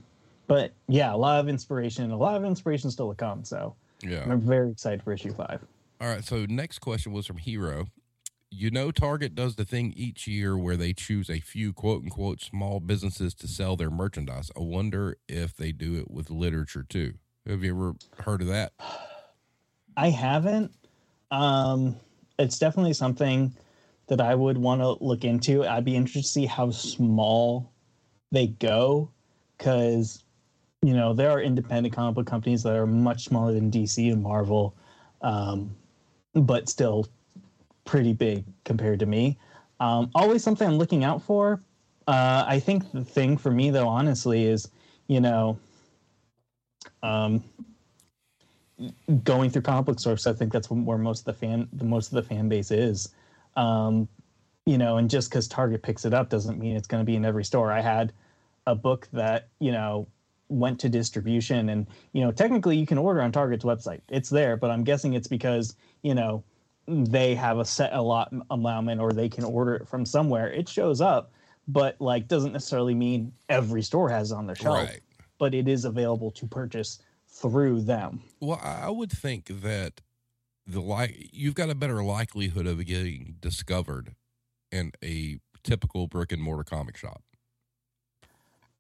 but 0.48 0.74
yeah, 0.88 1.14
a 1.14 1.18
lot 1.18 1.40
of 1.40 1.48
inspiration, 1.50 2.12
a 2.12 2.18
lot 2.18 2.36
of 2.36 2.46
inspiration 2.46 2.90
still 2.92 3.10
to 3.10 3.16
come. 3.16 3.44
So 3.44 3.76
yeah 4.02 4.24
I'm 4.24 4.40
very 4.40 4.72
excited 4.72 5.04
for 5.04 5.12
issue 5.14 5.34
five. 5.34 5.60
all 6.00 6.08
right 6.08 6.24
so 6.24 6.46
next 6.48 6.80
question 6.80 7.12
was 7.12 7.26
from 7.26 7.38
hero 7.38 7.88
you 8.52 8.72
know 8.72 8.92
target 8.92 9.36
does 9.36 9.56
the 9.56 9.66
thing 9.66 9.94
each 9.96 10.28
year 10.28 10.58
where 10.58 10.78
they 10.78 10.94
choose 10.94 11.30
a 11.30 11.40
few 11.40 11.72
quote 11.72 12.04
unquote 12.04 12.42
small 12.42 12.80
businesses 12.80 13.34
to 13.34 13.48
sell 13.48 13.76
their 13.76 13.92
merchandise 13.92 14.52
i 14.58 14.60
wonder 14.60 15.18
if 15.28 15.56
they 15.56 15.72
do 15.72 15.96
it 15.96 16.10
with 16.10 16.30
literature 16.30 16.86
too 16.88 17.14
have 17.48 17.64
you 17.64 17.72
ever 17.72 17.94
heard 18.24 18.42
of 18.42 18.48
that 18.48 18.74
I 20.00 20.12
haven't. 20.12 20.72
Um, 21.30 21.98
it's 22.38 22.58
definitely 22.58 22.94
something 22.94 23.54
that 24.08 24.22
I 24.22 24.34
would 24.34 24.58
want 24.58 24.80
to 24.80 24.92
look 25.04 25.26
into. 25.26 25.66
I'd 25.66 25.84
be 25.84 25.98
interested 25.98 26.22
to 26.22 26.28
see 26.28 26.46
how 26.46 26.72
small 26.72 27.70
they 28.32 28.48
go, 28.48 29.12
because 29.58 30.24
you 30.82 30.94
know 30.94 31.14
there 31.14 31.30
are 31.32 31.42
independent 31.42 31.94
comic 31.94 32.16
book 32.16 32.28
companies 32.28 32.64
that 32.64 32.78
are 32.78 32.88
much 32.88 33.26
smaller 33.26 33.52
than 33.52 33.70
DC 33.70 34.10
and 34.10 34.24
Marvel, 34.24 34.74
um, 35.22 35.76
but 36.34 36.70
still 36.70 37.06
pretty 37.90 38.14
big 38.14 38.46
compared 38.66 39.00
to 39.00 39.06
me. 39.08 39.38
Um, 39.80 40.12
always 40.14 40.44
something 40.44 40.68
I'm 40.68 40.78
looking 40.78 41.04
out 41.04 41.24
for. 41.24 41.62
Uh, 42.08 42.46
I 42.48 42.60
think 42.60 42.92
the 42.92 43.04
thing 43.04 43.36
for 43.36 43.50
me 43.50 43.72
though, 43.72 43.88
honestly, 43.88 44.46
is 44.46 44.70
you 45.08 45.20
know. 45.20 45.58
Um, 47.02 47.44
going 49.24 49.50
through 49.50 49.62
comic 49.64 49.86
book 49.86 50.00
stores. 50.00 50.28
I 50.28 50.34
think 50.34 50.54
that's 50.54 50.70
where 50.70 50.98
most 50.98 51.22
of 51.22 51.26
the 51.26 51.34
fan, 51.34 51.68
the 51.74 51.84
most 51.84 52.08
of 52.08 52.16
the 52.16 52.24
fan 52.24 52.48
base 52.48 52.72
is. 52.72 53.10
Um, 53.56 54.08
you 54.66 54.78
know, 54.78 54.98
and 54.98 55.10
just 55.10 55.30
because 55.30 55.48
Target 55.48 55.82
picks 55.82 56.06
it 56.06 56.14
up 56.14 56.30
doesn't 56.30 56.60
mean 56.60 56.76
it's 56.76 56.88
going 56.88 57.02
to 57.02 57.06
be 57.06 57.16
in 57.16 57.26
every 57.26 57.44
store. 57.44 57.72
I 57.72 57.82
had 57.82 58.14
a 58.68 58.76
book 58.76 59.08
that 59.14 59.48
you 59.60 59.72
know 59.72 60.08
went 60.50 60.80
to 60.82 60.90
distribution, 60.90 61.70
and 61.70 61.88
you 62.14 62.22
know, 62.22 62.32
technically 62.32 62.78
you 62.78 62.86
can 62.86 62.98
order 62.98 63.22
on 63.22 63.32
Target's 63.32 63.66
website. 63.66 64.02
It's 64.10 64.30
there, 64.30 64.56
but 64.58 64.70
I'm 64.70 64.84
guessing 64.84 65.14
it's 65.14 65.28
because 65.28 65.76
you 66.04 66.14
know 66.14 66.44
they 66.90 67.36
have 67.36 67.60
a 67.60 67.66
set 67.66 67.94
a 67.94 68.02
lot 68.02 68.34
allowment, 68.50 69.00
or 69.00 69.12
they 69.12 69.30
can 69.30 69.44
order 69.44 69.76
it 69.76 69.88
from 69.88 70.06
somewhere. 70.06 70.52
It 70.52 70.68
shows 70.68 71.02
up, 71.02 71.32
but 71.68 72.00
like 72.00 72.28
doesn't 72.28 72.54
necessarily 72.54 72.96
mean 72.96 73.32
every 73.48 73.84
store 73.84 74.10
has 74.10 74.32
it 74.32 74.36
on 74.36 74.48
their 74.48 74.56
shelf. 74.56 74.78
Right. 74.78 75.02
But 75.38 75.54
it 75.54 75.68
is 75.68 75.86
available 75.86 76.32
to 76.32 76.48
purchase 76.48 77.00
through 77.28 77.82
them. 77.82 78.22
Well, 78.40 78.60
I 78.62 78.88
I 78.88 78.90
would 78.90 79.12
think 79.12 79.62
that 79.62 80.02
the 80.66 80.82
like 80.82 81.30
you've 81.32 81.56
got 81.56 81.70
a 81.70 81.76
better 81.76 82.04
likelihood 82.04 82.66
of 82.66 82.84
getting 82.86 83.36
discovered 83.40 84.16
in 84.72 84.92
a 85.04 85.40
typical 85.64 86.08
brick 86.08 86.32
and 86.32 86.42
mortar 86.42 86.64
comic 86.64 86.98
shop. 86.98 87.22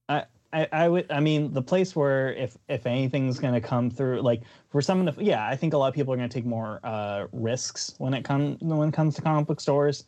I, 0.07 0.25
I, 0.51 0.67
I 0.71 0.89
would 0.89 1.11
I 1.11 1.19
mean 1.19 1.53
the 1.53 1.61
place 1.61 1.95
where 1.95 2.33
if 2.33 2.57
if 2.67 2.85
anything's 2.85 3.39
going 3.39 3.53
to 3.53 3.61
come 3.61 3.89
through 3.89 4.21
like 4.21 4.41
for 4.69 4.81
some 4.81 5.07
of 5.07 5.15
the 5.15 5.23
yeah 5.23 5.47
I 5.47 5.55
think 5.55 5.73
a 5.73 5.77
lot 5.77 5.87
of 5.87 5.93
people 5.93 6.13
are 6.13 6.17
going 6.17 6.29
to 6.29 6.33
take 6.33 6.45
more 6.45 6.79
uh, 6.83 7.27
risks 7.31 7.93
when 7.97 8.13
it 8.13 8.23
comes 8.23 8.57
when 8.61 8.89
it 8.89 8.93
comes 8.93 9.15
to 9.15 9.21
comic 9.21 9.47
book 9.47 9.61
stores. 9.61 10.05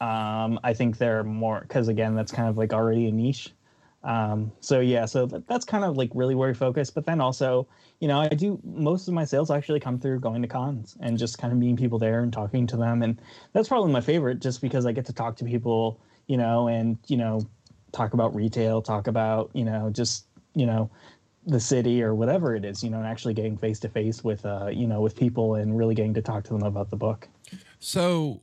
Um, 0.00 0.58
I 0.64 0.74
think 0.74 0.98
they're 0.98 1.22
more 1.22 1.60
because 1.60 1.88
again 1.88 2.14
that's 2.14 2.32
kind 2.32 2.48
of 2.48 2.58
like 2.58 2.72
already 2.72 3.06
a 3.06 3.12
niche. 3.12 3.52
Um, 4.04 4.52
so 4.60 4.80
yeah, 4.80 5.06
so 5.06 5.26
that, 5.26 5.46
that's 5.48 5.64
kind 5.64 5.82
of 5.84 5.96
like 5.96 6.10
really 6.14 6.34
where 6.34 6.48
we 6.48 6.54
focus. 6.54 6.90
But 6.90 7.06
then 7.06 7.20
also, 7.20 7.66
you 8.00 8.08
know, 8.08 8.20
I 8.20 8.28
do 8.28 8.60
most 8.62 9.08
of 9.08 9.14
my 9.14 9.24
sales 9.24 9.50
actually 9.50 9.80
come 9.80 9.98
through 9.98 10.20
going 10.20 10.42
to 10.42 10.48
cons 10.48 10.96
and 11.00 11.16
just 11.16 11.38
kind 11.38 11.52
of 11.52 11.58
meeting 11.58 11.76
people 11.76 11.98
there 11.98 12.20
and 12.20 12.32
talking 12.32 12.66
to 12.66 12.76
them, 12.76 13.02
and 13.02 13.20
that's 13.52 13.68
probably 13.68 13.92
my 13.92 14.02
favorite, 14.02 14.40
just 14.40 14.60
because 14.60 14.84
I 14.84 14.92
get 14.92 15.06
to 15.06 15.12
talk 15.12 15.36
to 15.36 15.44
people, 15.44 16.00
you 16.26 16.36
know, 16.36 16.68
and 16.68 16.98
you 17.06 17.16
know, 17.16 17.48
talk 17.94 18.12
about 18.12 18.34
retail, 18.34 18.82
talk 18.82 19.06
about 19.06 19.50
you 19.54 19.64
know, 19.64 19.88
just 19.90 20.26
you 20.54 20.66
know, 20.66 20.90
the 21.46 21.60
city 21.60 22.02
or 22.02 22.14
whatever 22.14 22.54
it 22.54 22.64
is, 22.64 22.82
you 22.84 22.90
know, 22.90 22.98
and 22.98 23.06
actually 23.06 23.34
getting 23.34 23.56
face 23.56 23.78
to 23.80 23.88
face 23.88 24.22
with 24.22 24.44
uh, 24.44 24.66
you 24.72 24.86
know, 24.86 25.00
with 25.00 25.16
people 25.16 25.54
and 25.54 25.78
really 25.78 25.94
getting 25.94 26.14
to 26.14 26.22
talk 26.22 26.44
to 26.44 26.52
them 26.52 26.62
about 26.62 26.90
the 26.90 26.96
book. 26.96 27.28
So, 27.78 28.42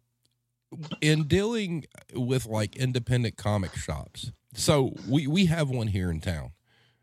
in 1.01 1.27
dealing 1.27 1.85
with 2.13 2.45
like 2.45 2.75
independent 2.75 3.37
comic 3.37 3.75
shops, 3.75 4.31
so 4.53 4.93
we 5.07 5.27
we 5.27 5.45
have 5.45 5.69
one 5.69 5.87
here 5.87 6.09
in 6.09 6.21
town, 6.21 6.51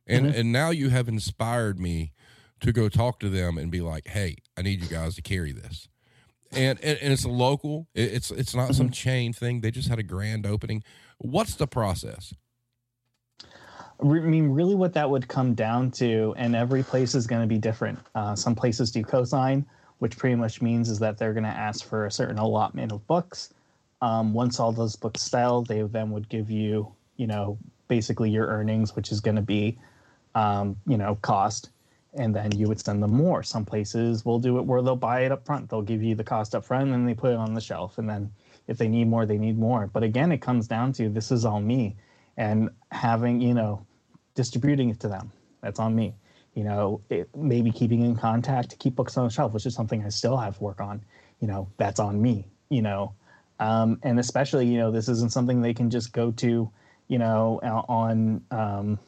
and 0.06 0.26
Mhm. 0.26 0.38
and 0.38 0.52
now 0.52 0.70
you 0.70 0.88
have 0.90 1.08
inspired 1.08 1.78
me 1.78 2.12
to 2.60 2.72
go 2.72 2.88
talk 2.88 3.20
to 3.20 3.28
them 3.28 3.56
and 3.56 3.70
be 3.70 3.80
like, 3.80 4.08
hey, 4.08 4.36
I 4.56 4.62
need 4.62 4.80
you 4.82 4.88
guys 4.88 5.14
to 5.14 5.22
carry 5.22 5.52
this. 5.52 5.88
And, 6.50 6.80
and, 6.82 6.98
and 6.98 7.12
it's 7.12 7.24
a 7.24 7.28
local. 7.28 7.88
It's 7.94 8.30
it's 8.30 8.54
not 8.54 8.74
some 8.74 8.90
chain 8.90 9.32
thing. 9.34 9.60
They 9.60 9.70
just 9.70 9.88
had 9.88 9.98
a 9.98 10.02
grand 10.02 10.46
opening. 10.46 10.82
What's 11.18 11.54
the 11.56 11.66
process? 11.66 12.32
I 14.00 14.04
mean, 14.04 14.50
really, 14.50 14.76
what 14.76 14.92
that 14.92 15.10
would 15.10 15.26
come 15.26 15.54
down 15.54 15.90
to, 15.92 16.32
and 16.36 16.54
every 16.54 16.84
place 16.84 17.16
is 17.16 17.26
going 17.26 17.42
to 17.42 17.48
be 17.48 17.58
different. 17.58 17.98
Uh, 18.14 18.36
some 18.36 18.54
places 18.54 18.92
do 18.92 19.02
cosign, 19.02 19.64
which 19.98 20.16
pretty 20.16 20.36
much 20.36 20.62
means 20.62 20.88
is 20.88 21.00
that 21.00 21.18
they're 21.18 21.32
going 21.32 21.44
to 21.44 21.48
ask 21.48 21.84
for 21.84 22.06
a 22.06 22.10
certain 22.10 22.38
allotment 22.38 22.92
of 22.92 23.04
books. 23.08 23.52
Um, 24.00 24.32
once 24.32 24.60
all 24.60 24.70
those 24.70 24.94
books 24.94 25.22
sell, 25.22 25.62
they 25.62 25.82
then 25.82 26.12
would 26.12 26.28
give 26.28 26.48
you, 26.48 26.92
you 27.16 27.26
know, 27.26 27.58
basically 27.88 28.30
your 28.30 28.46
earnings, 28.46 28.94
which 28.94 29.10
is 29.10 29.20
going 29.20 29.34
to 29.34 29.42
be, 29.42 29.76
um, 30.36 30.76
you 30.86 30.96
know, 30.96 31.16
cost, 31.16 31.70
and 32.14 32.32
then 32.32 32.52
you 32.52 32.68
would 32.68 32.80
send 32.80 33.02
them 33.02 33.12
more. 33.12 33.42
Some 33.42 33.64
places 33.64 34.24
will 34.24 34.38
do 34.38 34.58
it 34.58 34.64
where 34.64 34.80
they'll 34.80 34.94
buy 34.94 35.22
it 35.22 35.32
up 35.32 35.44
front. 35.44 35.68
They'll 35.68 35.82
give 35.82 36.04
you 36.04 36.14
the 36.14 36.22
cost 36.22 36.54
up 36.54 36.64
front, 36.64 36.84
and 36.84 36.92
then 36.92 37.04
they 37.06 37.14
put 37.14 37.32
it 37.32 37.36
on 37.38 37.54
the 37.54 37.60
shelf, 37.60 37.98
and 37.98 38.08
then 38.08 38.30
if 38.68 38.78
they 38.78 38.86
need 38.86 39.08
more, 39.08 39.26
they 39.26 39.38
need 39.38 39.58
more. 39.58 39.88
But 39.88 40.02
again, 40.04 40.30
it 40.30 40.38
comes 40.38 40.68
down 40.68 40.92
to 40.94 41.08
this 41.08 41.32
is 41.32 41.44
all 41.44 41.60
me, 41.60 41.96
and 42.36 42.70
having 42.92 43.40
you 43.40 43.54
know 43.54 43.84
distributing 44.34 44.90
it 44.90 45.00
to 45.00 45.08
them. 45.08 45.32
That's 45.62 45.80
on 45.80 45.96
me. 45.96 46.14
You 46.54 46.64
know, 46.64 47.00
it, 47.10 47.28
maybe 47.36 47.72
keeping 47.72 48.02
in 48.02 48.14
contact 48.14 48.70
to 48.70 48.76
keep 48.76 48.94
books 48.94 49.16
on 49.16 49.24
the 49.24 49.30
shelf, 49.30 49.52
which 49.52 49.66
is 49.66 49.74
something 49.74 50.04
I 50.04 50.10
still 50.10 50.36
have 50.36 50.58
to 50.58 50.62
work 50.62 50.80
on. 50.80 51.02
You 51.40 51.48
know, 51.48 51.68
that's 51.78 51.98
on 51.98 52.20
me. 52.20 52.46
You 52.68 52.82
know, 52.82 53.14
um, 53.58 53.98
and 54.02 54.20
especially 54.20 54.66
you 54.66 54.78
know 54.78 54.90
this 54.90 55.08
isn't 55.08 55.32
something 55.32 55.60
they 55.60 55.74
can 55.74 55.90
just 55.90 56.12
go 56.12 56.30
to. 56.32 56.70
You 57.08 57.18
know, 57.18 57.58
uh, 57.64 57.82
on 57.88 58.42
um, 58.50 58.98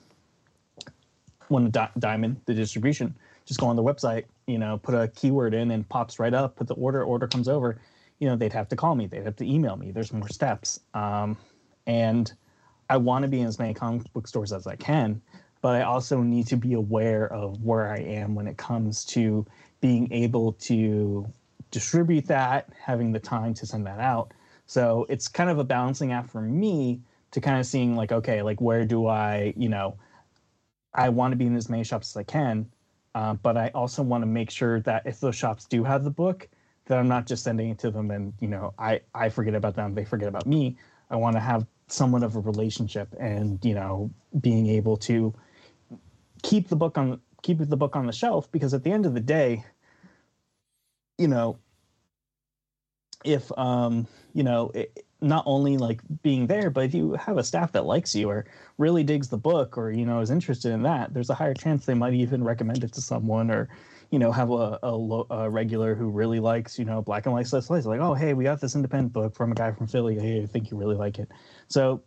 one 1.48 1.70
di- 1.70 1.90
diamond 1.98 2.40
the 2.46 2.54
distribution. 2.54 3.14
Just 3.44 3.60
go 3.60 3.66
on 3.66 3.76
the 3.76 3.82
website. 3.82 4.24
You 4.46 4.58
know, 4.58 4.78
put 4.78 4.94
a 4.94 5.08
keyword 5.08 5.52
in 5.52 5.70
and 5.70 5.86
pops 5.88 6.18
right 6.18 6.32
up. 6.32 6.56
Put 6.56 6.66
the 6.66 6.74
order. 6.74 7.04
Order 7.04 7.26
comes 7.26 7.46
over. 7.46 7.78
You 8.20 8.28
know, 8.28 8.36
they'd 8.36 8.52
have 8.52 8.68
to 8.68 8.76
call 8.76 8.94
me. 8.94 9.06
They'd 9.06 9.24
have 9.24 9.36
to 9.36 9.50
email 9.50 9.76
me. 9.76 9.90
There's 9.90 10.12
more 10.12 10.28
steps. 10.28 10.80
Um, 10.94 11.36
and 11.86 12.32
I 12.88 12.96
want 12.96 13.22
to 13.22 13.28
be 13.28 13.40
in 13.40 13.46
as 13.46 13.58
many 13.58 13.74
comic 13.74 14.12
book 14.12 14.28
stores 14.28 14.52
as 14.52 14.66
I 14.66 14.76
can, 14.76 15.20
but 15.62 15.76
I 15.76 15.82
also 15.82 16.22
need 16.22 16.46
to 16.48 16.56
be 16.56 16.74
aware 16.74 17.32
of 17.32 17.62
where 17.62 17.92
I 17.92 17.98
am 17.98 18.34
when 18.34 18.46
it 18.46 18.56
comes 18.56 19.04
to 19.06 19.46
being 19.80 20.12
able 20.12 20.52
to 20.54 21.26
distribute 21.70 22.26
that, 22.26 22.68
having 22.78 23.12
the 23.12 23.20
time 23.20 23.54
to 23.54 23.66
send 23.66 23.86
that 23.86 24.00
out. 24.00 24.32
So 24.66 25.06
it's 25.08 25.28
kind 25.28 25.50
of 25.50 25.58
a 25.58 25.64
balancing 25.64 26.12
act 26.12 26.30
for 26.30 26.40
me 26.40 27.00
to 27.30 27.40
kind 27.40 27.58
of 27.58 27.66
seeing 27.66 27.96
like, 27.96 28.12
okay, 28.12 28.42
like 28.42 28.60
where 28.60 28.84
do 28.84 29.06
I, 29.06 29.54
you 29.56 29.68
know, 29.68 29.96
I 30.94 31.08
want 31.08 31.32
to 31.32 31.36
be 31.36 31.46
in 31.46 31.56
as 31.56 31.68
many 31.68 31.84
shops 31.84 32.12
as 32.12 32.16
I 32.16 32.24
can, 32.24 32.68
uh, 33.14 33.34
but 33.34 33.56
I 33.56 33.68
also 33.68 34.02
want 34.02 34.22
to 34.22 34.26
make 34.26 34.50
sure 34.50 34.80
that 34.80 35.06
if 35.06 35.20
those 35.20 35.36
shops 35.36 35.64
do 35.64 35.84
have 35.84 36.04
the 36.04 36.10
book, 36.10 36.48
that 36.90 36.98
I'm 36.98 37.08
not 37.08 37.26
just 37.26 37.44
sending 37.44 37.70
it 37.70 37.78
to 37.78 37.90
them 37.90 38.10
and 38.10 38.34
you 38.40 38.48
know 38.48 38.74
I 38.78 39.00
I 39.14 39.30
forget 39.30 39.54
about 39.54 39.76
them, 39.76 39.94
they 39.94 40.04
forget 40.04 40.28
about 40.28 40.46
me. 40.46 40.76
I 41.08 41.16
want 41.16 41.36
to 41.36 41.40
have 41.40 41.66
somewhat 41.86 42.22
of 42.22 42.36
a 42.36 42.40
relationship 42.40 43.14
and 43.18 43.64
you 43.64 43.74
know 43.74 44.10
being 44.40 44.68
able 44.68 44.96
to 44.96 45.32
keep 46.42 46.68
the 46.68 46.76
book 46.76 46.98
on 46.98 47.20
keep 47.42 47.58
the 47.58 47.76
book 47.76 47.96
on 47.96 48.06
the 48.06 48.12
shelf 48.12 48.50
because 48.52 48.74
at 48.74 48.82
the 48.82 48.90
end 48.90 49.06
of 49.06 49.14
the 49.14 49.20
day 49.20 49.64
you 51.16 51.28
know 51.28 51.58
if 53.24 53.50
um 53.58 54.06
you 54.34 54.42
know 54.42 54.70
it, 54.74 55.04
not 55.20 55.44
only 55.46 55.76
like 55.76 56.00
being 56.22 56.46
there 56.46 56.70
but 56.70 56.84
if 56.84 56.94
you 56.94 57.12
have 57.14 57.38
a 57.38 57.44
staff 57.44 57.72
that 57.72 57.84
likes 57.84 58.14
you 58.14 58.28
or 58.28 58.46
really 58.78 59.04
digs 59.04 59.28
the 59.28 59.36
book 59.36 59.78
or 59.78 59.90
you 59.90 60.04
know 60.04 60.20
is 60.20 60.30
interested 60.30 60.72
in 60.72 60.82
that 60.82 61.12
there's 61.14 61.30
a 61.30 61.34
higher 61.34 61.54
chance 61.54 61.86
they 61.86 61.94
might 61.94 62.14
even 62.14 62.42
recommend 62.42 62.82
it 62.82 62.92
to 62.92 63.00
someone 63.00 63.50
or 63.50 63.68
you 64.10 64.18
know 64.18 64.32
have 64.32 64.50
a, 64.50 64.78
a, 64.82 64.94
lo- 64.94 65.26
a 65.30 65.48
regular 65.48 65.94
who 65.94 66.08
really 66.08 66.40
likes 66.40 66.78
you 66.78 66.84
know 66.84 67.00
black 67.00 67.26
and 67.26 67.32
white 67.32 67.46
slice 67.46 67.70
like 67.70 68.00
oh 68.00 68.14
hey 68.14 68.34
we 68.34 68.44
got 68.44 68.60
this 68.60 68.74
independent 68.74 69.12
book 69.12 69.34
from 69.34 69.52
a 69.52 69.54
guy 69.54 69.72
from 69.72 69.86
philly 69.86 70.18
hey 70.18 70.42
i 70.42 70.46
think 70.46 70.70
you 70.70 70.76
really 70.76 70.96
like 70.96 71.18
it 71.18 71.28
so 71.68 72.02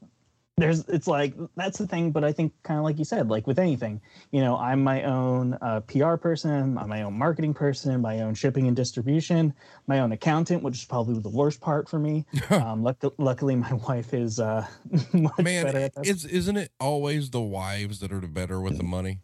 there's 0.57 0.87
it's 0.87 1.07
like 1.07 1.33
that's 1.55 1.79
the 1.79 1.87
thing 1.87 2.11
but 2.11 2.23
i 2.23 2.31
think 2.31 2.53
kind 2.61 2.77
of 2.77 2.83
like 2.83 2.99
you 2.99 3.05
said 3.05 3.27
like 3.27 3.47
with 3.47 3.57
anything 3.57 3.99
you 4.31 4.39
know 4.39 4.55
i'm 4.57 4.83
my 4.83 5.01
own 5.03 5.57
uh, 5.61 5.79
pr 5.81 6.15
person 6.15 6.77
i'm 6.77 6.89
my 6.89 7.01
own 7.01 7.17
marketing 7.17 7.55
person 7.55 7.99
my 8.01 8.21
own 8.21 8.35
shipping 8.35 8.67
and 8.67 8.75
distribution 8.75 9.51
my 9.87 9.99
own 9.99 10.11
accountant 10.11 10.61
which 10.61 10.75
is 10.77 10.85
probably 10.85 11.19
the 11.19 11.29
worst 11.29 11.59
part 11.59 11.89
for 11.89 11.97
me 11.97 12.23
um, 12.51 12.83
luck- 12.83 13.03
luckily 13.17 13.55
my 13.55 13.73
wife 13.73 14.13
is 14.13 14.39
uh 14.39 14.65
much 15.13 15.39
Man, 15.39 15.65
better 15.65 15.79
at 15.79 15.95
that. 15.95 16.07
it's 16.07 16.23
isn't 16.25 16.57
it 16.57 16.71
always 16.79 17.31
the 17.31 17.41
wives 17.41 17.99
that 18.01 18.11
are 18.11 18.19
the 18.19 18.27
better 18.27 18.61
with 18.61 18.77
the 18.77 18.83
money? 18.83 19.19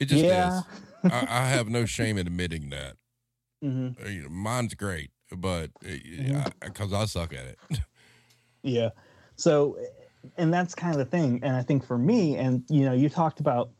It 0.00 0.06
just 0.06 0.24
Yeah. 0.24 0.58
is. 0.58 0.64
I, 1.12 1.26
I 1.28 1.46
have 1.48 1.68
no 1.68 1.84
shame 1.84 2.18
in 2.18 2.26
admitting 2.26 2.70
that. 2.70 2.96
Mhm. 3.62 4.02
Uh, 4.02 4.08
you 4.08 4.22
know, 4.22 4.30
mine's 4.30 4.72
great, 4.74 5.10
but 5.36 5.70
because 5.82 6.94
I, 6.94 7.04
suck 7.04 7.34
at 7.34 7.44
it. 7.44 7.58
Yeah. 8.62 8.90
So, 9.36 9.76
and 10.38 10.52
that's 10.52 10.74
kind 10.74 10.94
of 10.94 10.98
the 10.98 11.04
thing. 11.04 11.40
And 11.42 11.54
I 11.56 11.62
think 11.62 11.84
for 11.84 11.98
me, 11.98 12.36
and 12.36 12.62
you 12.70 12.84
know, 12.86 12.92
you 12.94 13.08
talked 13.10 13.38
about 13.40 13.70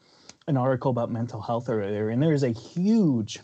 an 0.48 0.56
article 0.58 0.90
about 0.90 1.10
mental 1.10 1.40
health 1.40 1.68
earlier, 1.70 2.10
and 2.10 2.22
there 2.22 2.32
is 2.34 2.42
a 2.42 2.50
huge 2.50 3.40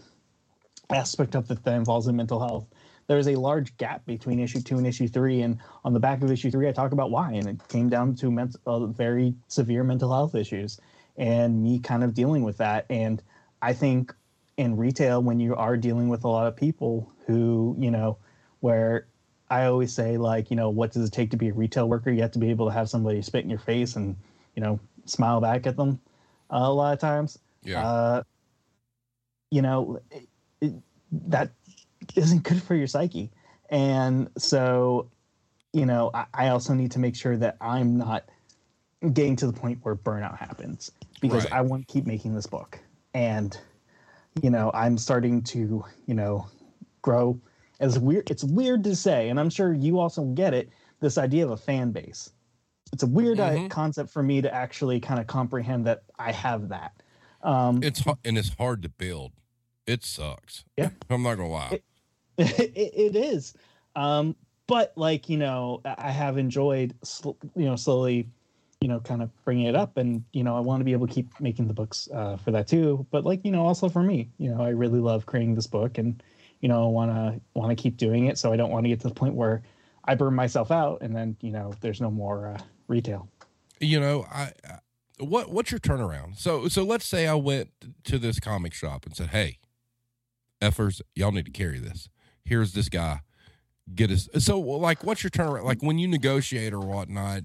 aspect 0.90 1.34
of 1.34 1.50
it 1.50 1.62
that 1.64 1.74
involves 1.74 2.06
in 2.06 2.16
mental 2.16 2.38
health. 2.38 2.66
There 3.06 3.18
is 3.18 3.28
a 3.28 3.34
large 3.36 3.74
gap 3.78 4.04
between 4.06 4.38
issue 4.40 4.60
two 4.60 4.76
and 4.78 4.86
issue 4.86 5.08
three, 5.08 5.40
and 5.42 5.58
on 5.84 5.92
the 5.94 6.00
back 6.00 6.22
of 6.22 6.30
issue 6.30 6.50
three, 6.50 6.68
I 6.68 6.72
talk 6.72 6.92
about 6.92 7.10
why, 7.10 7.32
and 7.32 7.46
it 7.48 7.68
came 7.68 7.88
down 7.88 8.14
to 8.16 8.30
ment- 8.30 8.56
uh, 8.66 8.86
very 8.86 9.34
severe 9.48 9.84
mental 9.84 10.12
health 10.12 10.34
issues, 10.34 10.78
and 11.16 11.62
me 11.62 11.78
kind 11.78 12.04
of 12.04 12.14
dealing 12.14 12.42
with 12.42 12.58
that. 12.58 12.86
And 12.90 13.22
I 13.62 13.72
think 13.72 14.14
in 14.56 14.76
retail, 14.76 15.22
when 15.22 15.40
you 15.40 15.54
are 15.54 15.76
dealing 15.76 16.08
with 16.08 16.24
a 16.24 16.28
lot 16.28 16.46
of 16.46 16.56
people 16.56 17.12
who, 17.26 17.76
you 17.78 17.90
know, 17.90 18.18
where 18.60 19.06
I 19.48 19.66
always 19.66 19.92
say, 19.92 20.16
like, 20.16 20.50
you 20.50 20.56
know, 20.56 20.70
what 20.70 20.92
does 20.92 21.08
it 21.08 21.12
take 21.12 21.30
to 21.30 21.36
be 21.36 21.48
a 21.48 21.52
retail 21.52 21.88
worker? 21.88 22.10
You 22.10 22.22
have 22.22 22.32
to 22.32 22.38
be 22.38 22.50
able 22.50 22.66
to 22.66 22.72
have 22.72 22.88
somebody 22.88 23.22
spit 23.22 23.44
in 23.44 23.50
your 23.50 23.58
face 23.58 23.96
and, 23.96 24.16
you 24.54 24.62
know, 24.62 24.80
smile 25.04 25.40
back 25.40 25.66
at 25.66 25.76
them 25.76 26.00
uh, 26.50 26.58
a 26.62 26.72
lot 26.72 26.92
of 26.92 26.98
times. 26.98 27.38
Yeah. 27.62 27.86
Uh, 27.86 28.22
you 29.50 29.62
know, 29.62 30.00
it, 30.10 30.28
it, 30.60 30.74
that 31.28 31.50
isn't 32.14 32.42
good 32.42 32.62
for 32.62 32.74
your 32.74 32.86
psyche. 32.86 33.30
And 33.70 34.30
so, 34.36 35.10
you 35.72 35.86
know, 35.86 36.10
I, 36.12 36.26
I 36.34 36.48
also 36.48 36.74
need 36.74 36.92
to 36.92 36.98
make 36.98 37.16
sure 37.16 37.36
that 37.36 37.56
I'm 37.60 37.98
not 37.98 38.24
getting 39.12 39.36
to 39.36 39.46
the 39.46 39.52
point 39.52 39.80
where 39.82 39.94
burnout 39.94 40.38
happens 40.38 40.90
because 41.20 41.44
Right. 41.44 41.52
I 41.54 41.60
want 41.62 41.86
to 41.86 41.92
keep 41.92 42.06
making 42.06 42.34
this 42.34 42.46
book. 42.46 42.78
And, 43.14 43.58
you 44.42 44.50
know, 44.50 44.70
I'm 44.74 44.98
starting 44.98 45.42
to, 45.44 45.84
you 46.06 46.14
know, 46.14 46.46
grow 47.02 47.40
as 47.78 47.98
weird 47.98 48.28
it's 48.30 48.42
weird 48.42 48.82
to 48.82 48.96
say 48.96 49.28
and 49.28 49.38
i'm 49.38 49.50
sure 49.50 49.72
you 49.74 49.98
also 50.00 50.24
get 50.32 50.54
it 50.54 50.70
this 51.00 51.18
idea 51.18 51.44
of 51.44 51.50
a 51.50 51.56
fan 51.56 51.92
base 51.92 52.30
it's 52.92 53.02
a 53.02 53.06
weird 53.06 53.38
uh, 53.38 53.50
Mhm. 53.50 53.70
concept 53.70 54.10
for 54.10 54.22
me 54.22 54.40
to 54.40 54.52
actually 54.52 54.98
kind 54.98 55.20
of 55.20 55.26
comprehend 55.28 55.86
that 55.86 56.02
i 56.18 56.32
have 56.32 56.68
that 56.70 57.00
um 57.42 57.82
It's 57.84 58.02
and 58.24 58.36
it's 58.38 58.48
hard 58.54 58.82
to 58.82 58.88
build. 58.88 59.32
It 59.86 60.02
sucks. 60.04 60.64
Yeah. 60.76 60.90
I'm 61.10 61.22
not 61.22 61.36
gonna 61.36 61.48
lie. 61.50 61.80
it, 62.38 62.72
it 62.76 63.14
is 63.14 63.54
um 63.94 64.34
but 64.66 64.92
like 64.96 65.28
you 65.28 65.36
know 65.36 65.80
i 65.84 65.94
I 65.98 66.10
have 66.10 66.38
enjoyed 66.38 66.94
sl- 67.04 67.38
you 67.54 67.66
know 67.66 67.76
slowly 67.76 68.28
you 68.80 68.88
know 68.88 69.00
kind 69.00 69.22
of 69.22 69.30
bringing 69.44 69.66
it 69.66 69.74
up 69.74 69.96
and 69.96 70.24
you 70.32 70.44
know 70.44 70.56
i 70.56 70.60
want 70.60 70.80
to 70.80 70.84
be 70.84 70.92
able 70.92 71.06
to 71.06 71.12
keep 71.12 71.28
making 71.40 71.66
the 71.66 71.74
books 71.74 72.08
uh, 72.12 72.36
for 72.36 72.50
that 72.50 72.66
too 72.66 73.06
but 73.10 73.24
like 73.24 73.44
you 73.44 73.50
know 73.50 73.66
also 73.66 73.88
for 73.88 74.02
me 74.02 74.30
you 74.38 74.50
know 74.50 74.62
i 74.62 74.68
really 74.68 75.00
love 75.00 75.26
creating 75.26 75.54
this 75.54 75.66
book 75.66 75.98
and 75.98 76.22
you 76.60 76.68
know 76.68 76.86
I 76.86 76.90
want 76.90 77.10
to 77.10 77.40
want 77.54 77.76
to 77.76 77.80
keep 77.80 77.96
doing 77.96 78.26
it 78.26 78.38
so 78.38 78.52
i 78.52 78.56
don't 78.56 78.70
want 78.70 78.84
to 78.84 78.88
get 78.88 79.00
to 79.00 79.08
the 79.08 79.14
point 79.14 79.34
where 79.34 79.62
i 80.04 80.14
burn 80.14 80.34
myself 80.34 80.70
out 80.70 81.00
and 81.00 81.14
then 81.14 81.36
you 81.40 81.50
know 81.50 81.72
there's 81.80 82.00
no 82.00 82.10
more 82.10 82.48
uh, 82.48 82.58
retail 82.88 83.28
you 83.80 84.00
know, 84.00 84.26
I, 84.30 84.52
I 84.68 84.78
what 85.18 85.50
what's 85.50 85.70
your 85.70 85.80
turnaround? 85.80 86.38
So 86.38 86.68
so 86.68 86.82
let's 86.82 87.06
say 87.06 87.26
I 87.26 87.34
went 87.34 87.70
to 88.04 88.18
this 88.18 88.40
comic 88.40 88.74
shop 88.74 89.06
and 89.06 89.16
said, 89.16 89.28
"Hey, 89.28 89.58
effers, 90.60 91.00
y'all 91.14 91.32
need 91.32 91.46
to 91.46 91.52
carry 91.52 91.78
this. 91.78 92.08
Here's 92.44 92.72
this 92.72 92.88
guy. 92.88 93.20
Get 93.94 94.10
us." 94.10 94.28
So 94.38 94.58
like, 94.58 95.04
what's 95.04 95.22
your 95.22 95.30
turnaround? 95.30 95.64
Like 95.64 95.82
when 95.82 95.98
you 95.98 96.08
negotiate 96.08 96.72
or 96.72 96.80
whatnot, 96.80 97.42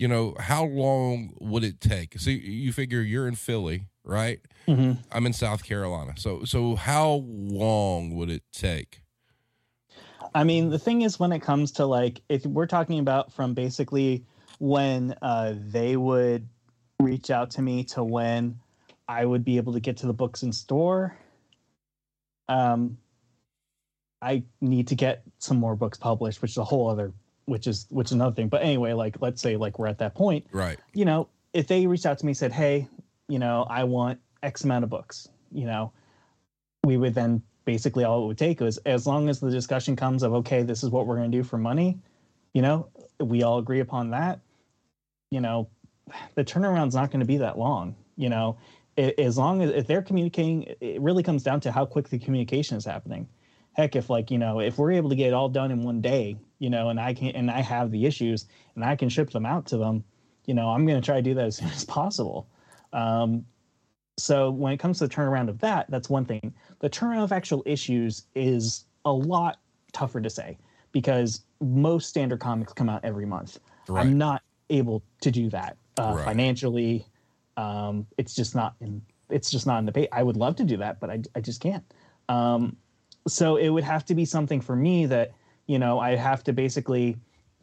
you 0.00 0.08
know, 0.08 0.34
how 0.40 0.64
long 0.64 1.34
would 1.40 1.62
it 1.62 1.78
take? 1.78 2.18
So 2.18 2.30
you 2.30 2.72
figure 2.72 3.02
you're 3.02 3.28
in 3.28 3.34
Philly, 3.34 3.84
right? 4.02 4.40
Mhm. 4.66 4.96
I'm 5.12 5.26
in 5.26 5.34
South 5.34 5.62
Carolina. 5.62 6.14
So 6.16 6.42
so 6.44 6.74
how 6.74 7.26
long 7.26 8.16
would 8.16 8.30
it 8.30 8.42
take? 8.50 9.02
I 10.34 10.42
mean, 10.44 10.70
the 10.70 10.78
thing 10.78 11.02
is, 11.02 11.20
when 11.20 11.32
it 11.32 11.40
comes 11.40 11.70
to 11.72 11.84
like, 11.84 12.22
if 12.30 12.46
we're 12.46 12.66
talking 12.66 12.98
about 12.98 13.30
from 13.30 13.52
basically 13.52 14.24
when 14.58 15.14
uh, 15.20 15.54
they 15.56 15.98
would 15.98 16.48
reach 16.98 17.30
out 17.30 17.50
to 17.50 17.62
me 17.62 17.84
to 17.84 18.02
when 18.02 18.58
I 19.06 19.26
would 19.26 19.44
be 19.44 19.58
able 19.58 19.74
to 19.74 19.80
get 19.80 19.98
to 19.98 20.06
the 20.06 20.14
books 20.14 20.42
in 20.42 20.52
store, 20.52 21.14
um, 22.48 22.96
I 24.22 24.44
need 24.62 24.88
to 24.88 24.94
get 24.94 25.24
some 25.38 25.58
more 25.58 25.76
books 25.76 25.98
published, 25.98 26.40
which 26.40 26.52
is 26.52 26.56
a 26.56 26.64
whole 26.64 26.88
other, 26.88 27.12
which 27.50 27.66
is 27.66 27.86
which 27.90 28.06
is 28.08 28.12
another 28.12 28.34
thing. 28.34 28.48
But 28.48 28.62
anyway, 28.62 28.92
like 28.92 29.20
let's 29.20 29.42
say 29.42 29.56
like 29.56 29.78
we're 29.78 29.88
at 29.88 29.98
that 29.98 30.14
point, 30.14 30.46
Right. 30.52 30.78
you 30.94 31.04
know, 31.04 31.28
if 31.52 31.66
they 31.66 31.84
reached 31.86 32.06
out 32.06 32.16
to 32.20 32.24
me 32.24 32.30
and 32.30 32.36
said, 32.36 32.52
"Hey, 32.52 32.86
you 33.28 33.40
know, 33.40 33.66
I 33.68 33.82
want 33.84 34.20
X 34.44 34.62
amount 34.62 34.84
of 34.84 34.90
books," 34.90 35.28
you 35.50 35.66
know, 35.66 35.92
we 36.84 36.96
would 36.96 37.12
then 37.12 37.42
basically 37.64 38.04
all 38.04 38.22
it 38.22 38.26
would 38.28 38.38
take 38.38 38.60
was 38.60 38.78
as 38.78 39.04
long 39.04 39.28
as 39.28 39.40
the 39.40 39.50
discussion 39.50 39.96
comes 39.96 40.22
of, 40.22 40.32
"Okay, 40.32 40.62
this 40.62 40.84
is 40.84 40.90
what 40.90 41.06
we're 41.06 41.16
going 41.16 41.30
to 41.30 41.36
do 41.36 41.42
for 41.42 41.58
money," 41.58 41.98
you 42.54 42.62
know, 42.62 42.86
we 43.18 43.42
all 43.42 43.58
agree 43.58 43.80
upon 43.80 44.10
that. 44.10 44.38
You 45.32 45.40
know, 45.40 45.68
the 46.36 46.44
turnaround's 46.44 46.94
not 46.94 47.10
going 47.10 47.20
to 47.20 47.26
be 47.26 47.38
that 47.38 47.58
long. 47.58 47.96
You 48.16 48.28
know, 48.28 48.58
as 48.96 49.36
long 49.36 49.60
as 49.62 49.70
if 49.70 49.88
they're 49.88 50.02
communicating, 50.02 50.72
it 50.80 51.00
really 51.00 51.24
comes 51.24 51.42
down 51.42 51.60
to 51.62 51.72
how 51.72 51.84
quick 51.84 52.10
the 52.10 52.18
communication 52.18 52.76
is 52.76 52.84
happening. 52.84 53.28
Heck, 53.72 53.96
if 53.96 54.10
like 54.10 54.30
you 54.30 54.38
know, 54.38 54.60
if 54.60 54.78
we're 54.78 54.92
able 54.92 55.10
to 55.10 55.16
get 55.16 55.28
it 55.28 55.34
all 55.34 55.48
done 55.48 55.70
in 55.70 55.82
one 55.82 56.00
day, 56.00 56.36
you 56.58 56.70
know, 56.70 56.88
and 56.88 57.00
I 57.00 57.14
can 57.14 57.28
and 57.30 57.50
I 57.50 57.60
have 57.60 57.90
the 57.90 58.06
issues 58.06 58.46
and 58.74 58.84
I 58.84 58.96
can 58.96 59.08
ship 59.08 59.30
them 59.30 59.46
out 59.46 59.66
to 59.66 59.76
them, 59.78 60.04
you 60.46 60.54
know, 60.54 60.68
I'm 60.70 60.86
going 60.86 61.00
to 61.00 61.04
try 61.04 61.16
to 61.16 61.22
do 61.22 61.34
that 61.34 61.46
as 61.46 61.56
soon 61.58 61.68
as 61.68 61.84
possible. 61.84 62.48
Um, 62.92 63.46
so 64.18 64.50
when 64.50 64.72
it 64.72 64.78
comes 64.78 64.98
to 64.98 65.06
the 65.06 65.14
turnaround 65.14 65.48
of 65.48 65.58
that, 65.60 65.90
that's 65.90 66.10
one 66.10 66.24
thing. 66.24 66.52
The 66.80 66.90
turnaround 66.90 67.24
of 67.24 67.32
actual 67.32 67.62
issues 67.64 68.24
is 68.34 68.84
a 69.04 69.12
lot 69.12 69.60
tougher 69.92 70.20
to 70.20 70.28
say 70.28 70.58
because 70.92 71.44
most 71.60 72.08
standard 72.08 72.40
comics 72.40 72.72
come 72.72 72.88
out 72.88 73.04
every 73.04 73.24
month. 73.24 73.58
Right. 73.88 74.00
I'm 74.00 74.18
not 74.18 74.42
able 74.68 75.02
to 75.22 75.30
do 75.30 75.48
that 75.50 75.76
uh, 75.96 76.14
Right. 76.16 76.24
financially. 76.24 77.06
Um, 77.56 78.06
it's 78.18 78.34
just 78.34 78.54
not 78.54 78.74
in. 78.80 79.02
It's 79.30 79.50
just 79.50 79.66
not 79.66 79.78
in 79.78 79.86
the 79.86 79.92
pay. 79.92 80.08
I 80.10 80.22
would 80.22 80.36
love 80.36 80.56
to 80.56 80.64
do 80.64 80.76
that, 80.78 80.98
but 80.98 81.08
I, 81.08 81.22
I 81.36 81.40
just 81.40 81.60
can't. 81.60 81.84
Um, 82.28 82.76
so 83.28 83.56
it 83.56 83.68
would 83.68 83.84
have 83.84 84.04
to 84.06 84.14
be 84.14 84.24
something 84.24 84.60
for 84.60 84.76
me 84.76 85.06
that 85.06 85.32
you 85.66 85.78
know 85.78 85.98
I 85.98 86.16
have 86.16 86.42
to 86.44 86.52
basically 86.52 87.16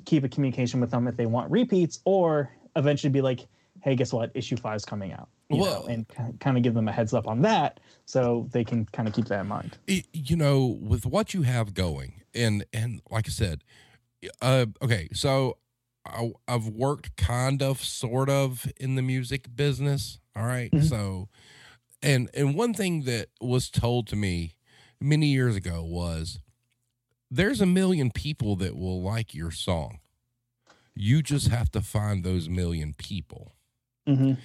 keep 0.06 0.24
a 0.24 0.30
communication 0.30 0.80
with 0.80 0.92
them 0.92 1.08
if 1.08 1.18
they 1.18 1.26
want 1.26 1.52
repeats, 1.52 2.00
or 2.06 2.50
eventually 2.76 3.12
be 3.12 3.22
like, 3.22 3.48
"Hey, 3.82 3.96
guess 3.96 4.14
what? 4.14 4.32
Issue 4.36 4.56
five 4.58 4.76
is 4.78 4.86
coming 4.86 5.12
out," 5.12 5.28
you 5.50 5.58
Well- 5.58 5.82
know, 5.84 5.88
and 5.88 6.08
kind 6.40 6.58
of 6.58 6.64
give 6.64 6.74
them 6.74 6.88
a 6.88 6.92
heads 6.92 7.14
up 7.14 7.28
on 7.28 7.42
that, 7.42 7.80
so 8.06 8.48
they 8.52 8.64
can 8.64 8.86
kind 8.86 9.08
of 9.08 9.14
keep 9.14 9.26
that 9.26 9.42
in 9.42 9.48
mind. 9.48 9.78
y- 9.88 10.04
you 10.14 10.36
know 10.36 10.66
with 10.66 11.06
what 11.06 11.34
you 11.34 11.42
have 11.42 11.74
going 11.74 12.22
and 12.36 12.64
and 12.72 13.02
like 13.10 13.26
i 13.28 13.32
said 13.32 13.64
uh 14.42 14.66
okay 14.82 15.08
so 15.14 15.58
I, 16.06 16.32
i've 16.48 16.68
worked 16.68 17.16
kind 17.18 17.62
of 17.64 17.82
sort 17.84 18.30
of 18.30 18.72
in 18.80 18.96
the 18.96 19.02
music 19.02 19.56
business 19.56 20.20
all 20.36 20.46
right? 20.46 20.70
Mhm. 20.72 20.84
so 20.88 21.30
and 22.04 22.30
and 22.36 22.54
one 22.56 22.74
thing 22.76 23.04
that 23.04 23.30
was 23.42 23.70
told 23.70 24.08
to 24.08 24.16
me 24.16 24.56
many 25.00 25.28
years 25.28 25.56
ago 25.56 25.84
was 25.84 26.40
there's 27.30 27.62
a 27.62 27.66
million 27.66 28.12
people 28.12 28.56
that 28.58 28.76
will 28.78 29.02
like 29.02 29.34
your 29.34 29.52
song. 29.52 30.00
You 30.96 31.22
just 31.22 31.50
have 31.50 31.70
to 31.72 31.82
find 31.82 32.24
those 32.24 32.50
million 32.50 32.94
people. 32.98 33.54
Mm-hmm. 34.08 34.40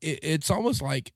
it, 0.00 0.18
it's 0.20 0.50
almost 0.50 0.82
like 0.82 1.12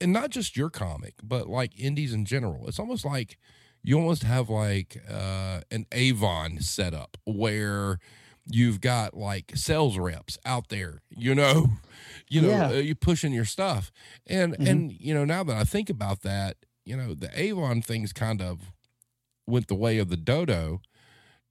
and 0.00 0.10
not 0.10 0.30
just 0.30 0.56
your 0.56 0.70
comic 0.70 1.12
but 1.22 1.48
like 1.48 1.78
indies 1.78 2.14
in 2.14 2.24
general. 2.24 2.66
It's 2.66 2.78
almost 2.78 3.04
like 3.04 3.36
you 3.82 3.98
almost 3.98 4.22
have 4.22 4.48
like 4.48 5.02
uh, 5.08 5.60
an 5.70 5.86
Avon 5.92 6.60
setup 6.60 7.16
where 7.24 7.98
you've 8.46 8.80
got 8.80 9.14
like 9.14 9.52
sales 9.54 9.98
reps 9.98 10.38
out 10.44 10.68
there, 10.68 11.02
you 11.10 11.34
know, 11.34 11.68
you 12.30 12.40
know, 12.40 12.48
Yeah. 12.48 12.68
uh, 12.68 12.72
you 12.74 12.94
pushing 12.94 13.32
your 13.34 13.44
stuff. 13.44 13.92
And 14.26 14.56
Mhm. 14.56 14.68
and 14.70 14.92
you 14.92 15.12
know, 15.14 15.26
now 15.26 15.44
that 15.44 15.56
I 15.56 15.64
think 15.64 15.90
about 15.90 16.22
that, 16.22 16.56
you 16.86 16.96
know, 16.96 17.14
the 17.14 17.30
Avon 17.38 17.82
things 17.82 18.12
kind 18.14 18.40
of 18.40 18.72
went 19.46 19.68
the 19.68 19.74
way 19.74 19.98
of 19.98 20.08
the 20.08 20.16
dodo. 20.16 20.80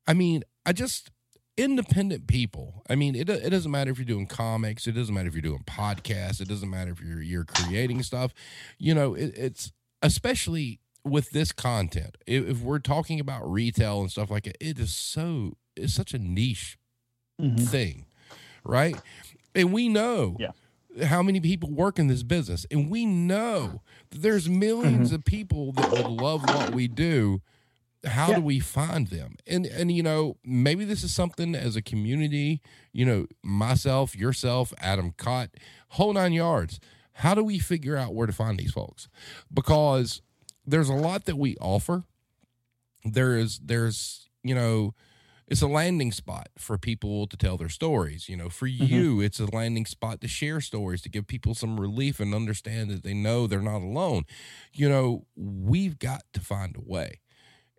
I 0.07 0.13
mean, 0.15 0.43
I 0.65 0.73
just 0.73 1.11
independent 1.57 2.25
people. 2.27 2.81
I 2.89 2.95
mean, 2.95 3.15
it 3.15 3.29
it 3.29 3.49
doesn't 3.51 3.71
matter 3.71 3.91
if 3.91 3.97
you're 3.99 4.05
doing 4.05 4.27
comics, 4.27 4.87
it 4.87 4.93
doesn't 4.93 5.13
matter 5.13 5.27
if 5.27 5.35
you're 5.35 5.41
doing 5.41 5.63
podcasts, 5.65 6.41
it 6.41 6.47
doesn't 6.47 6.69
matter 6.69 6.91
if 6.91 7.01
you're 7.01 7.21
you're 7.21 7.45
creating 7.45 8.01
stuff. 8.03 8.33
You 8.77 8.95
know, 8.95 9.13
it, 9.15 9.33
it's 9.37 9.71
especially 10.01 10.79
with 11.03 11.31
this 11.31 11.51
content. 11.51 12.17
If, 12.27 12.47
if 12.47 12.61
we're 12.61 12.79
talking 12.79 13.19
about 13.19 13.49
retail 13.49 14.01
and 14.01 14.09
stuff 14.11 14.31
like 14.31 14.47
it, 14.47 14.57
it 14.61 14.79
is 14.79 14.95
so 14.95 15.57
it's 15.75 15.93
such 15.93 16.13
a 16.13 16.19
niche 16.19 16.77
Mhm. 17.41 17.69
thing, 17.69 18.05
right? 18.63 19.01
And 19.55 19.73
we 19.73 19.89
know 19.89 20.37
Yeah. 20.39 20.51
How 21.05 21.21
many 21.21 21.39
people 21.39 21.69
work 21.71 21.99
in 21.99 22.07
this 22.07 22.23
business, 22.23 22.65
and 22.71 22.89
we 22.89 23.05
know 23.05 23.81
that 24.09 24.21
there's 24.21 24.47
1000000s 24.47 24.83
Mm-hmm. 24.83 25.15
of 25.15 25.25
people 25.25 25.71
that 25.73 25.91
would 25.91 26.07
love 26.07 26.45
what 26.45 26.69
we 26.69 26.87
do. 26.87 27.41
How 28.05 28.29
Yeah. 28.29 28.35
do 28.35 28.41
we 28.41 28.59
find 28.59 29.07
them? 29.07 29.35
And 29.45 29.65
and 29.65 29.91
you 29.91 30.01
know, 30.03 30.37
maybe 30.43 30.85
this 30.85 31.03
is 31.03 31.13
something 31.13 31.53
as 31.53 31.75
a 31.75 31.81
community, 31.81 32.61
you 32.93 33.05
know, 33.05 33.27
myself, 33.43 34.15
yourself, 34.15 34.73
Adam 34.79 35.11
Cott, 35.17 35.49
whole 35.89 36.13
nine 36.13 36.31
yards. 36.33 36.79
How 37.13 37.35
do 37.35 37.43
we 37.43 37.59
figure 37.59 37.97
out 37.97 38.15
where 38.15 38.27
to 38.27 38.31
find 38.33 38.57
these 38.57 38.71
folks? 38.71 39.09
Because 39.53 40.21
there's 40.65 40.87
a 40.89 40.93
lot 40.93 41.25
that 41.25 41.35
we 41.37 41.57
offer. 41.57 42.05
There 43.03 43.35
is 43.37 43.59
there's, 43.59 44.29
you 44.43 44.55
know, 44.55 44.93
it's 45.49 45.63
a 45.63 45.67
landing 45.67 46.11
spot 46.11 46.49
for 46.57 46.77
people 46.77 47.25
to 47.25 47.35
tell 47.35 47.57
their 47.57 47.69
stories. 47.69 48.29
You 48.29 48.37
know, 48.37 48.49
for 48.49 48.67
mm-hmm. 48.67 48.83
you, 48.83 49.21
it's 49.21 49.39
a 49.39 49.53
landing 49.53 49.85
spot 49.85 50.21
to 50.21 50.27
share 50.27 50.61
stories, 50.61 51.01
to 51.01 51.09
give 51.09 51.27
people 51.27 51.55
some 51.55 51.79
relief 51.79 52.19
and 52.19 52.35
understand 52.35 52.91
that 52.91 53.03
they 53.03 53.15
know 53.15 53.47
they're 53.47 53.61
not 53.61 53.81
alone. 53.81 54.25
You 54.71 54.89
know, 54.89 55.25
we've 55.35 55.97
got 55.97 56.23
to 56.33 56.39
find 56.39 56.75
a 56.77 56.81
way. 56.81 57.19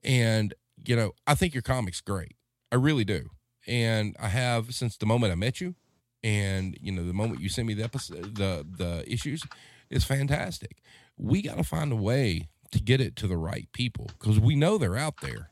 And, 0.02 0.52
you 0.84 0.96
know, 0.96 1.12
I 1.26 1.34
think 1.34 1.54
your 1.54 1.62
comic's 1.62 2.00
great. 2.00 2.34
I 2.72 2.76
really 2.76 3.04
do. 3.04 3.30
And 3.66 4.16
I 4.18 4.28
have 4.28 4.74
since 4.74 4.96
the 4.96 5.06
moment 5.06 5.32
I 5.32 5.36
met 5.36 5.60
you. 5.60 5.76
And, 6.22 6.76
you 6.80 6.92
know, 6.92 7.06
the 7.06 7.14
moment 7.14 7.40
you 7.40 7.48
sent 7.48 7.68
me 7.68 7.74
the 7.74 7.84
episode, 7.84 8.36
the 8.36 8.66
the 8.68 9.04
issues 9.10 9.42
is 9.88 10.04
fantastic. 10.04 10.78
We 11.16 11.40
got 11.40 11.56
to 11.56 11.64
find 11.64 11.92
a 11.92 11.96
way 11.96 12.48
to 12.72 12.80
get 12.80 13.00
it 13.00 13.16
to 13.16 13.26
the 13.26 13.36
right 13.36 13.68
people 13.72 14.10
because 14.18 14.38
we 14.38 14.54
know 14.54 14.76
they're 14.76 14.96
out 14.96 15.20
there. 15.22 15.50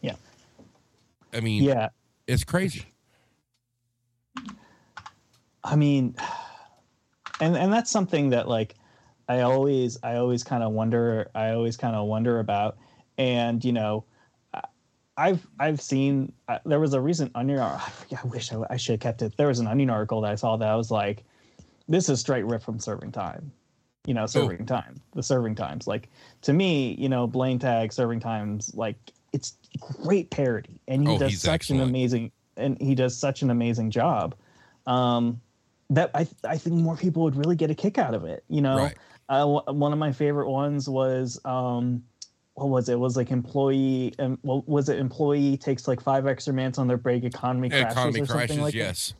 Yeah. 0.00 0.14
I 1.34 1.40
mean, 1.40 1.62
Yeah. 1.62 1.88
it's 2.26 2.44
crazy. 2.44 2.84
I 5.62 5.76
mean, 5.76 6.14
and 7.40 7.56
and 7.56 7.72
that's 7.72 7.90
something 7.90 8.30
that 8.30 8.48
like 8.48 8.74
I 9.28 9.40
always 9.40 9.98
I 10.02 10.16
always 10.16 10.44
kind 10.44 10.62
of 10.62 10.72
wonder 10.72 11.30
I 11.34 11.50
always 11.50 11.76
kind 11.76 11.96
of 11.96 12.06
wonder 12.06 12.38
about, 12.38 12.76
and 13.16 13.64
you 13.64 13.72
know, 13.72 14.04
I've 15.16 15.46
I've 15.58 15.80
seen 15.80 16.32
uh, 16.48 16.58
there 16.66 16.80
was 16.80 16.92
a 16.92 17.00
recent 17.00 17.32
Onion 17.34 17.60
ar- 17.60 17.80
I, 17.80 18.16
I 18.22 18.26
wish 18.26 18.52
I, 18.52 18.60
I 18.70 18.76
should 18.76 18.92
have 18.94 19.00
kept 19.00 19.22
it. 19.22 19.36
There 19.36 19.48
was 19.48 19.58
an 19.58 19.66
Onion 19.66 19.90
article 19.90 20.20
that 20.22 20.32
I 20.32 20.34
saw 20.34 20.56
that 20.58 20.68
I 20.68 20.76
was 20.76 20.90
like, 20.90 21.24
this 21.88 22.08
is 22.08 22.20
straight 22.20 22.44
rip 22.44 22.62
from 22.62 22.78
Serving 22.78 23.12
Time, 23.12 23.50
you 24.06 24.12
know, 24.12 24.26
Serving 24.26 24.66
Time, 24.66 25.00
the 25.14 25.22
Serving 25.22 25.54
Times. 25.54 25.86
Like 25.86 26.10
to 26.42 26.52
me, 26.52 26.94
you 26.98 27.08
know, 27.08 27.26
Blaine 27.26 27.58
Tag 27.58 27.92
Serving 27.92 28.20
Times, 28.20 28.70
like 28.74 28.96
it's 29.34 29.58
great 29.80 30.30
parody, 30.30 30.80
and 30.88 31.06
he 31.06 31.14
Oh, 31.14 31.18
does 31.18 31.40
such 31.40 31.52
excellent. 31.52 31.82
an 31.82 31.88
amazing 31.88 32.32
and 32.56 32.80
he 32.80 32.94
does 32.94 33.16
such 33.16 33.42
an 33.42 33.50
amazing 33.50 33.90
job. 33.90 34.34
Um, 34.86 35.40
that 35.90 36.10
I 36.14 36.26
I 36.44 36.56
think 36.56 36.76
more 36.76 36.96
people 36.96 37.24
would 37.24 37.36
really 37.36 37.56
get 37.56 37.70
a 37.70 37.74
kick 37.74 37.98
out 37.98 38.14
of 38.14 38.24
it. 38.24 38.44
You 38.48 38.62
know, 38.62 38.76
Right. 38.76 38.94
uh, 39.28 39.40
w- 39.40 39.78
one 39.78 39.92
of 39.92 39.98
my 39.98 40.12
favorite 40.12 40.48
ones 40.48 40.88
was 40.88 41.38
um, 41.44 42.02
what 42.54 42.68
was 42.68 42.88
it? 42.88 42.92
It 42.92 43.00
was 43.00 43.16
like 43.16 43.32
employee 43.32 44.14
and 44.18 44.38
what 44.42 44.68
was 44.68 44.88
it? 44.88 44.98
Employee 45.00 45.56
takes 45.56 45.88
like 45.88 46.00
five 46.00 46.26
extra 46.26 46.54
minutes 46.54 46.78
on 46.78 46.86
their 46.86 46.96
break. 46.96 47.24
Economy 47.24 47.68
crashes 47.70 47.92
Economy 47.92 48.20
or 48.20 48.26
something 48.26 48.46
crashes, 48.46 48.58
like 48.58 48.72
that 48.74 48.78
yes. 48.78 49.14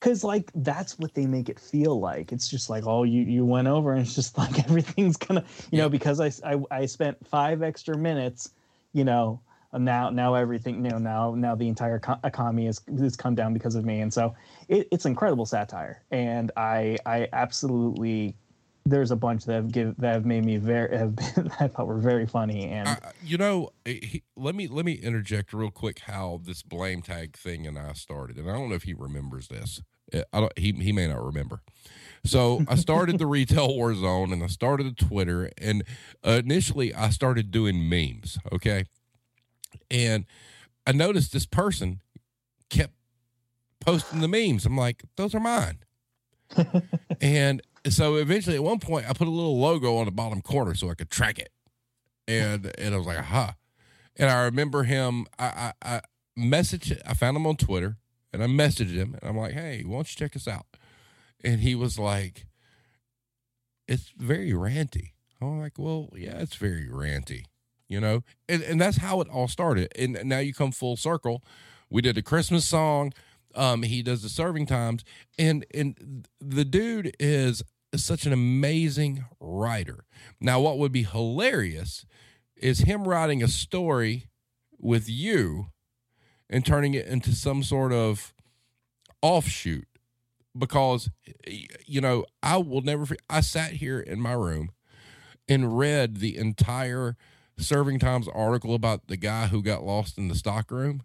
because 0.00 0.24
like 0.24 0.50
that's 0.56 0.98
what 0.98 1.14
they 1.14 1.26
make 1.26 1.48
it 1.48 1.60
feel 1.60 2.00
like 2.00 2.32
it's 2.32 2.48
just 2.48 2.68
like 2.68 2.84
oh 2.86 3.04
you 3.04 3.22
you 3.22 3.44
went 3.44 3.68
over 3.68 3.92
and 3.92 4.00
it's 4.00 4.14
just 4.16 4.36
like 4.42 4.58
everything's 4.64 5.16
gonna 5.16 5.44
you 5.70 5.78
know 5.78 5.88
because 5.88 6.20
I, 6.20 6.32
I 6.44 6.60
i 6.70 6.86
spent 6.86 7.16
five 7.26 7.62
extra 7.62 7.96
minutes 7.96 8.50
you 8.92 9.04
know 9.04 9.40
now 9.78 10.10
now 10.10 10.34
everything 10.34 10.84
you 10.84 10.90
know 10.90 10.98
now 10.98 11.34
now 11.34 11.54
the 11.54 11.68
entire 11.68 11.98
co- 11.98 12.18
economy 12.24 12.66
is 12.66 12.80
has 12.98 13.16
come 13.16 13.34
down 13.34 13.52
because 13.52 13.74
of 13.74 13.84
me 13.84 14.00
and 14.00 14.12
so 14.12 14.34
it, 14.68 14.88
it's 14.90 15.06
incredible 15.06 15.46
satire 15.46 16.02
and 16.10 16.50
i 16.56 16.96
i 17.06 17.28
absolutely 17.32 18.34
there's 18.86 19.10
a 19.10 19.16
bunch 19.16 19.44
that 19.44 19.54
have 19.54 19.72
give 19.72 19.96
that 19.98 20.14
have 20.14 20.24
made 20.24 20.44
me 20.44 20.56
very 20.56 20.96
have 20.98 21.14
been 21.14 21.28
that 21.34 21.60
I 21.60 21.68
thought 21.68 21.86
were 21.86 21.98
very 21.98 22.26
funny 22.26 22.68
and 22.68 22.88
I, 22.88 22.98
you 23.22 23.38
know, 23.38 23.70
eh, 23.86 23.98
he, 24.02 24.22
let 24.36 24.54
me 24.54 24.68
let 24.68 24.84
me 24.84 24.94
interject 24.94 25.52
real 25.52 25.70
quick 25.70 26.00
how 26.00 26.40
this 26.44 26.62
blame 26.62 27.02
tag 27.02 27.36
thing 27.36 27.66
and 27.66 27.78
I 27.78 27.92
started, 27.92 28.36
and 28.36 28.50
I 28.50 28.54
don't 28.54 28.68
know 28.68 28.74
if 28.74 28.84
he 28.84 28.94
remembers 28.94 29.48
this. 29.48 29.82
Eh, 30.12 30.22
I 30.32 30.40
don't. 30.40 30.58
He 30.58 30.72
he 30.72 30.92
may 30.92 31.06
not 31.06 31.24
remember. 31.24 31.62
So 32.24 32.64
I 32.68 32.74
started 32.74 33.18
the 33.18 33.26
retail 33.26 33.76
war 33.76 33.94
zone, 33.94 34.32
and 34.32 34.42
I 34.42 34.46
started 34.46 34.86
a 34.86 34.92
Twitter, 34.92 35.50
and 35.58 35.84
uh, 36.24 36.40
initially 36.44 36.94
I 36.94 37.10
started 37.10 37.50
doing 37.50 37.88
memes. 37.88 38.38
Okay, 38.52 38.86
and 39.90 40.26
I 40.86 40.92
noticed 40.92 41.32
this 41.32 41.46
person 41.46 42.00
kept 42.68 42.94
posting 43.80 44.20
the 44.20 44.28
memes. 44.28 44.66
I'm 44.66 44.76
like, 44.76 45.02
those 45.16 45.34
are 45.34 45.40
mine. 45.40 45.78
and 47.20 47.62
so 47.88 48.16
eventually, 48.16 48.56
at 48.56 48.62
one 48.62 48.80
point, 48.80 49.08
I 49.08 49.12
put 49.12 49.28
a 49.28 49.30
little 49.30 49.58
logo 49.58 49.96
on 49.96 50.06
the 50.06 50.10
bottom 50.10 50.42
corner 50.42 50.74
so 50.74 50.90
I 50.90 50.94
could 50.94 51.10
track 51.10 51.38
it 51.38 51.50
and 52.30 52.72
and 52.78 52.94
I 52.94 52.98
was 52.98 53.06
like, 53.06 53.18
aha. 53.18 53.54
And 54.16 54.30
I 54.30 54.44
remember 54.44 54.84
him. 54.84 55.26
I 55.38 55.72
I, 55.82 55.96
I 55.96 56.00
messaged. 56.38 57.00
I 57.06 57.14
found 57.14 57.36
him 57.36 57.46
on 57.46 57.56
Twitter, 57.56 57.96
and 58.32 58.42
I 58.42 58.46
messaged 58.46 58.94
him, 58.94 59.16
and 59.20 59.30
I'm 59.30 59.36
like, 59.36 59.52
hey, 59.52 59.82
why 59.84 59.96
don't 59.96 60.10
you 60.10 60.16
check 60.16 60.36
us 60.36 60.48
out? 60.48 60.66
And 61.42 61.60
he 61.60 61.74
was 61.74 61.98
like, 61.98 62.46
it's 63.88 64.12
very 64.16 64.52
ranty. 64.52 65.12
I'm 65.40 65.58
like, 65.58 65.78
well, 65.78 66.10
yeah, 66.14 66.38
it's 66.38 66.56
very 66.56 66.86
ranty, 66.86 67.44
you 67.90 68.00
know. 68.00 68.22
And 68.48 68.62
and 68.62 68.80
that's 68.80 68.96
how 68.96 69.20
it 69.20 69.28
all 69.28 69.48
started. 69.48 69.92
And 69.98 70.18
now 70.24 70.38
you 70.38 70.54
come 70.54 70.72
full 70.72 70.96
circle. 70.96 71.44
We 71.90 72.00
did 72.00 72.16
a 72.16 72.22
Christmas 72.22 72.66
song. 72.66 73.12
Um, 73.54 73.82
he 73.82 74.02
does 74.02 74.22
the 74.22 74.28
serving 74.30 74.66
times, 74.66 75.04
and 75.38 75.66
and 75.74 76.26
the 76.40 76.64
dude 76.64 77.14
is 77.18 77.62
such 77.94 78.24
an 78.24 78.32
amazing 78.32 79.24
writer. 79.40 80.04
Now, 80.40 80.60
what 80.60 80.78
would 80.78 80.92
be 80.92 81.02
hilarious 81.02 82.06
is 82.56 82.80
him 82.80 83.08
writing 83.08 83.42
a 83.42 83.48
story 83.48 84.26
with 84.78 85.08
you 85.08 85.66
and 86.48 86.64
turning 86.64 86.94
it 86.94 87.06
into 87.06 87.32
some 87.32 87.62
sort 87.62 87.92
of 87.92 88.32
offshoot. 89.22 89.86
Because, 90.56 91.10
you 91.86 92.00
know, 92.00 92.24
I 92.42 92.56
will 92.56 92.80
never, 92.80 93.06
I 93.28 93.40
sat 93.40 93.74
here 93.74 94.00
in 94.00 94.20
my 94.20 94.32
room 94.32 94.70
and 95.48 95.78
read 95.78 96.16
the 96.16 96.36
entire 96.36 97.16
Serving 97.62 97.98
Times 97.98 98.28
article 98.28 98.74
about 98.74 99.06
the 99.08 99.16
guy 99.16 99.46
who 99.48 99.62
got 99.62 99.84
lost 99.84 100.18
in 100.18 100.28
the 100.28 100.34
stockroom. 100.34 101.02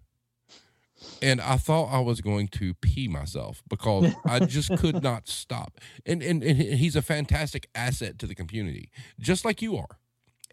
And 1.22 1.42
I 1.42 1.58
thought 1.58 1.92
I 1.92 2.00
was 2.00 2.22
going 2.22 2.48
to 2.50 2.74
pee 2.76 3.08
myself 3.08 3.62
because 3.68 4.14
I 4.26 4.40
just 4.40 4.76
could 4.78 5.04
not 5.04 5.28
stop. 5.28 5.80
And, 6.06 6.24
and 6.24 6.42
and 6.42 6.58
he's 6.60 6.96
a 6.96 7.02
fantastic 7.02 7.68
asset 7.76 8.18
to 8.20 8.28
the 8.28 8.34
community, 8.36 8.90
just 9.20 9.44
like 9.46 9.62
you 9.62 9.76
are. 9.78 10.00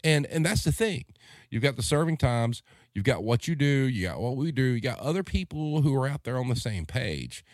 And 0.03 0.25
and 0.27 0.45
that's 0.45 0.63
the 0.63 0.71
thing. 0.73 1.05
You've 1.49 1.63
got 1.63 1.77
the 1.77 1.81
serving 1.81 2.17
times, 2.17 2.61
you've 2.93 3.05
got 3.05 3.23
what 3.23 3.47
you 3.47 3.55
do, 3.55 3.65
you 3.65 4.07
got 4.07 4.19
what 4.19 4.35
we 4.35 4.51
do, 4.51 4.63
you 4.63 4.81
got 4.81 4.99
other 4.99 5.23
people 5.23 5.81
who 5.81 5.95
are 5.95 6.07
out 6.07 6.23
there 6.23 6.37
on 6.37 6.49
the 6.49 6.55
same 6.57 6.85
page. 6.85 7.45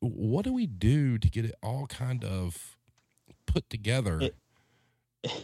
What 0.00 0.44
do 0.46 0.52
we 0.52 0.66
do 0.66 1.18
to 1.18 1.28
get 1.30 1.44
it 1.44 1.54
all 1.62 1.86
kind 1.86 2.24
of 2.24 2.76
put 3.46 3.68
together 3.68 4.20
It- 4.20 4.34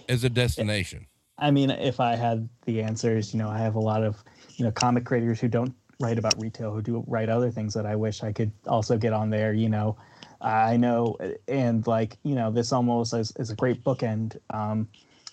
as 0.08 0.24
a 0.24 0.30
destination? 0.30 1.06
I 1.40 1.50
mean, 1.50 1.70
if 1.70 2.00
I 2.00 2.16
had 2.16 2.48
the 2.66 2.82
answers, 2.82 3.32
you 3.32 3.38
know, 3.38 3.48
I 3.48 3.58
have 3.58 3.74
a 3.74 3.80
lot 3.80 4.04
of, 4.04 4.22
you 4.56 4.64
know, 4.64 4.70
comic 4.70 5.06
creators 5.06 5.40
who 5.40 5.48
don't 5.48 5.74
write 5.98 6.18
about 6.18 6.40
retail, 6.40 6.72
who 6.72 6.82
do 6.82 7.02
write 7.06 7.30
other 7.30 7.50
things 7.50 7.74
that 7.74 7.86
I 7.86 7.96
wish 7.96 8.22
I 8.22 8.32
could 8.32 8.52
also 8.66 8.98
get 8.98 9.14
on 9.14 9.30
there. 9.30 9.52
You 9.54 9.70
know, 9.70 9.96
I 10.40 10.76
know, 10.76 11.16
and 11.48 11.86
like, 11.86 12.18
you 12.24 12.34
know, 12.34 12.50
this 12.50 12.72
almost 12.72 13.14
is, 13.14 13.32
is 13.38 13.50
a 13.50 13.56
great 13.56 13.82
bookend. 13.82 14.38
Um, 14.50 14.86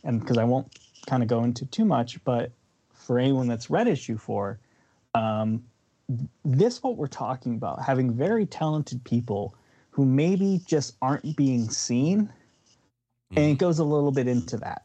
and 0.04 0.22
because 0.22 0.38
I 0.38 0.46
won't 0.46 0.80
kind 1.08 1.24
of 1.24 1.30
go 1.30 1.44
into 1.44 1.66
too 1.66 1.86
much, 1.86 2.24
but 2.24 2.52
for 2.94 3.20
anyone 3.20 3.48
that's 3.48 3.70
read 3.70 3.88
issue 3.88 4.18
four, 4.18 4.60
um, 5.14 5.64
this 6.46 6.82
what 6.82 6.96
we're 6.96 7.08
talking 7.08 7.56
about 7.56 7.82
having 7.82 8.14
very 8.14 8.46
talented 8.46 9.04
people 9.04 9.56
who 9.90 10.06
maybe 10.06 10.62
just 10.66 10.96
aren't 11.02 11.36
being 11.36 11.70
seen, 11.70 12.32
and 13.36 13.46
it 13.52 13.58
goes 13.58 13.80
a 13.80 13.84
little 13.84 14.12
bit 14.12 14.28
into 14.28 14.56
that 14.58 14.84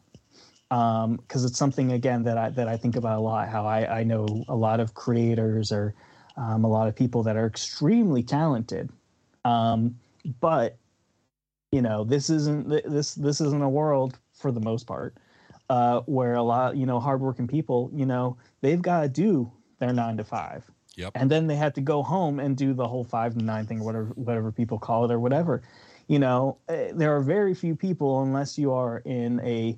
um 0.73 1.17
because 1.17 1.45
it's 1.45 1.57
something 1.57 1.91
again 1.91 2.23
that 2.23 2.37
i 2.37 2.49
that 2.49 2.67
i 2.67 2.75
think 2.75 2.95
about 2.95 3.17
a 3.17 3.21
lot 3.21 3.47
how 3.47 3.65
i 3.65 3.99
i 3.99 4.03
know 4.03 4.25
a 4.47 4.55
lot 4.55 4.79
of 4.79 4.93
creators 4.93 5.71
or 5.71 5.93
um, 6.37 6.63
a 6.63 6.67
lot 6.67 6.87
of 6.87 6.95
people 6.95 7.23
that 7.23 7.35
are 7.35 7.45
extremely 7.45 8.23
talented. 8.23 8.89
Um 9.45 9.99
but 10.39 10.77
you 11.71 11.81
know 11.81 12.03
this 12.03 12.29
isn't 12.29 12.69
this 12.69 13.15
this 13.15 13.41
isn't 13.41 13.61
a 13.61 13.69
world 13.69 14.19
for 14.33 14.51
the 14.51 14.59
most 14.59 14.87
part 14.87 15.15
uh 15.69 15.99
where 16.01 16.35
a 16.35 16.43
lot 16.43 16.77
you 16.77 16.85
know 16.85 16.99
hardworking 16.99 17.47
people 17.47 17.89
you 17.93 18.05
know 18.05 18.37
they've 18.61 18.81
got 18.81 19.01
to 19.01 19.09
do 19.09 19.51
their 19.79 19.93
nine 19.93 20.17
to 20.17 20.23
five. 20.23 20.63
Yep. 20.95 21.13
and 21.15 21.29
then 21.31 21.47
they 21.47 21.55
have 21.55 21.73
to 21.73 21.81
go 21.81 22.03
home 22.03 22.39
and 22.39 22.55
do 22.55 22.73
the 22.73 22.87
whole 22.87 23.03
five 23.03 23.33
to 23.33 23.43
nine 23.43 23.65
thing 23.65 23.79
or 23.81 23.83
whatever 23.83 24.05
whatever 24.15 24.51
people 24.51 24.77
call 24.77 25.05
it 25.05 25.11
or 25.11 25.19
whatever. 25.19 25.61
You 26.07 26.19
know 26.19 26.57
eh, 26.69 26.91
there 26.93 27.15
are 27.15 27.21
very 27.21 27.53
few 27.53 27.75
people 27.75 28.21
unless 28.21 28.57
you 28.57 28.71
are 28.71 28.99
in 28.99 29.39
a 29.41 29.77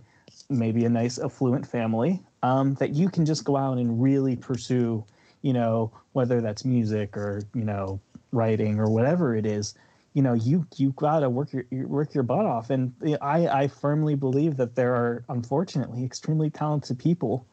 maybe 0.49 0.85
a 0.85 0.89
nice 0.89 1.17
affluent 1.19 1.65
family 1.65 2.21
um, 2.43 2.75
that 2.75 2.91
you 2.91 3.09
can 3.09 3.25
just 3.25 3.43
go 3.43 3.57
out 3.57 3.77
and 3.77 4.01
really 4.01 4.35
pursue 4.35 5.03
you 5.41 5.53
know 5.53 5.91
whether 6.13 6.41
that's 6.41 6.65
music 6.65 7.15
or 7.17 7.41
you 7.53 7.63
know 7.63 7.99
writing 8.31 8.79
or 8.79 8.89
whatever 8.89 9.35
it 9.35 9.45
is. 9.45 9.75
You 10.13 10.21
know 10.21 10.33
you 10.33 10.65
you 10.77 10.91
gotta 10.93 11.29
work 11.29 11.51
your 11.53 11.65
work 11.87 12.13
your 12.13 12.23
butt 12.23 12.45
off. 12.45 12.69
And 12.69 12.93
i 13.21 13.47
i 13.47 13.67
firmly 13.67 14.15
believe 14.15 14.57
that 14.57 14.75
there 14.75 14.93
are 14.95 15.23
unfortunately 15.29 16.03
extremely 16.03 16.49
talented 16.49 16.97
people 16.99 17.45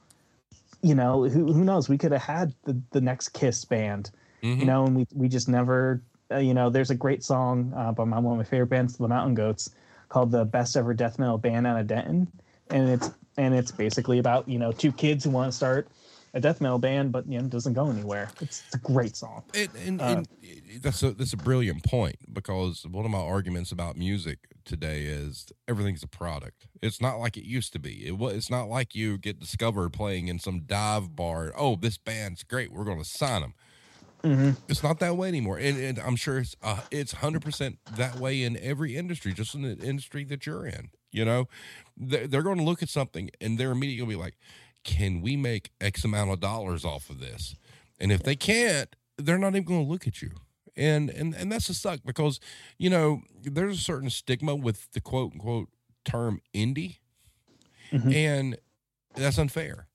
you 0.82 0.94
know 0.94 1.28
who, 1.28 1.52
who 1.52 1.64
knows? 1.64 1.88
We 1.88 1.96
could 1.98 2.12
have 2.12 2.22
had 2.22 2.54
the, 2.64 2.80
the 2.90 3.00
next 3.00 3.30
kiss 3.30 3.64
band 3.64 4.10
Mhm. 4.42 4.58
you 4.58 4.66
know 4.66 4.84
and 4.86 4.96
we, 4.96 5.06
we 5.14 5.28
just 5.28 5.48
never 5.48 6.02
uh, 6.32 6.38
you 6.38 6.54
know 6.54 6.68
there's 6.70 6.90
a 6.90 6.94
great 6.96 7.22
song 7.22 7.72
uh, 7.76 7.92
by 7.92 8.04
my, 8.04 8.18
one 8.18 8.32
of 8.32 8.38
my 8.38 8.44
favorite 8.44 8.66
bands 8.70 8.96
the 8.96 9.06
mountain 9.06 9.34
goats 9.34 9.70
called 10.08 10.30
the 10.32 10.44
best 10.44 10.76
ever 10.76 10.92
death 10.94 11.18
metal 11.18 11.38
band 11.38 11.66
out 11.66 11.78
of 11.78 11.86
denton 11.86 12.26
and 12.72 12.88
it's 12.88 13.10
and 13.36 13.54
it's 13.54 13.70
basically 13.70 14.18
about 14.18 14.48
you 14.48 14.58
know 14.58 14.72
two 14.72 14.92
kids 14.92 15.24
who 15.24 15.30
want 15.30 15.50
to 15.50 15.56
start 15.56 15.88
a 16.34 16.40
death 16.40 16.60
metal 16.60 16.78
band 16.78 17.12
but 17.12 17.26
you 17.26 17.38
know 17.38 17.44
it 17.44 17.50
doesn't 17.50 17.74
go 17.74 17.88
anywhere 17.90 18.30
it's, 18.40 18.62
it's 18.66 18.74
a 18.74 18.78
great 18.78 19.14
song 19.16 19.42
And, 19.54 19.68
and, 19.86 20.00
Uh, 20.00 20.04
and 20.04 20.28
that's 20.80 21.02
a 21.02 21.12
that's 21.12 21.32
a 21.32 21.36
brilliant 21.36 21.84
point 21.84 22.16
because 22.32 22.84
one 22.86 23.04
of 23.04 23.10
my 23.10 23.18
arguments 23.18 23.70
about 23.70 23.96
music 23.96 24.38
today 24.64 25.02
is 25.04 25.46
everything's 25.68 26.02
a 26.02 26.08
product. 26.08 26.66
It's 26.80 27.00
not 27.00 27.18
like 27.18 27.36
it 27.36 27.44
used 27.44 27.72
to 27.74 27.78
be. 27.78 28.06
It 28.06 28.16
was. 28.16 28.34
It's 28.34 28.50
not 28.50 28.68
like 28.68 28.94
you 28.94 29.18
get 29.18 29.38
discovered 29.38 29.92
playing 29.92 30.28
in 30.28 30.38
some 30.38 30.60
dive 30.60 31.14
bar. 31.14 31.52
Oh, 31.56 31.76
this 31.76 31.98
band's 31.98 32.42
great. 32.42 32.72
We're 32.72 32.84
going 32.84 32.98
to 33.02 33.04
sign 33.04 33.42
them. 33.42 33.54
It's 34.68 34.82
not 34.84 35.00
that 35.00 35.16
way 35.16 35.26
anymore, 35.28 35.58
and, 35.58 35.76
and 35.78 35.98
I'm 35.98 36.14
sure 36.14 36.38
it's 36.38 36.54
uh, 36.62 36.80
it's 36.92 37.12
hundred 37.12 37.42
percent 37.42 37.78
that 37.96 38.16
way 38.20 38.42
in 38.42 38.56
every 38.56 38.96
industry, 38.96 39.32
just 39.32 39.54
in 39.54 39.62
the 39.62 39.76
industry 39.78 40.24
that 40.24 40.46
you're 40.46 40.64
in. 40.64 40.90
You 41.12 41.24
know, 41.24 41.48
they're, 41.96 42.26
they're 42.26 42.42
going 42.42 42.58
to 42.58 42.64
look 42.64 42.82
at 42.82 42.88
something 42.88 43.30
and 43.40 43.58
they're 43.58 43.70
immediately 43.70 43.98
going 43.98 44.10
to 44.10 44.16
be 44.16 44.22
like, 44.22 44.34
"Can 44.84 45.20
we 45.20 45.36
make 45.36 45.70
X 45.80 46.04
amount 46.04 46.30
of 46.30 46.40
dollars 46.40 46.84
off 46.84 47.10
of 47.10 47.20
this?" 47.20 47.54
And 48.00 48.10
if 48.10 48.22
they 48.22 48.34
can't, 48.34 48.94
they're 49.18 49.38
not 49.38 49.48
even 49.54 49.64
going 49.64 49.84
to 49.84 49.90
look 49.90 50.06
at 50.06 50.22
you. 50.22 50.30
And 50.74 51.10
and 51.10 51.34
and 51.34 51.52
that's 51.52 51.68
a 51.68 51.74
suck 51.74 52.00
because 52.04 52.40
you 52.78 52.88
know 52.88 53.20
there's 53.42 53.78
a 53.78 53.82
certain 53.82 54.08
stigma 54.10 54.56
with 54.56 54.90
the 54.92 55.00
quote 55.02 55.32
unquote 55.34 55.68
term 56.04 56.40
indie, 56.54 56.96
Mhm. 57.92 58.14
and 58.14 58.56
that's 59.14 59.36
unfair 59.38 59.86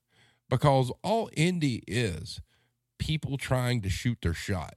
because 0.48 0.92
all 1.02 1.28
indie 1.36 1.82
is 1.88 2.40
people 2.98 3.36
trying 3.36 3.82
to 3.82 3.90
shoot 3.90 4.18
their 4.22 4.34
shot 4.34 4.76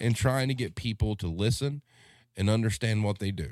and 0.00 0.14
trying 0.14 0.46
to 0.48 0.54
get 0.54 0.76
people 0.76 1.16
to 1.16 1.26
listen 1.26 1.82
and 2.36 2.48
understand 2.48 3.02
what 3.02 3.18
they 3.18 3.32
do. 3.32 3.50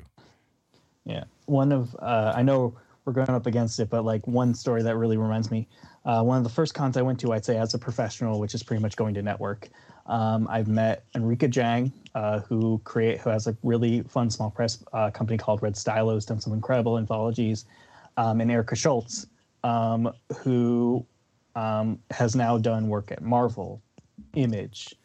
Yeah, 1.07 1.23
one 1.45 1.71
of 1.71 1.95
uh, 1.99 2.33
I 2.35 2.43
know 2.43 2.75
we're 3.05 3.13
going 3.13 3.29
up 3.29 3.45
against 3.45 3.79
it, 3.79 3.89
but 3.89 4.03
like 4.03 4.27
one 4.27 4.53
story 4.53 4.83
that 4.83 4.97
really 4.97 5.15
reminds 5.15 5.49
me, 5.49 5.65
uh, 6.03 6.21
one 6.21 6.37
of 6.37 6.43
the 6.43 6.49
first 6.49 6.73
cons 6.73 6.97
I 6.97 7.01
went 7.01 7.17
to, 7.21 7.31
I'd 7.31 7.45
say 7.45 7.57
as 7.57 7.73
a 7.73 7.79
professional, 7.79 8.39
which 8.39 8.53
is 8.53 8.61
pretty 8.61 8.81
much 8.81 8.97
going 8.97 9.13
to 9.13 9.21
network. 9.21 9.69
Um, 10.07 10.47
I've 10.49 10.67
met 10.67 11.05
Enrica 11.15 11.47
Jang, 11.47 11.93
uh, 12.15 12.39
who 12.41 12.81
create 12.83 13.19
who 13.21 13.29
has 13.29 13.47
a 13.47 13.55
really 13.63 14.01
fun 14.03 14.29
small 14.29 14.51
press 14.51 14.83
uh, 14.91 15.09
company 15.09 15.37
called 15.37 15.61
Red 15.61 15.75
Stylos, 15.75 16.25
done 16.25 16.41
some 16.41 16.51
incredible 16.51 16.97
anthologies, 16.97 17.65
um, 18.17 18.41
and 18.41 18.51
Erica 18.51 18.75
Schultz, 18.75 19.27
um, 19.63 20.11
who 20.39 21.05
um, 21.55 21.99
has 22.11 22.35
now 22.35 22.57
done 22.57 22.89
work 22.89 23.11
at 23.11 23.21
Marvel, 23.21 23.81
Image. 24.35 24.95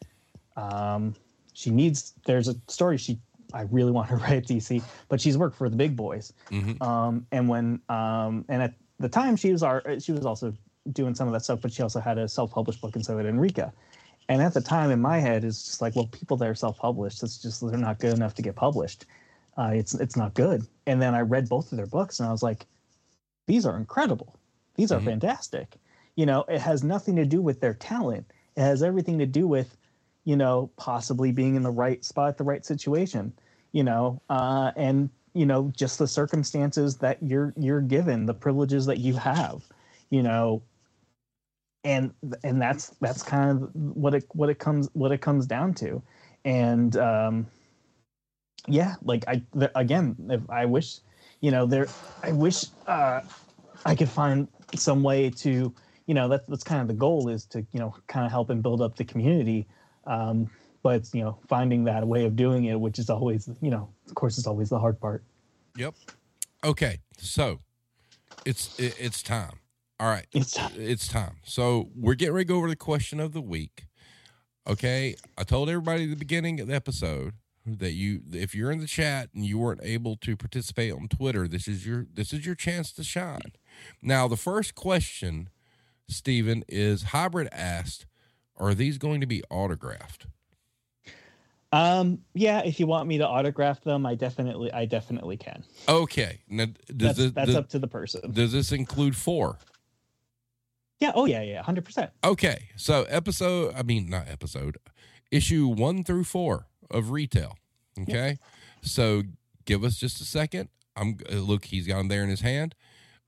Um, 0.56 1.14
she 1.52 1.70
needs. 1.70 2.14
There's 2.26 2.48
a 2.48 2.56
story 2.68 2.98
she. 2.98 3.18
I 3.54 3.62
really 3.62 3.92
want 3.92 4.08
her 4.10 4.16
to 4.18 4.22
write 4.24 4.32
at 4.38 4.46
DC, 4.46 4.82
but 5.08 5.20
she's 5.20 5.38
worked 5.38 5.56
for 5.56 5.68
the 5.68 5.76
big 5.76 5.96
boys. 5.96 6.32
Mhm. 6.50 6.80
Um, 6.82 7.26
and 7.32 7.48
when 7.48 7.80
um, 7.88 8.44
and 8.48 8.62
at 8.62 8.74
the 8.98 9.08
time 9.08 9.36
she 9.36 9.52
was 9.52 9.62
our 9.62 9.82
she 10.00 10.12
was 10.12 10.26
also 10.26 10.54
doing 10.92 11.14
some 11.14 11.28
of 11.28 11.32
that 11.34 11.42
stuff, 11.44 11.60
but 11.60 11.72
she 11.72 11.82
also 11.82 12.00
had 12.00 12.18
a 12.18 12.28
self-published 12.28 12.80
book, 12.80 12.96
and 12.96 13.04
so 13.04 13.16
did 13.16 13.26
Enrica. 13.26 13.72
And 14.28 14.40
at 14.42 14.54
the 14.54 14.60
time, 14.60 14.90
in 14.90 15.00
my 15.00 15.18
head, 15.18 15.44
it's 15.44 15.64
just 15.64 15.82
like, 15.82 15.96
well, 15.96 16.06
people 16.06 16.36
that 16.38 16.48
are 16.48 16.54
self-published, 16.54 17.22
it's 17.22 17.38
just 17.42 17.60
they're 17.66 17.76
not 17.78 17.98
good 17.98 18.14
enough 18.14 18.34
to 18.34 18.42
get 18.42 18.56
published. 18.56 19.04
Uh, 19.58 19.72
it's 19.74 19.94
it's 19.94 20.16
not 20.16 20.34
good. 20.34 20.66
And 20.86 21.02
then 21.02 21.14
I 21.14 21.20
read 21.20 21.48
both 21.48 21.72
of 21.72 21.76
their 21.76 21.86
books, 21.86 22.20
and 22.20 22.28
I 22.28 22.32
was 22.32 22.42
like, 22.42 22.66
these 23.46 23.66
are 23.66 23.76
incredible. 23.76 24.36
These 24.76 24.92
are 24.92 25.00
Mhm. 25.00 25.04
fantastic. 25.06 25.76
You 26.16 26.26
know, 26.26 26.44
it 26.48 26.60
has 26.60 26.82
nothing 26.84 27.16
to 27.16 27.24
do 27.26 27.42
with 27.42 27.60
their 27.60 27.74
talent. 27.74 28.32
It 28.56 28.60
has 28.62 28.82
everything 28.82 29.18
to 29.18 29.26
do 29.26 29.46
with, 29.48 29.76
you 30.24 30.36
know, 30.36 30.70
possibly 30.76 31.32
being 31.32 31.54
in 31.56 31.62
the 31.62 31.70
right 31.70 32.04
spot 32.04 32.38
the 32.38 32.44
right 32.44 32.64
situation. 32.64 33.32
You 33.72 33.84
know, 33.84 34.20
uh, 34.28 34.72
and 34.76 35.10
you 35.34 35.46
know, 35.46 35.72
just 35.76 35.98
the 35.98 36.06
circumstances 36.06 36.96
that 36.98 37.22
you're 37.22 37.54
you're 37.56 37.80
given, 37.80 38.26
the 38.26 38.34
privileges 38.34 38.86
that 38.86 38.98
you 38.98 39.14
have. 39.14 39.64
You 40.10 40.22
know, 40.22 40.62
and 41.84 42.12
and 42.44 42.60
that's 42.60 42.88
that's 43.00 43.22
kind 43.22 43.50
of 43.50 43.70
what 43.74 44.14
it 44.14 44.24
what 44.32 44.48
it 44.48 44.58
comes 44.58 44.88
what 44.92 45.10
it 45.12 45.20
comes 45.20 45.46
down 45.46 45.74
to 45.74 46.02
and 46.44 46.96
um 46.96 47.46
yeah 48.68 48.94
like 49.02 49.24
i 49.26 49.42
th- 49.58 49.70
again 49.74 50.14
if 50.30 50.48
i 50.48 50.64
wish 50.64 50.98
you 51.40 51.50
know 51.50 51.66
there 51.66 51.86
i 52.22 52.30
wish 52.30 52.66
uh 52.86 53.20
i 53.84 53.94
could 53.94 54.08
find 54.08 54.46
some 54.76 55.02
way 55.02 55.28
to 55.28 55.72
you 56.06 56.14
know 56.14 56.28
that's 56.28 56.44
that's 56.46 56.64
kind 56.64 56.80
of 56.80 56.88
the 56.88 56.94
goal 56.94 57.28
is 57.28 57.44
to 57.44 57.66
you 57.72 57.80
know 57.80 57.94
kind 58.06 58.24
of 58.24 58.30
help 58.30 58.50
and 58.50 58.62
build 58.62 58.80
up 58.80 58.96
the 58.96 59.04
community 59.04 59.66
um 60.06 60.50
but 60.82 61.08
you 61.12 61.22
know 61.22 61.38
finding 61.48 61.84
that 61.84 62.06
way 62.06 62.24
of 62.24 62.36
doing 62.36 62.64
it 62.64 62.78
which 62.80 62.98
is 62.98 63.08
always 63.10 63.48
you 63.60 63.70
know 63.70 63.88
of 64.08 64.14
course 64.14 64.38
it's 64.38 64.46
always 64.46 64.68
the 64.68 64.78
hard 64.78 65.00
part 65.00 65.22
Yep. 65.76 65.94
Okay. 66.64 66.98
So 67.18 67.60
it's 68.44 68.78
it, 68.78 68.94
it's 68.98 69.22
time. 69.22 69.58
All 69.98 70.08
right. 70.08 70.26
it's 70.32 70.52
time. 70.52 70.72
It's 70.76 71.08
time. 71.08 71.36
So 71.44 71.90
we're 71.94 72.14
getting 72.14 72.34
ready 72.34 72.46
to 72.46 72.48
go 72.48 72.58
over 72.58 72.68
the 72.68 72.76
question 72.76 73.20
of 73.20 73.32
the 73.32 73.40
week. 73.40 73.86
Okay. 74.68 75.16
I 75.38 75.44
told 75.44 75.68
everybody 75.68 76.04
at 76.04 76.10
the 76.10 76.16
beginning 76.16 76.60
of 76.60 76.68
the 76.68 76.74
episode 76.74 77.34
that 77.64 77.92
you 77.92 78.22
if 78.32 78.54
you're 78.54 78.70
in 78.70 78.80
the 78.80 78.86
chat 78.86 79.28
and 79.34 79.44
you 79.44 79.58
weren't 79.58 79.80
able 79.82 80.16
to 80.16 80.36
participate 80.36 80.92
on 80.92 81.08
Twitter, 81.08 81.46
this 81.48 81.68
is 81.68 81.86
your 81.86 82.06
this 82.12 82.32
is 82.32 82.44
your 82.44 82.54
chance 82.54 82.92
to 82.92 83.04
shine. 83.04 83.52
Now 84.02 84.28
the 84.28 84.36
first 84.36 84.74
question, 84.74 85.48
Stephen, 86.08 86.64
is 86.68 87.04
hybrid 87.04 87.48
asked, 87.52 88.06
are 88.62 88.74
these 88.74 88.96
going 88.98 89.20
to 89.20 89.26
be 89.26 89.42
autographed? 89.50 90.26
um 91.72 92.18
yeah 92.34 92.60
if 92.64 92.78
you 92.78 92.86
want 92.86 93.08
me 93.08 93.16
to 93.16 93.26
autograph 93.26 93.80
them 93.82 94.04
i 94.04 94.14
definitely 94.14 94.70
i 94.74 94.84
definitely 94.84 95.38
can 95.38 95.64
Okay. 95.88 96.40
Now 96.46 96.66
does 96.66 96.76
that's, 96.96 97.18
this, 97.18 97.32
that's 97.32 97.46
does, 97.46 97.56
up 97.56 97.68
to 97.70 97.78
the 97.78 97.88
person 97.88 98.30
does 98.30 98.52
this 98.52 98.72
include 98.72 99.16
four? 99.16 99.56
yeah 101.00 101.12
oh 101.14 101.24
yeah 101.24 101.40
yeah 101.42 101.62
100% 101.62 102.10
Okay, 102.24 102.68
so 102.76 103.04
episode, 103.04 103.74
I 103.74 103.82
mean, 103.82 104.10
not 104.10 104.28
episode, 104.28 104.76
issue 105.30 105.66
one 105.66 106.04
through 106.04 106.24
four 106.24 106.66
of 106.90 107.10
retail. 107.10 107.56
Okay, 108.00 108.38
so 108.82 109.22
give 109.64 109.82
us 109.82 109.96
just 109.96 110.20
a 110.20 110.24
second. 110.24 110.68
I'm 110.94 111.16
uh, 111.32 111.36
look, 111.36 111.64
he's 111.66 111.86
got 111.86 111.96
them 111.98 112.08
there 112.08 112.22
in 112.22 112.28
his 112.28 112.42
hand. 112.42 112.74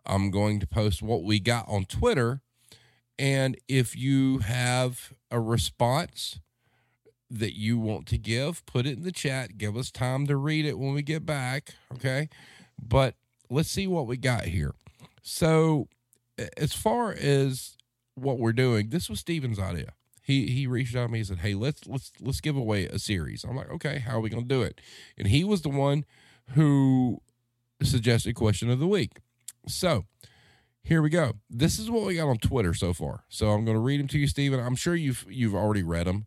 I'm 0.06 0.30
going 0.30 0.60
to 0.60 0.66
post 0.66 1.02
what 1.02 1.24
we 1.24 1.40
got 1.40 1.66
on 1.66 1.86
Twitter, 1.86 2.42
and 3.18 3.56
if 3.68 3.96
you 3.96 4.38
have 4.38 5.12
a 5.30 5.40
response 5.40 6.40
that 7.30 7.58
you 7.58 7.78
want 7.78 8.06
to 8.06 8.18
give, 8.18 8.64
put 8.66 8.86
it 8.86 8.96
in 8.96 9.02
the 9.02 9.12
chat. 9.12 9.58
Give 9.58 9.76
us 9.76 9.90
time 9.90 10.26
to 10.26 10.36
read 10.36 10.64
it 10.64 10.78
when 10.78 10.94
we 10.94 11.02
get 11.02 11.26
back. 11.26 11.70
Okay, 11.94 12.28
but 12.80 13.14
let's 13.50 13.70
see 13.70 13.86
what 13.86 14.06
we 14.06 14.16
got 14.16 14.44
here. 14.44 14.74
So, 15.22 15.88
as 16.56 16.72
far 16.72 17.12
as 17.12 17.76
what 18.14 18.38
we're 18.38 18.52
doing, 18.52 18.90
this 18.90 19.08
was 19.08 19.20
Steven's 19.20 19.58
idea. 19.58 19.92
He 20.22 20.46
he 20.46 20.66
reached 20.66 20.96
out 20.96 21.06
to 21.06 21.12
me 21.12 21.20
and 21.20 21.28
said, 21.28 21.38
"Hey, 21.38 21.54
let's 21.54 21.86
let's 21.86 22.12
let's 22.20 22.40
give 22.40 22.56
away 22.56 22.86
a 22.86 22.98
series." 22.98 23.44
I'm 23.44 23.56
like, 23.56 23.70
"Okay, 23.70 23.98
how 23.98 24.16
are 24.16 24.20
we 24.20 24.30
going 24.30 24.44
to 24.44 24.48
do 24.48 24.62
it?" 24.62 24.80
And 25.18 25.28
he 25.28 25.44
was 25.44 25.62
the 25.62 25.68
one 25.68 26.04
who 26.50 27.20
suggested 27.82 28.34
question 28.34 28.70
of 28.70 28.78
the 28.78 28.86
week. 28.86 29.18
So, 29.66 30.04
here 30.84 31.02
we 31.02 31.08
go. 31.10 31.32
This 31.50 31.78
is 31.78 31.90
what 31.90 32.04
we 32.04 32.14
got 32.16 32.28
on 32.28 32.36
Twitter 32.38 32.74
so 32.74 32.92
far. 32.92 33.24
So 33.28 33.50
I'm 33.50 33.64
going 33.64 33.76
to 33.76 33.80
read 33.80 34.00
them 34.00 34.08
to 34.08 34.18
you, 34.18 34.26
Steven. 34.28 34.60
I'm 34.60 34.76
sure 34.76 34.94
you've 34.94 35.24
you've 35.28 35.54
already 35.54 35.82
read 35.82 36.06
them. 36.06 36.26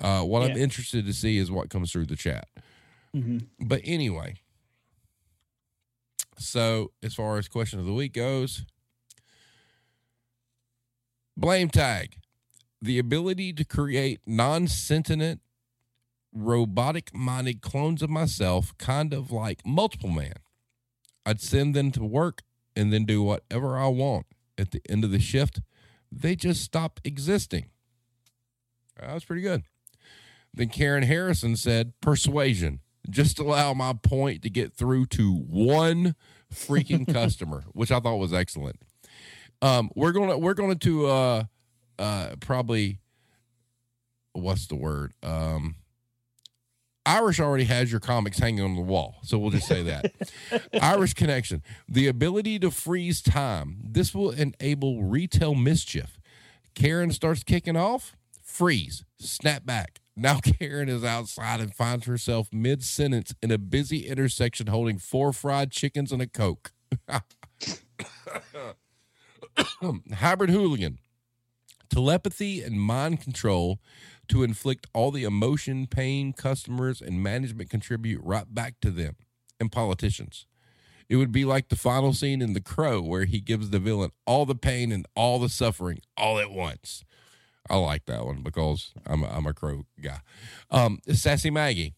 Uh, 0.00 0.22
what 0.22 0.42
I'm 0.42 0.56
interested 0.56 1.06
to 1.06 1.12
see 1.12 1.38
is 1.38 1.50
what 1.50 1.70
comes 1.70 1.92
through 1.92 2.06
the 2.06 2.16
chat. 2.16 2.48
Mhm. 3.14 3.46
But 3.60 3.80
anyway, 3.84 4.36
so 6.38 6.92
as 7.02 7.14
far 7.14 7.38
as 7.38 7.46
question 7.48 7.78
of 7.78 7.86
the 7.86 7.92
week 7.92 8.14
goes, 8.14 8.64
Blame 11.36 11.70
tag. 11.70 12.16
The 12.80 12.98
ability 12.98 13.52
to 13.54 13.64
create 13.64 14.20
non 14.26 14.66
sentient, 14.66 15.40
robotic 16.32 17.14
minded 17.14 17.60
clones 17.62 18.02
of 18.02 18.10
myself, 18.10 18.76
kind 18.78 19.14
of 19.14 19.30
like 19.30 19.64
Multiple 19.64 20.10
Man. 20.10 20.34
I'd 21.24 21.40
send 21.40 21.74
them 21.76 21.92
to 21.92 22.02
work 22.02 22.42
and 22.76 22.92
then 22.92 23.04
do 23.04 23.22
whatever 23.22 23.76
I 23.76 23.88
want. 23.88 24.26
At 24.58 24.70
the 24.70 24.82
end 24.88 25.02
of 25.04 25.10
the 25.10 25.18
shift, 25.18 25.60
they 26.10 26.36
just 26.36 26.62
stop 26.62 27.00
existing. 27.04 27.70
That 29.00 29.14
was 29.14 29.24
pretty 29.24 29.42
good. 29.42 29.62
Then 30.54 30.68
Karen 30.68 31.02
Harrison 31.04 31.56
said, 31.56 31.94
Persuasion. 32.00 32.80
Just 33.10 33.38
allow 33.38 33.74
my 33.74 33.94
point 33.94 34.42
to 34.42 34.50
get 34.50 34.74
through 34.74 35.06
to 35.06 35.34
one 35.34 36.14
freaking 36.54 37.06
customer, 37.12 37.64
which 37.72 37.90
I 37.90 37.98
thought 37.98 38.16
was 38.16 38.32
excellent. 38.32 38.76
Um, 39.60 39.90
we're 39.96 40.12
gonna 40.12 40.38
we're 40.38 40.54
going 40.54 40.78
to 40.78 41.06
uh 41.06 41.44
uh 41.98 42.34
probably 42.40 42.98
what's 44.32 44.66
the 44.66 44.76
word? 44.76 45.14
Um 45.22 45.76
Irish 47.04 47.40
already 47.40 47.64
has 47.64 47.90
your 47.90 48.00
comics 48.00 48.38
hanging 48.38 48.62
on 48.62 48.76
the 48.76 48.82
wall, 48.82 49.16
so 49.22 49.36
we'll 49.36 49.50
just 49.50 49.66
say 49.66 49.82
that. 49.82 50.12
Irish 50.82 51.14
connection, 51.14 51.62
the 51.88 52.06
ability 52.06 52.58
to 52.60 52.70
freeze 52.70 53.20
time. 53.20 53.78
This 53.82 54.14
will 54.14 54.30
enable 54.30 55.02
retail 55.02 55.54
mischief. 55.54 56.20
Karen 56.74 57.10
starts 57.10 57.42
kicking 57.42 57.76
off, 57.76 58.14
freeze, 58.42 59.04
snap 59.18 59.66
back. 59.66 60.00
Now 60.14 60.38
Karen 60.40 60.88
is 60.88 61.02
outside 61.02 61.60
and 61.60 61.74
finds 61.74 62.06
herself 62.06 62.48
mid 62.52 62.84
sentence 62.84 63.34
in 63.42 63.50
a 63.50 63.58
busy 63.58 64.06
intersection 64.06 64.68
holding 64.68 64.98
four 64.98 65.32
fried 65.32 65.72
chickens 65.72 66.12
and 66.12 66.22
a 66.22 66.26
Coke. 66.26 66.72
Hybrid 70.14 70.50
hooligan, 70.50 70.98
telepathy 71.90 72.62
and 72.62 72.80
mind 72.80 73.20
control 73.20 73.80
to 74.28 74.42
inflict 74.42 74.86
all 74.94 75.10
the 75.10 75.24
emotion, 75.24 75.86
pain 75.86 76.32
customers 76.32 77.00
and 77.00 77.22
management 77.22 77.70
contribute 77.70 78.20
right 78.22 78.52
back 78.52 78.74
to 78.80 78.90
them 78.90 79.16
and 79.60 79.70
politicians. 79.70 80.46
It 81.08 81.16
would 81.16 81.32
be 81.32 81.44
like 81.44 81.68
the 81.68 81.76
final 81.76 82.12
scene 82.12 82.40
in 82.40 82.52
The 82.54 82.60
Crow 82.60 83.02
where 83.02 83.24
he 83.24 83.40
gives 83.40 83.70
the 83.70 83.78
villain 83.78 84.10
all 84.26 84.46
the 84.46 84.54
pain 84.54 84.92
and 84.92 85.06
all 85.14 85.38
the 85.38 85.48
suffering 85.48 86.00
all 86.16 86.38
at 86.38 86.50
once. 86.50 87.04
I 87.68 87.76
like 87.76 88.06
that 88.06 88.24
one 88.24 88.42
because 88.42 88.92
I'm 89.06 89.22
a, 89.22 89.28
I'm 89.28 89.46
a 89.46 89.54
crow 89.54 89.84
guy. 90.00 90.20
Um, 90.70 90.98
Sassy 91.08 91.50
Maggie, 91.50 91.94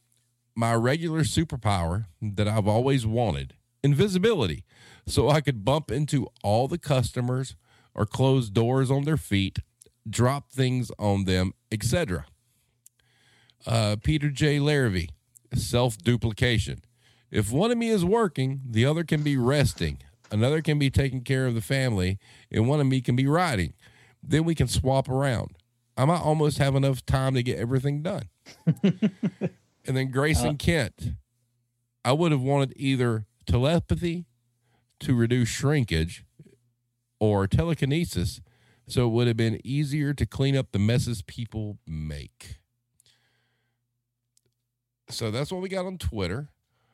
my 0.54 0.74
regular 0.74 1.20
superpower 1.20 2.06
that 2.20 2.46
I've 2.48 2.68
always 2.68 3.06
wanted, 3.06 3.54
invisibility, 3.82 4.64
so 5.06 5.30
I 5.30 5.40
could 5.40 5.64
bump 5.64 5.90
into 5.90 6.28
all 6.42 6.68
the 6.68 6.78
customers 6.78 7.56
or 7.94 8.06
close 8.06 8.50
doors 8.50 8.90
on 8.90 9.04
their 9.04 9.16
feet, 9.16 9.58
drop 10.08 10.50
things 10.50 10.90
on 10.98 11.24
them, 11.24 11.52
etc. 11.72 12.26
Uh, 13.66 13.96
Peter 14.02 14.30
J. 14.30 14.60
Larrabee, 14.60 15.08
self 15.54 15.98
duplication. 15.98 16.82
If 17.30 17.50
one 17.50 17.70
of 17.70 17.78
me 17.78 17.88
is 17.88 18.04
working, 18.04 18.60
the 18.68 18.86
other 18.86 19.04
can 19.04 19.22
be 19.22 19.36
resting. 19.36 19.98
Another 20.30 20.62
can 20.62 20.78
be 20.78 20.90
taking 20.90 21.22
care 21.22 21.46
of 21.46 21.54
the 21.54 21.60
family, 21.60 22.18
and 22.50 22.68
one 22.68 22.80
of 22.80 22.86
me 22.86 23.00
can 23.00 23.16
be 23.16 23.26
riding. 23.26 23.74
Then 24.22 24.44
we 24.44 24.54
can 24.54 24.68
swap 24.68 25.08
around. 25.08 25.56
I 25.96 26.04
might 26.04 26.20
almost 26.20 26.58
have 26.58 26.74
enough 26.74 27.04
time 27.06 27.34
to 27.34 27.42
get 27.42 27.58
everything 27.58 28.02
done. 28.02 28.28
and 28.82 29.96
then 29.96 30.10
Grayson 30.10 30.48
uh, 30.50 30.54
Kent. 30.58 31.12
I 32.04 32.12
would 32.12 32.32
have 32.32 32.42
wanted 32.42 32.74
either 32.76 33.26
telepathy 33.46 34.26
to 35.00 35.14
reduce 35.14 35.48
shrinkage 35.48 36.24
or 37.18 37.46
telekinesis 37.46 38.40
so 38.86 39.06
it 39.06 39.10
would 39.10 39.26
have 39.26 39.36
been 39.36 39.60
easier 39.64 40.14
to 40.14 40.26
clean 40.26 40.56
up 40.56 40.72
the 40.72 40.78
messes 40.78 41.22
people 41.22 41.78
make. 41.86 42.58
So 45.08 45.30
that's 45.30 45.52
what 45.52 45.62
we 45.62 45.68
got 45.68 45.86
on 45.86 45.98
Twitter. 45.98 46.48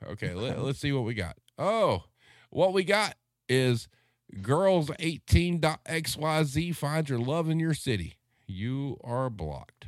Okay, 0.07 0.35
let, 0.35 0.59
us 0.59 0.79
see 0.79 0.93
what 0.93 1.05
we 1.05 1.15
got. 1.15 1.37
Oh, 1.59 2.05
what 2.51 2.73
we 2.73 2.85
got 2.85 3.17
is 3.49 3.89
girls18.xyz 4.37 6.77
find 6.77 7.09
your 7.09 7.19
love 7.19 7.51
in 7.51 7.59
your 7.61 7.75
city. 7.75 8.17
You 8.47 8.99
are 9.03 9.31
blocked. 9.31 9.87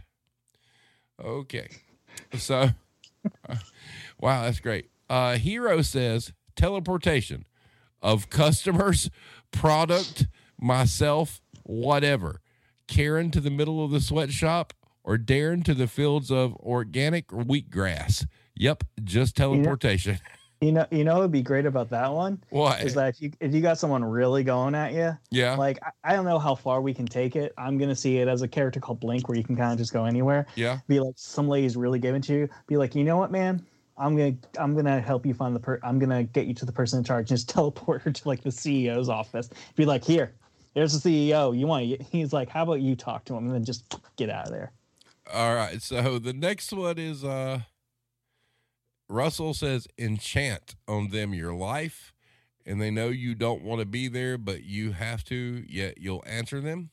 Okay. 1.22 1.68
So, 2.36 2.70
wow, 4.20 4.42
that's 4.42 4.61
great. 4.61 4.90
Uh, 5.09 5.36
Hero 5.36 5.82
says 5.82 6.32
teleportation 6.57 7.44
of 8.00 8.30
customers, 8.30 9.11
product, 9.50 10.26
myself, 10.61 11.40
whatever. 11.72 12.40
Karen 12.86 13.30
to 13.30 13.40
the 13.40 13.50
middle 13.50 13.84
of 13.84 13.90
the 13.90 14.00
sweatshop 14.00 14.74
or 15.04 15.16
Darren 15.16 15.64
to 15.64 15.74
the 15.74 15.86
fields 15.86 16.30
of 16.30 16.54
organic 16.56 17.28
wheatgrass. 17.28 18.26
Yep, 18.54 18.84
just 19.02 19.36
teleportation. 19.36 20.18
You 20.62 20.70
know, 20.70 20.86
you 20.92 21.02
know, 21.02 21.18
it'd 21.18 21.32
be 21.32 21.42
great 21.42 21.66
about 21.66 21.90
that 21.90 22.12
one. 22.12 22.40
What 22.50 22.82
is 22.82 22.94
that? 22.94 23.16
If 23.16 23.20
you 23.20 23.32
if 23.40 23.52
you 23.52 23.60
got 23.60 23.78
someone 23.78 24.04
really 24.04 24.44
going 24.44 24.76
at 24.76 24.92
you, 24.92 25.18
yeah. 25.32 25.56
Like 25.56 25.80
I, 25.82 26.12
I 26.12 26.14
don't 26.14 26.24
know 26.24 26.38
how 26.38 26.54
far 26.54 26.80
we 26.80 26.94
can 26.94 27.04
take 27.04 27.34
it. 27.34 27.52
I'm 27.58 27.78
gonna 27.78 27.96
see 27.96 28.18
it 28.18 28.28
as 28.28 28.42
a 28.42 28.48
character 28.48 28.78
called 28.78 29.00
Blink, 29.00 29.28
where 29.28 29.36
you 29.36 29.42
can 29.42 29.56
kind 29.56 29.72
of 29.72 29.78
just 29.78 29.92
go 29.92 30.04
anywhere. 30.04 30.46
Yeah. 30.54 30.78
Be 30.86 31.00
like 31.00 31.14
some 31.16 31.48
lady's 31.48 31.76
really 31.76 31.98
giving 31.98 32.22
to 32.22 32.32
you. 32.32 32.48
Be 32.68 32.76
like, 32.76 32.94
you 32.94 33.02
know 33.02 33.16
what, 33.16 33.32
man? 33.32 33.66
I'm 33.98 34.16
gonna 34.16 34.36
I'm 34.56 34.76
gonna 34.76 35.00
help 35.00 35.26
you 35.26 35.34
find 35.34 35.52
the 35.56 35.58
per. 35.58 35.80
I'm 35.82 35.98
gonna 35.98 36.22
get 36.22 36.46
you 36.46 36.54
to 36.54 36.64
the 36.64 36.70
person 36.70 36.98
in 36.98 37.04
charge. 37.04 37.22
and 37.22 37.38
Just 37.38 37.48
teleport 37.48 38.02
her 38.02 38.12
to 38.12 38.28
like 38.28 38.44
the 38.44 38.50
CEO's 38.50 39.08
office. 39.08 39.50
Be 39.74 39.84
like, 39.84 40.04
here, 40.04 40.32
there's 40.74 41.00
the 41.00 41.30
CEO. 41.30 41.56
You 41.58 41.66
want? 41.66 42.02
He's 42.10 42.32
like, 42.32 42.48
how 42.48 42.62
about 42.62 42.80
you 42.80 42.96
talk 42.96 43.24
to 43.26 43.34
him 43.34 43.46
and 43.46 43.54
then 43.54 43.64
just 43.64 43.84
get 44.16 44.30
out 44.30 44.46
of 44.46 44.52
there. 44.52 44.72
All 45.32 45.54
right. 45.54 45.80
So 45.82 46.18
the 46.18 46.32
next 46.32 46.72
one 46.72 46.98
is 46.98 47.24
uh 47.24 47.60
Russell 49.08 49.52
says, 49.52 49.86
enchant 49.98 50.74
on 50.88 51.10
them 51.10 51.34
your 51.34 51.52
life, 51.52 52.14
and 52.64 52.80
they 52.80 52.90
know 52.90 53.08
you 53.08 53.34
don't 53.34 53.62
want 53.62 53.80
to 53.80 53.86
be 53.86 54.08
there, 54.08 54.38
but 54.38 54.62
you 54.62 54.92
have 54.92 55.22
to, 55.24 55.64
yet 55.68 55.98
you'll 55.98 56.24
answer 56.26 56.60
them. 56.62 56.90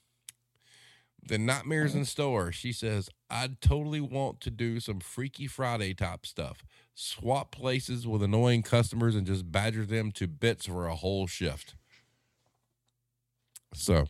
The 1.25 1.37
Nightmares 1.37 1.95
in 1.95 2.03
Store, 2.03 2.51
she 2.51 2.73
says, 2.73 3.09
I'd 3.29 3.61
totally 3.61 4.01
want 4.01 4.41
to 4.41 4.49
do 4.49 4.79
some 4.81 4.99
Freaky 4.99 5.47
Friday 5.47 5.93
type 5.93 6.25
stuff. 6.25 6.65
Swap 6.93 7.51
places 7.51 8.05
with 8.05 8.21
annoying 8.23 8.63
customers 8.63 9.15
and 9.15 9.25
just 9.25 9.49
badger 9.49 9.85
them 9.85 10.11
to 10.13 10.27
bits 10.27 10.65
for 10.65 10.87
a 10.87 10.95
whole 10.95 11.27
shift. 11.27 11.75
So, 13.73 14.05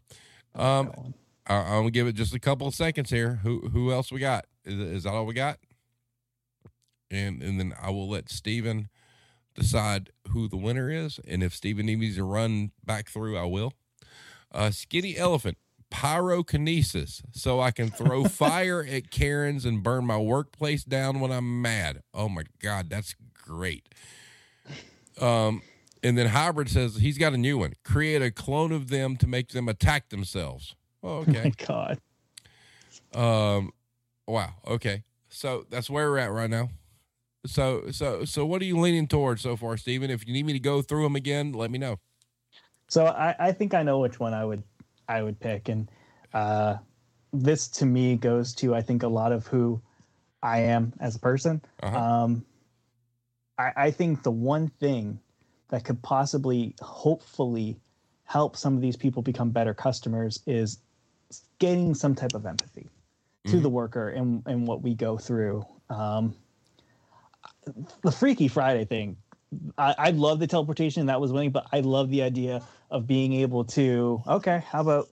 um, 0.55 1.13
I, 1.47 1.55
am 1.55 1.81
gonna 1.81 1.91
give 1.91 2.07
it 2.07 2.13
just 2.13 2.33
a 2.33 2.39
couple 2.39 2.67
of 2.67 2.75
seconds 2.75 3.09
here. 3.09 3.39
Who 3.43 3.69
who 3.69 3.91
else 3.91 4.11
we 4.11 4.19
got? 4.19 4.45
Is, 4.65 4.79
is 4.79 5.03
that 5.03 5.13
all 5.13 5.25
we 5.25 5.33
got? 5.33 5.57
and 7.11 7.41
and 7.41 7.59
then 7.59 7.73
I 7.81 7.89
will 7.89 8.09
let 8.09 8.29
Steven 8.29 8.89
decide 9.55 10.11
who 10.29 10.47
the 10.47 10.57
winner 10.57 10.89
is, 10.89 11.19
and 11.27 11.43
if 11.43 11.53
Steven 11.53 11.85
needs 11.85 12.15
to 12.15 12.23
run 12.23 12.71
back 12.83 13.09
through, 13.09 13.37
I 13.37 13.45
will. 13.45 13.73
Uh, 14.51 14.71
Skinny 14.71 15.17
Elephant 15.17 15.57
pyrokinesis, 15.91 17.21
so 17.31 17.59
I 17.59 17.71
can 17.71 17.89
throw 17.89 18.23
fire 18.25 18.85
at 18.89 19.11
Karens 19.11 19.65
and 19.65 19.83
burn 19.83 20.05
my 20.05 20.17
workplace 20.17 20.83
down 20.83 21.19
when 21.19 21.31
I'm 21.31 21.61
mad. 21.61 22.03
Oh 22.13 22.29
my 22.29 22.43
God, 22.61 22.89
that's 22.89 23.15
great. 23.33 23.89
Um, 25.19 25.61
and 26.03 26.17
then 26.17 26.27
Hybrid 26.27 26.69
says 26.69 26.97
he's 26.97 27.17
got 27.17 27.33
a 27.33 27.37
new 27.37 27.57
one: 27.57 27.73
create 27.83 28.21
a 28.21 28.31
clone 28.31 28.71
of 28.71 28.89
them 28.89 29.17
to 29.17 29.27
make 29.27 29.49
them 29.49 29.67
attack 29.67 30.09
themselves. 30.09 30.75
Oh, 31.03 31.17
okay. 31.27 31.51
Oh 31.53 31.65
God. 31.65 31.99
Um. 33.13 33.71
Wow. 34.27 34.53
Okay. 34.67 35.03
So 35.29 35.65
that's 35.69 35.89
where 35.89 36.09
we're 36.09 36.17
at 36.17 36.31
right 36.31 36.49
now. 36.49 36.69
So 37.45 37.91
so 37.91 38.25
so 38.25 38.45
what 38.45 38.61
are 38.61 38.65
you 38.65 38.79
leaning 38.79 39.07
towards 39.07 39.41
so 39.41 39.55
far, 39.55 39.77
Stephen? 39.77 40.09
If 40.09 40.27
you 40.27 40.33
need 40.33 40.45
me 40.45 40.53
to 40.53 40.59
go 40.59 40.81
through 40.81 41.03
them 41.03 41.15
again, 41.15 41.53
let 41.53 41.71
me 41.71 41.77
know. 41.77 41.99
So 42.89 43.05
I, 43.05 43.35
I 43.39 43.51
think 43.51 43.73
I 43.73 43.83
know 43.83 43.99
which 43.99 44.19
one 44.19 44.33
I 44.33 44.43
would 44.43 44.63
I 45.07 45.21
would 45.21 45.39
pick, 45.39 45.69
and 45.69 45.89
uh, 46.33 46.77
this 47.31 47.67
to 47.69 47.85
me 47.85 48.15
goes 48.15 48.53
to 48.55 48.75
I 48.75 48.81
think 48.81 49.03
a 49.03 49.07
lot 49.07 49.31
of 49.31 49.47
who 49.47 49.81
I 50.43 50.59
am 50.59 50.93
as 50.99 51.15
a 51.15 51.19
person. 51.19 51.61
Uh-huh. 51.81 51.97
Um, 51.97 52.45
I, 53.57 53.71
I 53.75 53.91
think 53.91 54.23
the 54.23 54.31
one 54.31 54.69
thing 54.79 55.19
that 55.69 55.83
could 55.85 56.01
possibly, 56.01 56.75
hopefully, 56.81 57.79
help 58.25 58.55
some 58.55 58.75
of 58.75 58.81
these 58.81 58.95
people 58.95 59.23
become 59.23 59.49
better 59.49 59.73
customers 59.73 60.39
is 60.45 60.79
getting 61.57 61.95
some 61.95 62.13
type 62.13 62.33
of 62.35 62.45
empathy 62.45 62.87
mm-hmm. 63.45 63.51
to 63.51 63.59
the 63.59 63.69
worker 63.69 64.09
and 64.09 64.43
and 64.45 64.67
what 64.67 64.81
we 64.81 64.93
go 64.93 65.17
through. 65.17 65.65
Um, 65.89 66.35
the 68.03 68.11
Freaky 68.11 68.47
Friday 68.47 68.85
thing. 68.85 69.17
I, 69.79 69.95
I 69.97 70.09
love 70.11 70.39
the 70.39 70.45
teleportation 70.45 71.07
that 71.07 71.19
was 71.19 71.31
winning, 71.31 71.49
but 71.49 71.65
I 71.71 71.79
love 71.79 72.11
the 72.11 72.21
idea 72.21 72.61
of 72.91 73.07
being 73.07 73.33
able 73.33 73.63
to 73.65 74.21
okay, 74.27 74.63
how 74.67 74.81
about 74.81 75.09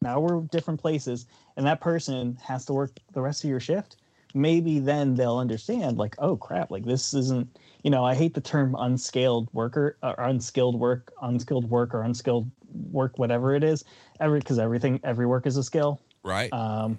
now 0.00 0.20
we're 0.20 0.42
different 0.42 0.80
places, 0.80 1.26
and 1.56 1.66
that 1.66 1.80
person 1.80 2.38
has 2.42 2.64
to 2.66 2.72
work 2.72 2.92
the 3.12 3.22
rest 3.22 3.42
of 3.42 3.50
your 3.50 3.60
shift. 3.60 3.96
Maybe 4.34 4.78
then 4.78 5.14
they'll 5.14 5.38
understand, 5.38 5.96
like, 5.98 6.14
oh 6.18 6.36
crap, 6.36 6.70
like 6.70 6.84
this 6.84 7.14
isn't. 7.14 7.58
You 7.84 7.90
know, 7.90 8.02
I 8.02 8.14
hate 8.14 8.32
the 8.32 8.40
term 8.40 8.74
unscaled 8.78 9.48
worker 9.52 9.98
or 10.02 10.14
unskilled 10.18 10.80
work, 10.80 11.12
unskilled 11.20 11.68
work 11.68 11.94
or 11.94 12.02
unskilled 12.02 12.50
work, 12.90 13.18
whatever 13.18 13.54
it 13.54 13.62
is, 13.62 13.84
every 14.20 14.40
because 14.40 14.58
everything 14.58 14.98
every 15.04 15.26
work 15.26 15.46
is 15.46 15.58
a 15.58 15.62
skill. 15.62 16.00
Right. 16.22 16.50
Um, 16.52 16.98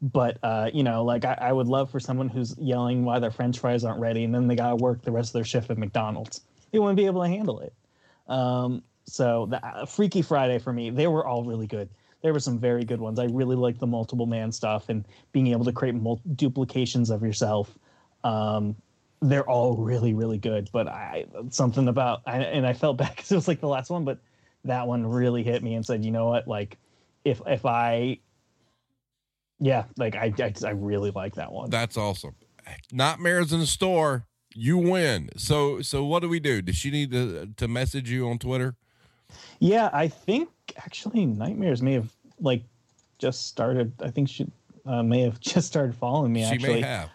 but 0.00 0.38
uh, 0.42 0.70
you 0.72 0.82
know, 0.82 1.04
like 1.04 1.26
I, 1.26 1.36
I 1.38 1.52
would 1.52 1.68
love 1.68 1.90
for 1.90 2.00
someone 2.00 2.30
who's 2.30 2.56
yelling 2.58 3.04
why 3.04 3.18
their 3.18 3.30
French 3.30 3.58
fries 3.58 3.84
aren't 3.84 4.00
ready, 4.00 4.24
and 4.24 4.34
then 4.34 4.48
they 4.48 4.56
got 4.56 4.70
to 4.70 4.76
work 4.76 5.02
the 5.02 5.12
rest 5.12 5.28
of 5.30 5.34
their 5.34 5.44
shift 5.44 5.70
at 5.70 5.76
McDonald's. 5.76 6.40
They 6.72 6.78
wouldn't 6.78 6.96
be 6.96 7.06
able 7.06 7.22
to 7.22 7.28
handle 7.28 7.60
it. 7.60 7.74
Um, 8.26 8.82
so 9.04 9.46
the 9.50 9.64
uh, 9.64 9.84
Freaky 9.84 10.22
Friday 10.22 10.58
for 10.58 10.72
me, 10.72 10.88
they 10.88 11.06
were 11.06 11.26
all 11.26 11.44
really 11.44 11.66
good. 11.66 11.90
There 12.22 12.32
were 12.32 12.40
some 12.40 12.58
very 12.58 12.84
good 12.84 13.00
ones. 13.00 13.18
I 13.18 13.26
really 13.26 13.54
liked 13.54 13.80
the 13.80 13.86
multiple 13.86 14.26
man 14.26 14.50
stuff 14.50 14.88
and 14.88 15.04
being 15.32 15.48
able 15.48 15.66
to 15.66 15.72
create 15.72 15.94
mul- 15.94 16.22
duplications 16.34 17.10
of 17.10 17.22
yourself. 17.22 17.78
Um, 18.24 18.74
they're 19.28 19.48
all 19.48 19.76
really 19.76 20.14
really 20.14 20.38
good. 20.38 20.68
But 20.72 20.88
I 20.88 21.26
something 21.50 21.88
about 21.88 22.22
I, 22.26 22.38
and 22.38 22.66
I 22.66 22.72
felt 22.72 22.96
bad 22.98 23.14
because 23.14 23.30
it 23.32 23.34
was 23.34 23.48
like 23.48 23.60
the 23.60 23.68
last 23.68 23.90
one, 23.90 24.04
but 24.04 24.18
that 24.64 24.86
one 24.86 25.06
really 25.06 25.42
hit 25.42 25.62
me 25.62 25.74
and 25.74 25.84
said, 25.84 26.04
you 26.04 26.10
know 26.10 26.28
what, 26.28 26.48
like 26.48 26.78
if 27.24 27.40
if 27.46 27.66
I 27.66 28.18
yeah, 29.58 29.84
like 29.96 30.16
I 30.16 30.32
I, 30.38 30.52
I 30.64 30.70
really 30.70 31.10
like 31.10 31.34
that 31.34 31.50
one. 31.52 31.70
That's 31.70 31.96
awesome. 31.96 32.34
Nightmares 32.92 33.52
in 33.52 33.60
the 33.60 33.66
store. 33.66 34.26
You 34.54 34.78
win. 34.78 35.30
So 35.36 35.82
so 35.82 36.04
what 36.04 36.22
do 36.22 36.28
we 36.28 36.40
do? 36.40 36.62
Does 36.62 36.76
she 36.76 36.90
need 36.90 37.10
to 37.12 37.48
to 37.56 37.68
message 37.68 38.10
you 38.10 38.28
on 38.28 38.38
Twitter? 38.38 38.76
Yeah, 39.58 39.90
I 39.92 40.08
think 40.08 40.48
actually 40.76 41.26
Nightmares 41.26 41.82
may 41.82 41.94
have 41.94 42.10
like 42.40 42.64
just 43.18 43.48
started. 43.48 43.92
I 44.00 44.10
think 44.10 44.28
she 44.28 44.46
uh, 44.86 45.02
may 45.02 45.20
have 45.22 45.40
just 45.40 45.66
started 45.66 45.94
following 45.94 46.32
me. 46.32 46.40
She 46.40 46.54
actually, 46.54 46.74
may 46.74 46.80
have. 46.82 47.10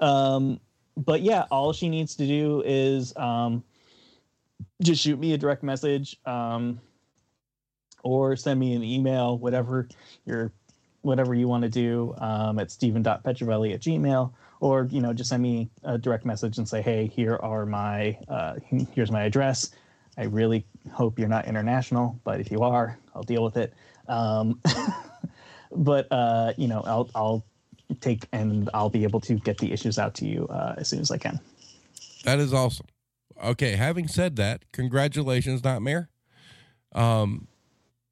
Um, 0.00 0.60
but 0.96 1.22
yeah, 1.22 1.44
all 1.50 1.72
she 1.72 1.88
needs 1.88 2.14
to 2.16 2.26
do 2.26 2.62
is 2.64 3.16
um, 3.16 3.62
just 4.82 5.02
shoot 5.02 5.18
me 5.18 5.32
a 5.32 5.38
direct 5.38 5.62
message 5.62 6.16
um, 6.26 6.80
or 8.02 8.36
send 8.36 8.60
me 8.60 8.74
an 8.74 8.82
email, 8.84 9.38
whatever 9.38 9.88
your 10.24 10.52
whatever 11.02 11.34
you 11.34 11.46
want 11.46 11.62
to 11.62 11.68
do 11.68 12.14
um, 12.18 12.58
at 12.58 12.70
steven.petrivelli 12.70 13.74
at 13.74 13.80
gmail 13.80 14.32
or 14.60 14.88
you 14.90 15.00
know 15.00 15.12
just 15.12 15.28
send 15.28 15.42
me 15.42 15.68
a 15.82 15.98
direct 15.98 16.24
message 16.24 16.56
and 16.56 16.66
say 16.66 16.80
hey 16.80 17.06
here 17.06 17.36
are 17.42 17.66
my 17.66 18.18
uh, 18.28 18.54
here's 18.92 19.10
my 19.10 19.22
address. 19.24 19.70
I 20.16 20.24
really 20.24 20.64
hope 20.92 21.18
you're 21.18 21.28
not 21.28 21.46
international 21.46 22.18
but 22.24 22.40
if 22.40 22.50
you 22.50 22.60
are 22.62 22.98
i'll 23.14 23.22
deal 23.22 23.44
with 23.44 23.56
it. 23.56 23.74
Um, 24.08 24.60
but 25.72 26.06
uh, 26.10 26.54
you 26.56 26.68
know 26.68 26.82
i'll 26.86 27.10
i'll 27.14 27.44
take 28.00 28.26
and 28.32 28.70
i'll 28.74 28.90
be 28.90 29.04
able 29.04 29.20
to 29.20 29.34
get 29.34 29.58
the 29.58 29.72
issues 29.72 29.98
out 29.98 30.14
to 30.14 30.26
you 30.26 30.46
uh, 30.48 30.74
as 30.78 30.88
soon 30.88 31.00
as 31.00 31.10
i 31.10 31.18
can 31.18 31.38
That 32.24 32.38
is 32.38 32.54
awesome. 32.54 32.86
Okay, 33.42 33.72
having 33.76 34.08
said 34.08 34.36
that, 34.36 34.64
congratulations, 34.72 35.62
Nightmare. 35.62 36.08
Um, 36.94 37.48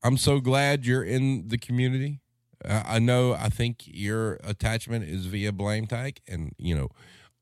I'm 0.03 0.17
so 0.19 0.41
glad 0.41 0.85
you're 0.85 1.05
in 1.05 1.49
the 1.49 1.57
community. 1.57 2.21
Uh, 2.65 2.83
I 2.85 2.99
know. 2.99 3.33
I 3.33 3.49
think 3.49 3.85
your 3.87 4.39
attachment 4.45 5.05
is 5.05 5.27
via 5.27 5.53
Blame 5.53 5.87
Tag, 5.87 6.21
and 6.29 6.53
you 6.59 6.75
know, 6.77 6.89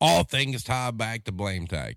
all 0.01 0.23
things 0.25 0.63
tie 0.63 0.91
back 0.93 1.25
to 1.25 1.33
Blame 1.33 1.67
Tag, 1.67 1.97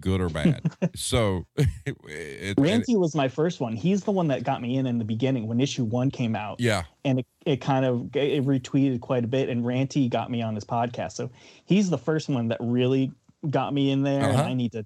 good 0.00 0.20
or 0.20 0.28
bad. 0.28 0.60
so, 0.94 1.46
it, 1.56 1.96
it- 2.06 2.56
ranty 2.56 2.98
was 2.98 3.14
my 3.14 3.28
first 3.28 3.60
one 3.60 3.74
he's 3.76 4.02
the 4.04 4.10
one 4.10 4.28
that 4.28 4.42
got 4.44 4.60
me 4.62 4.76
in 4.76 4.86
in 4.86 4.98
the 4.98 5.04
beginning 5.04 5.46
when 5.46 5.60
issue 5.60 5.84
one 5.84 6.10
came 6.10 6.34
out 6.36 6.60
yeah, 6.60 6.82
and 7.04 7.20
it, 7.20 7.26
it 7.46 7.60
kind 7.60 7.84
of 7.84 8.14
it 8.16 8.44
retweeted 8.44 9.00
quite 9.00 9.24
a 9.24 9.28
bit 9.28 9.48
and 9.48 9.64
ranty 9.64 10.08
got 10.08 10.30
me 10.30 10.42
on 10.42 10.54
his 10.54 10.64
podcast 10.64 11.12
so 11.12 11.30
he's 11.64 11.90
the 11.90 11.98
first 11.98 12.28
one 12.28 12.48
that 12.48 12.58
really 12.60 13.12
got 13.50 13.74
me 13.74 13.90
in 13.90 14.02
there 14.02 14.22
and 14.22 14.32
Uh-huh. 14.36 14.42
i 14.48 14.54
need 14.54 14.72
to 14.72 14.84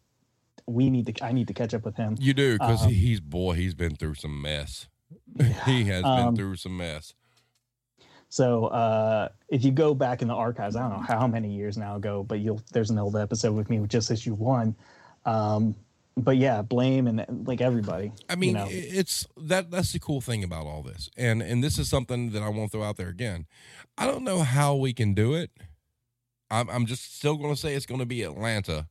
we 0.67 0.91
need 0.91 1.07
to 1.07 1.25
i 1.25 1.33
need 1.33 1.47
to 1.49 1.55
catch 1.55 1.73
up 1.75 1.85
with 1.85 1.97
him 1.97 2.17
you 2.19 2.35
do 2.35 2.55
because 2.59 2.85
Um, 2.85 2.91
he's 2.91 3.21
boy, 3.21 3.55
he's 3.55 3.75
been 3.75 3.95
through 3.97 4.15
some 4.15 4.43
mess. 4.43 4.89
he 5.67 5.85
has 5.85 6.03
been 6.03 6.05
Um, 6.29 6.37
through 6.37 6.57
some 6.57 6.77
mess. 6.77 7.15
so 8.29 8.67
uh 8.67 9.29
if 9.49 9.65
you 9.65 9.71
go 9.71 9.95
back 9.95 10.21
in 10.23 10.29
the 10.29 10.35
archives 10.35 10.77
i 10.77 10.81
don't 10.81 10.91
know 10.91 10.99
how 11.07 11.27
many 11.27 11.51
years 11.55 11.79
now 11.79 11.97
ago 11.97 12.23
but 12.23 12.41
you'll 12.41 12.61
there's 12.73 12.91
an 12.91 12.99
old 12.99 13.17
episode 13.17 13.53
with 13.55 13.71
me 13.71 13.79
with 13.81 13.91
just 13.91 14.11
issue 14.11 14.35
one 14.35 14.75
um 15.25 15.75
but 16.17 16.37
yeah 16.37 16.63
blame 16.63 17.07
and 17.07 17.47
like 17.47 17.61
everybody 17.61 18.13
I 18.29 18.35
mean, 18.37 18.51
you 18.51 18.55
know. 18.55 18.67
it's 18.69 19.27
that 19.37 19.71
that's 19.71 19.93
the 19.93 19.99
cool 19.99 20.21
thing 20.21 20.45
about 20.45 20.67
all 20.67 20.83
this. 20.83 21.11
And 21.17 21.43
and 21.43 21.63
this 21.63 21.79
is 21.79 21.89
something 21.89 22.31
that 22.31 22.43
I 22.43 22.49
want 22.49 22.71
to 22.71 22.79
throw 22.79 22.87
out 22.87 22.97
there 22.97 23.09
again. 23.09 23.47
I 23.97 24.07
don't 24.07 24.25
know 24.25 24.41
how 24.41 24.75
we 24.75 24.93
can 24.93 25.15
do 25.15 25.35
it. 25.35 25.51
I'm 26.51 26.69
I'm 26.69 26.87
just 26.87 27.17
still 27.17 27.37
going 27.37 27.55
to 27.55 27.61
say 27.61 27.75
it's 27.75 27.87
going 27.87 28.01
to 28.01 28.07
be 28.07 28.23
Atlanta. 28.23 28.89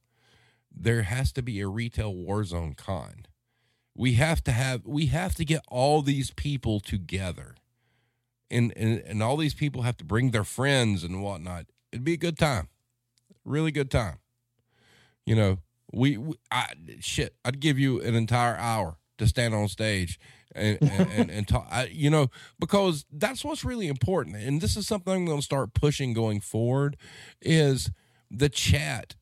There 0.71 1.03
has 1.03 1.31
to 1.33 1.41
be 1.41 1.59
a 1.61 1.67
retail 1.67 2.13
war 2.13 2.43
zone 2.43 2.75
con. 2.75 3.25
We 3.95 4.13
have 4.13 4.43
to 4.45 4.51
have 4.51 4.85
we 4.85 5.07
have 5.07 5.35
to 5.35 5.45
get 5.45 5.61
all 5.69 6.01
these 6.01 6.31
people 6.31 6.79
together. 6.79 7.55
And 8.49 8.71
and 8.77 8.99
and 8.99 9.21
all 9.23 9.37
these 9.37 9.55
people 9.55 9.81
have 9.81 9.97
to 9.97 10.05
bring 10.05 10.31
their 10.31 10.43
friends 10.43 11.03
and 11.03 11.21
whatnot. 11.21 11.65
It'd 11.91 12.05
be 12.05 12.13
a 12.13 12.17
good 12.17 12.37
time. 12.37 12.69
Really 13.43 13.71
good 13.71 13.91
time. 13.91 14.19
You 15.25 15.35
know, 15.35 15.57
we, 15.93 16.17
we 16.17 16.35
I 16.51 16.73
shit, 16.99 17.35
I'd 17.45 17.59
give 17.59 17.79
you 17.79 18.01
an 18.01 18.15
entire 18.15 18.55
hour 18.57 18.97
to 19.17 19.27
stand 19.27 19.53
on 19.55 19.67
stage 19.67 20.19
and 20.53 20.77
and, 20.81 21.09
and, 21.11 21.31
and 21.31 21.47
talk. 21.47 21.67
I, 21.71 21.85
you 21.85 22.09
know, 22.09 22.29
because 22.59 23.05
that's 23.11 23.43
what's 23.43 23.63
really 23.65 23.87
important. 23.87 24.35
And 24.37 24.61
this 24.61 24.75
is 24.77 24.87
something 24.87 25.13
I'm 25.13 25.25
going 25.25 25.39
to 25.39 25.43
start 25.45 25.73
pushing 25.73 26.13
going 26.13 26.41
forward. 26.41 26.97
Is 27.41 27.91
the 28.29 28.49
chat 28.49 29.15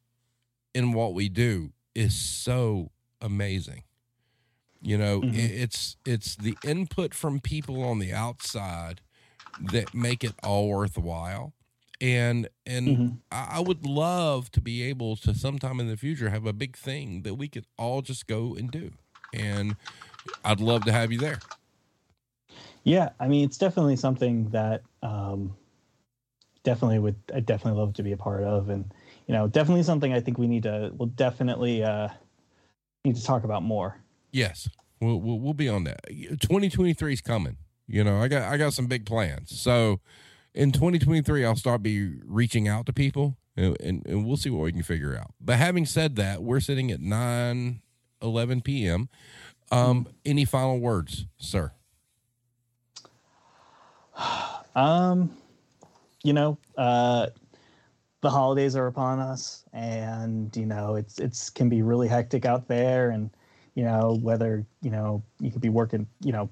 in 0.74 0.94
what 0.94 1.14
we 1.14 1.30
do 1.30 1.72
is 1.94 2.16
so 2.16 2.92
amazing. 3.22 3.84
You 4.82 4.98
know, 4.98 5.22
Mhm. 5.22 5.36
it's 5.36 5.98
it's 6.06 6.36
the 6.36 6.58
input 6.64 7.14
from 7.14 7.40
people 7.40 7.82
on 7.84 8.00
the 8.00 8.14
outside 8.14 9.02
that 9.72 9.94
make 9.94 10.24
it 10.24 10.34
all 10.44 10.68
worthwhile. 10.70 11.54
And 12.06 12.48
and 12.68 12.88
Mhm. 12.88 13.18
I, 13.32 13.48
I 13.54 13.60
would 13.62 13.84
love 13.84 14.52
to 14.52 14.62
be 14.62 14.84
able 14.84 15.16
to 15.18 15.34
sometime 15.34 15.80
in 15.80 15.88
the 15.88 15.98
future 15.98 16.30
have 16.30 16.46
a 16.46 16.54
big 16.54 16.78
thing 16.78 17.24
that 17.24 17.34
we 17.34 17.48
could 17.48 17.66
all 17.80 18.04
just 18.04 18.28
go 18.28 18.54
and 18.56 18.70
do. 18.70 18.92
And 19.34 19.76
I'd 20.44 20.60
love 20.60 20.86
to 20.86 20.92
have 20.92 21.12
you 21.12 21.18
there. 21.18 21.40
Yeah, 22.84 23.10
I 23.20 23.28
mean, 23.28 23.44
it's 23.44 23.58
definitely 23.58 23.96
something 23.96 24.50
that 24.50 24.84
um, 25.02 25.56
definitely 26.64 27.00
would 27.00 27.16
I 27.34 27.40
definitely 27.40 27.80
love 27.80 27.94
to 27.96 28.04
be 28.04 28.12
a 28.12 28.18
part 28.18 28.44
of, 28.44 28.70
and 28.70 28.86
you 29.26 29.34
know, 29.34 29.48
definitely 29.48 29.82
something 29.82 30.14
I 30.14 30.20
think 30.20 30.38
we 30.38 30.48
need 30.48 30.64
to 30.64 30.92
we'll 30.96 31.08
definitely 31.08 31.84
uh, 31.84 32.10
need 33.04 33.16
to 33.16 33.24
talk 33.24 33.44
about 33.44 33.64
more. 33.64 34.00
Yes, 34.32 34.70
we'll, 35.02 35.20
we'll 35.20 35.40
we'll 35.40 35.56
be 35.56 35.70
on 35.70 35.86
that. 35.86 36.06
2023 36.08 37.14
is 37.14 37.22
coming. 37.22 37.58
You 37.88 38.04
know, 38.04 38.22
I 38.22 38.28
got 38.28 38.44
I 38.44 38.58
got 38.58 38.74
some 38.74 38.86
big 38.86 39.08
plans. 39.08 39.60
So 39.60 40.02
in 40.56 40.72
2023, 40.72 41.46
I'll 41.46 41.56
start 41.56 41.84
be 41.84 42.14
reaching 42.24 42.68
out 42.68 42.86
to 42.88 42.94
people, 42.94 43.38
and, 43.56 43.78
and, 43.82 44.06
and 44.08 44.26
we'll 44.26 44.38
see 44.38 44.50
what 44.50 44.64
we 44.64 44.72
can 44.72 44.84
figure 44.84 45.16
out. 45.16 45.34
But 45.40 45.58
having 45.58 45.86
said 45.86 46.16
that, 46.16 46.42
we're 46.42 46.62
sitting 46.62 46.92
at 46.92 47.02
9 47.02 47.82
11 48.22 48.62
p.m. 48.62 49.10
Um, 49.72 50.08
any 50.26 50.46
final 50.46 50.80
words, 50.80 51.26
sir? 51.38 51.72
Um, 54.78 55.32
you 56.22 56.34
know, 56.34 56.58
uh, 56.78 57.28
the 58.20 58.30
holidays 58.30 58.76
are 58.76 58.88
upon 58.88 59.20
us, 59.20 59.64
and 59.72 60.54
you 60.54 60.66
know, 60.66 60.96
it's 60.96 61.18
it's 61.18 61.50
can 61.50 61.70
be 61.70 61.82
really 61.82 62.10
hectic 62.10 62.46
out 62.46 62.68
there, 62.68 63.12
and 63.12 63.30
you 63.76 63.86
know, 63.86 64.20
whether 64.22 64.66
you 64.82 64.92
know 64.92 65.24
you 65.40 65.50
could 65.50 65.62
be 65.62 65.70
working, 65.70 66.06
you 66.20 66.34
know, 66.34 66.50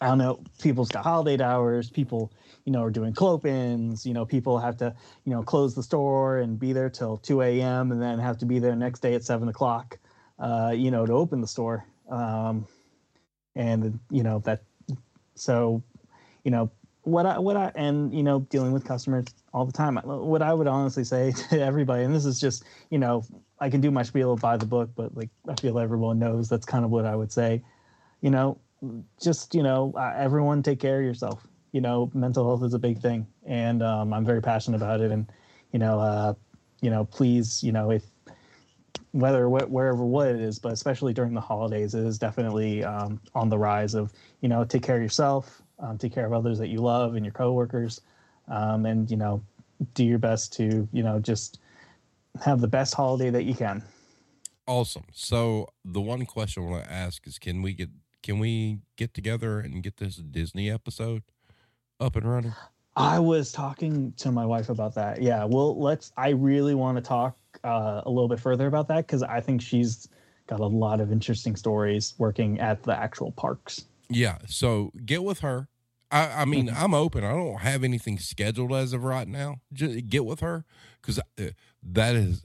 I 0.00 0.06
don't 0.06 0.18
know, 0.18 0.40
people's 0.60 0.88
got 0.88 1.04
holiday 1.04 1.42
hours, 1.44 1.90
people, 1.90 2.32
you 2.64 2.72
know, 2.72 2.82
are 2.82 2.90
doing 2.90 3.12
clopens, 3.12 4.06
you 4.06 4.14
know, 4.14 4.24
people 4.24 4.58
have 4.58 4.76
to, 4.78 4.94
you 5.24 5.32
know, 5.32 5.42
close 5.42 5.74
the 5.74 5.82
store 5.82 6.38
and 6.38 6.58
be 6.58 6.72
there 6.72 6.90
till 6.90 7.16
2 7.18 7.42
a.m. 7.42 7.92
and 7.92 8.00
then 8.00 8.18
have 8.18 8.38
to 8.38 8.46
be 8.46 8.58
there 8.58 8.76
next 8.76 9.00
day 9.00 9.14
at 9.14 9.24
seven 9.24 9.48
o'clock, 9.48 9.98
uh, 10.38 10.72
you 10.74 10.90
know, 10.90 11.04
to 11.06 11.12
open 11.12 11.40
the 11.40 11.46
store. 11.46 11.84
Um, 12.08 12.66
and, 13.54 13.98
you 14.10 14.22
know, 14.22 14.38
that, 14.40 14.62
so, 15.34 15.82
you 16.44 16.50
know, 16.50 16.70
what 17.02 17.26
I, 17.26 17.38
what 17.38 17.56
I, 17.56 17.72
and, 17.74 18.14
you 18.14 18.22
know, 18.22 18.40
dealing 18.40 18.72
with 18.72 18.84
customers 18.84 19.26
all 19.52 19.64
the 19.64 19.72
time, 19.72 19.96
what 19.96 20.40
I 20.40 20.54
would 20.54 20.68
honestly 20.68 21.04
say 21.04 21.32
to 21.50 21.60
everybody, 21.60 22.04
and 22.04 22.14
this 22.14 22.24
is 22.24 22.40
just, 22.40 22.64
you 22.90 22.98
know, 22.98 23.24
I 23.58 23.70
can 23.70 23.80
do 23.80 23.90
my 23.90 24.02
spiel 24.02 24.36
by 24.36 24.56
the 24.56 24.66
book, 24.66 24.90
but 24.94 25.16
like, 25.16 25.30
I 25.48 25.54
feel 25.60 25.78
everyone 25.78 26.18
knows 26.18 26.48
that's 26.48 26.66
kind 26.66 26.84
of 26.84 26.90
what 26.90 27.04
I 27.04 27.16
would 27.16 27.32
say, 27.32 27.62
you 28.20 28.30
know, 28.30 28.58
just 29.20 29.54
you 29.54 29.62
know 29.62 29.92
uh, 29.96 30.12
everyone 30.16 30.62
take 30.62 30.80
care 30.80 30.98
of 30.98 31.04
yourself 31.04 31.46
you 31.72 31.80
know 31.80 32.10
mental 32.14 32.44
health 32.44 32.62
is 32.62 32.74
a 32.74 32.78
big 32.78 32.98
thing. 33.00 33.26
And 33.46 33.82
um, 33.82 34.12
i'm 34.12 34.24
very 34.24 34.40
passionate 34.40 34.76
about 34.76 35.00
it. 35.00 35.10
And 35.10 35.30
you 35.72 35.78
know 35.78 35.98
uh, 36.00 36.34
you 36.80 36.90
know 36.90 37.04
please 37.04 37.62
you 37.62 37.72
know 37.72 37.90
if 37.90 38.04
whether 39.12 39.46
wh- 39.46 39.70
wherever 39.70 40.04
what 40.04 40.28
it 40.28 40.40
is 40.40 40.58
but 40.58 40.72
especially 40.72 41.12
during 41.12 41.34
the 41.34 41.40
holidays 41.40 41.94
it 41.94 42.04
is 42.04 42.18
definitely 42.18 42.82
um, 42.84 43.20
on 43.34 43.48
the 43.48 43.58
rise 43.58 43.94
of 43.94 44.12
you 44.40 44.48
know 44.48 44.64
take 44.64 44.82
care 44.82 44.96
of 44.96 45.02
yourself 45.02 45.62
um, 45.80 45.98
take 45.98 46.14
care 46.14 46.26
of 46.26 46.32
others 46.32 46.58
that 46.58 46.68
you 46.68 46.78
love 46.78 47.14
and 47.14 47.24
your 47.24 47.32
coworkers 47.32 48.00
um, 48.48 48.86
and 48.86 49.10
you 49.10 49.16
know 49.16 49.42
do 49.94 50.04
your 50.04 50.18
best 50.18 50.52
to 50.52 50.88
you 50.92 51.02
know 51.02 51.18
just 51.18 51.58
have 52.40 52.60
the 52.60 52.68
best 52.68 52.94
holiday 52.94 53.30
that 53.30 53.44
you 53.44 53.54
can. 53.54 53.82
Awesome. 54.66 55.04
So 55.12 55.68
the 55.84 56.00
one 56.00 56.24
question 56.24 56.62
I 56.62 56.66
want 56.66 56.84
to 56.84 56.92
ask 56.92 57.26
is, 57.26 57.38
can 57.38 57.62
we 57.62 57.74
get 57.74 57.90
can 58.22 58.38
we 58.38 58.78
get 58.96 59.14
together 59.14 59.58
and 59.58 59.82
get 59.82 59.96
this 59.96 60.16
Disney 60.16 60.70
episode 60.70 61.22
up 62.02 62.16
and 62.16 62.30
running? 62.30 62.54
I 62.96 63.18
was 63.18 63.52
talking 63.52 64.12
to 64.18 64.30
my 64.30 64.44
wife 64.44 64.68
about 64.68 64.94
that. 64.96 65.22
Yeah, 65.22 65.44
well, 65.44 65.80
let's. 65.80 66.12
I 66.16 66.30
really 66.30 66.74
want 66.74 66.98
to 66.98 67.02
talk 67.02 67.36
uh, 67.64 68.02
a 68.04 68.10
little 68.10 68.28
bit 68.28 68.40
further 68.40 68.66
about 68.66 68.88
that 68.88 69.06
because 69.06 69.22
I 69.22 69.40
think 69.40 69.62
she's 69.62 70.08
got 70.46 70.60
a 70.60 70.66
lot 70.66 71.00
of 71.00 71.10
interesting 71.10 71.56
stories 71.56 72.14
working 72.18 72.60
at 72.60 72.82
the 72.82 72.94
actual 72.94 73.32
parks. 73.32 73.86
Yeah, 74.10 74.38
so 74.46 74.92
get 75.06 75.22
with 75.22 75.40
her. 75.40 75.68
I, 76.10 76.42
I 76.42 76.44
mean, 76.44 76.68
mm-hmm. 76.68 76.84
I'm 76.84 76.92
open. 76.92 77.24
I 77.24 77.32
don't 77.32 77.60
have 77.60 77.82
anything 77.82 78.18
scheduled 78.18 78.72
as 78.72 78.92
of 78.92 79.04
right 79.04 79.26
now. 79.26 79.60
Just 79.72 80.08
get 80.08 80.26
with 80.26 80.40
her 80.40 80.66
because 81.00 81.18
uh, 81.18 81.50
that 81.82 82.14
is. 82.14 82.44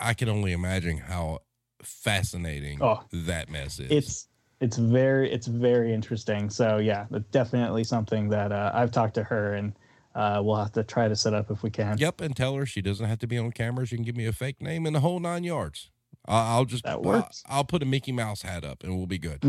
I 0.00 0.14
can 0.14 0.28
only 0.28 0.50
imagine 0.50 0.98
how 0.98 1.38
fascinating 1.80 2.82
oh, 2.82 3.04
that 3.12 3.48
mess 3.48 3.78
is. 3.78 3.92
It's 3.92 4.28
it's 4.60 4.76
very 4.76 5.30
it's 5.30 5.46
very 5.46 5.92
interesting. 5.92 6.50
So 6.50 6.78
yeah, 6.78 7.06
definitely 7.30 7.84
something 7.84 8.28
that 8.30 8.52
uh, 8.52 8.72
I've 8.74 8.90
talked 8.90 9.14
to 9.14 9.24
her 9.24 9.54
and 9.54 9.72
uh, 10.14 10.40
we'll 10.44 10.56
have 10.56 10.72
to 10.72 10.84
try 10.84 11.08
to 11.08 11.16
set 11.16 11.34
up 11.34 11.50
if 11.50 11.62
we 11.62 11.70
can. 11.70 11.98
Yep, 11.98 12.20
and 12.20 12.36
tell 12.36 12.54
her 12.54 12.66
she 12.66 12.80
doesn't 12.80 13.06
have 13.06 13.18
to 13.18 13.26
be 13.26 13.36
on 13.36 13.50
camera. 13.52 13.86
She 13.86 13.96
can 13.96 14.04
give 14.04 14.16
me 14.16 14.26
a 14.26 14.32
fake 14.32 14.60
name 14.60 14.86
and 14.86 14.94
the 14.94 15.00
whole 15.00 15.18
nine 15.18 15.44
yards. 15.44 15.90
I'll 16.26 16.64
just 16.64 16.84
that 16.84 17.02
works. 17.02 17.42
I'll, 17.46 17.64
put 17.64 17.82
a 17.82 17.86
Mickey 17.86 18.12
Mouse 18.12 18.42
hat 18.42 18.64
up 18.64 18.82
and 18.82 18.96
we'll 18.96 19.06
be 19.06 19.18
good. 19.18 19.44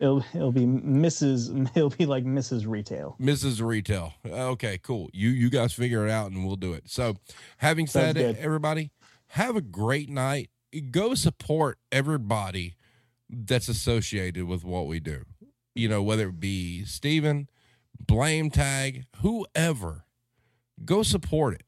It'll 0.00 0.24
it'll 0.34 0.52
be 0.52 0.66
Mrs. 0.66 1.70
It'll 1.76 1.90
be 1.90 2.06
like 2.06 2.24
Mrs. 2.24 2.66
Retail. 2.66 3.16
Mrs. 3.20 3.64
Retail. 3.64 4.14
Okay, 4.26 4.78
cool. 4.78 5.10
You 5.12 5.28
you 5.28 5.48
guys 5.48 5.72
figure 5.72 6.06
it 6.06 6.10
out 6.10 6.30
and 6.32 6.44
we'll 6.44 6.56
do 6.56 6.72
it. 6.72 6.84
So, 6.86 7.16
having 7.58 7.86
said 7.86 8.16
it, 8.16 8.36
everybody, 8.38 8.90
have 9.28 9.54
a 9.54 9.60
great 9.60 10.08
night. 10.08 10.50
Go 10.90 11.14
support 11.14 11.78
everybody 11.92 12.74
that's 13.28 13.68
associated 13.68 14.44
with 14.44 14.64
what 14.64 14.86
we 14.86 15.00
do. 15.00 15.24
You 15.74 15.88
know, 15.88 16.02
whether 16.02 16.28
it 16.28 16.40
be 16.40 16.84
Steven, 16.84 17.48
blame 17.98 18.50
tag, 18.50 19.04
whoever, 19.22 20.04
go 20.84 21.02
support 21.02 21.54
it. 21.54 21.62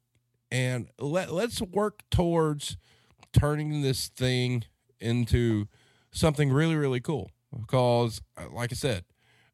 And 0.51 0.89
let, 0.99 1.33
let's 1.33 1.63
work 1.63 2.01
towards 2.11 2.77
turning 3.33 3.83
this 3.83 4.09
thing 4.09 4.65
into 4.99 5.67
something 6.11 6.53
really, 6.53 6.75
really 6.75 7.01
cool. 7.01 7.31
Because, 7.57 8.21
uh, 8.37 8.47
like 8.53 8.73
I 8.73 8.77
said, 8.77 9.05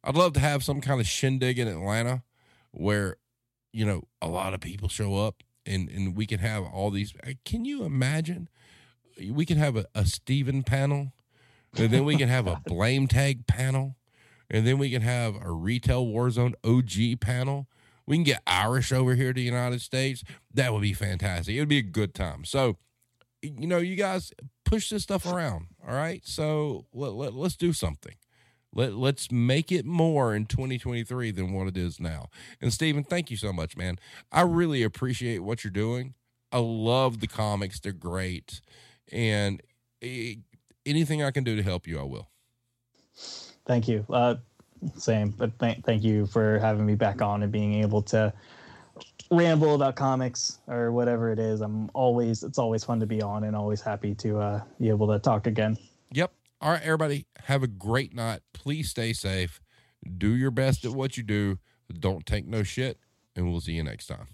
I'd 0.03 0.15
love 0.15 0.33
to 0.33 0.39
have 0.39 0.63
some 0.63 0.81
kind 0.81 0.99
of 0.99 1.07
shindig 1.07 1.59
in 1.59 1.67
Atlanta 1.67 2.23
where, 2.71 3.17
you 3.73 3.85
know, 3.85 4.03
a 4.21 4.27
lot 4.27 4.53
of 4.53 4.59
people 4.59 4.87
show 4.87 5.15
up 5.15 5.43
and, 5.65 5.89
and 5.89 6.15
we 6.15 6.25
can 6.25 6.39
have 6.39 6.63
all 6.63 6.89
these. 6.89 7.13
Uh, 7.23 7.31
can 7.45 7.65
you 7.65 7.83
imagine? 7.83 8.49
We 9.31 9.45
can 9.45 9.57
have 9.57 9.75
a, 9.75 9.85
a 9.93 10.05
Steven 10.05 10.63
panel, 10.63 11.11
and 11.75 11.91
then 11.91 12.05
we 12.05 12.17
can 12.17 12.29
have 12.29 12.47
a 12.47 12.61
blame 12.65 13.07
tag 13.07 13.47
panel, 13.47 13.95
and 14.49 14.65
then 14.65 14.77
we 14.77 14.89
can 14.89 15.01
have 15.01 15.35
a 15.41 15.51
retail 15.51 16.05
Warzone 16.05 16.53
OG 16.63 17.19
panel. 17.19 17.67
We 18.05 18.15
can 18.15 18.23
get 18.23 18.41
Irish 18.47 18.91
over 18.91 19.15
here 19.15 19.33
to 19.33 19.39
the 19.39 19.45
United 19.45 19.81
States. 19.81 20.23
That 20.53 20.71
would 20.71 20.81
be 20.81 20.93
fantastic. 20.93 21.55
It 21.55 21.59
would 21.59 21.67
be 21.67 21.79
a 21.79 21.83
good 21.83 22.13
time. 22.13 22.45
So, 22.45 22.77
you 23.41 23.67
know, 23.67 23.79
you 23.79 23.97
guys 23.97 24.31
push 24.63 24.89
this 24.89 25.03
stuff 25.03 25.25
around. 25.25 25.67
All 25.85 25.93
right. 25.93 26.25
So 26.25 26.85
let, 26.93 27.13
let, 27.13 27.33
let's 27.33 27.57
do 27.57 27.73
something. 27.73 28.15
Let, 28.73 28.93
let's 28.93 29.31
make 29.31 29.71
it 29.71 29.85
more 29.85 30.35
in 30.35 30.45
2023 30.45 31.31
than 31.31 31.51
what 31.51 31.67
it 31.67 31.77
is 31.77 31.99
now. 31.99 32.29
And 32.61 32.71
Steven, 32.71 33.03
thank 33.03 33.31
you 33.31 33.37
so 33.37 33.51
much, 33.51 33.75
man. 33.75 33.97
I 34.31 34.41
really 34.41 34.83
appreciate 34.83 35.39
what 35.39 35.63
you're 35.63 35.71
doing. 35.71 36.13
I 36.51 36.59
love 36.59 37.19
the 37.19 37.27
comics. 37.27 37.79
They're 37.79 37.91
great. 37.91 38.61
And 39.11 39.61
eh, 40.01 40.35
anything 40.87 41.21
I 41.21 41.31
can 41.31 41.43
do 41.43 41.55
to 41.55 41.63
help 41.63 41.87
you, 41.87 41.99
I 41.99 42.03
will. 42.03 42.29
Thank 43.65 43.87
you. 43.87 44.05
Uh, 44.09 44.35
same, 44.95 45.31
but 45.31 45.57
th- 45.59 45.79
thank 45.83 46.03
you 46.03 46.25
for 46.27 46.59
having 46.59 46.85
me 46.85 46.95
back 46.95 47.21
on 47.21 47.43
and 47.43 47.51
being 47.51 47.75
able 47.83 48.01
to 48.03 48.33
ramble 49.29 49.75
about 49.75 49.95
comics 49.95 50.59
or 50.67 50.91
whatever 50.91 51.31
it 51.31 51.39
is. 51.39 51.61
I'm 51.61 51.89
always 51.93 52.43
it's 52.43 52.57
always 52.57 52.83
fun 52.83 52.99
to 52.99 53.05
be 53.05 53.21
on 53.21 53.43
and 53.43 53.55
always 53.55 53.81
happy 53.81 54.15
to 54.15 54.39
uh, 54.39 54.61
be 54.79 54.89
able 54.89 55.07
to 55.07 55.19
talk 55.19 55.47
again. 55.47 55.77
Yep. 56.11 56.31
All 56.61 56.71
right, 56.71 56.81
everybody, 56.81 57.27
have 57.43 57.61
a 57.61 57.67
great 57.67 58.15
night. 58.15 58.41
Please 58.53 58.89
stay 58.89 59.13
safe. 59.13 59.61
Do 60.17 60.35
your 60.35 60.51
best 60.51 60.85
at 60.85 60.91
what 60.91 61.17
you 61.17 61.23
do. 61.23 61.59
Don't 61.99 62.25
take 62.25 62.47
no 62.47 62.63
shit, 62.63 62.99
and 63.35 63.49
we'll 63.49 63.61
see 63.61 63.73
you 63.73 63.83
next 63.83 64.07
time. 64.07 64.27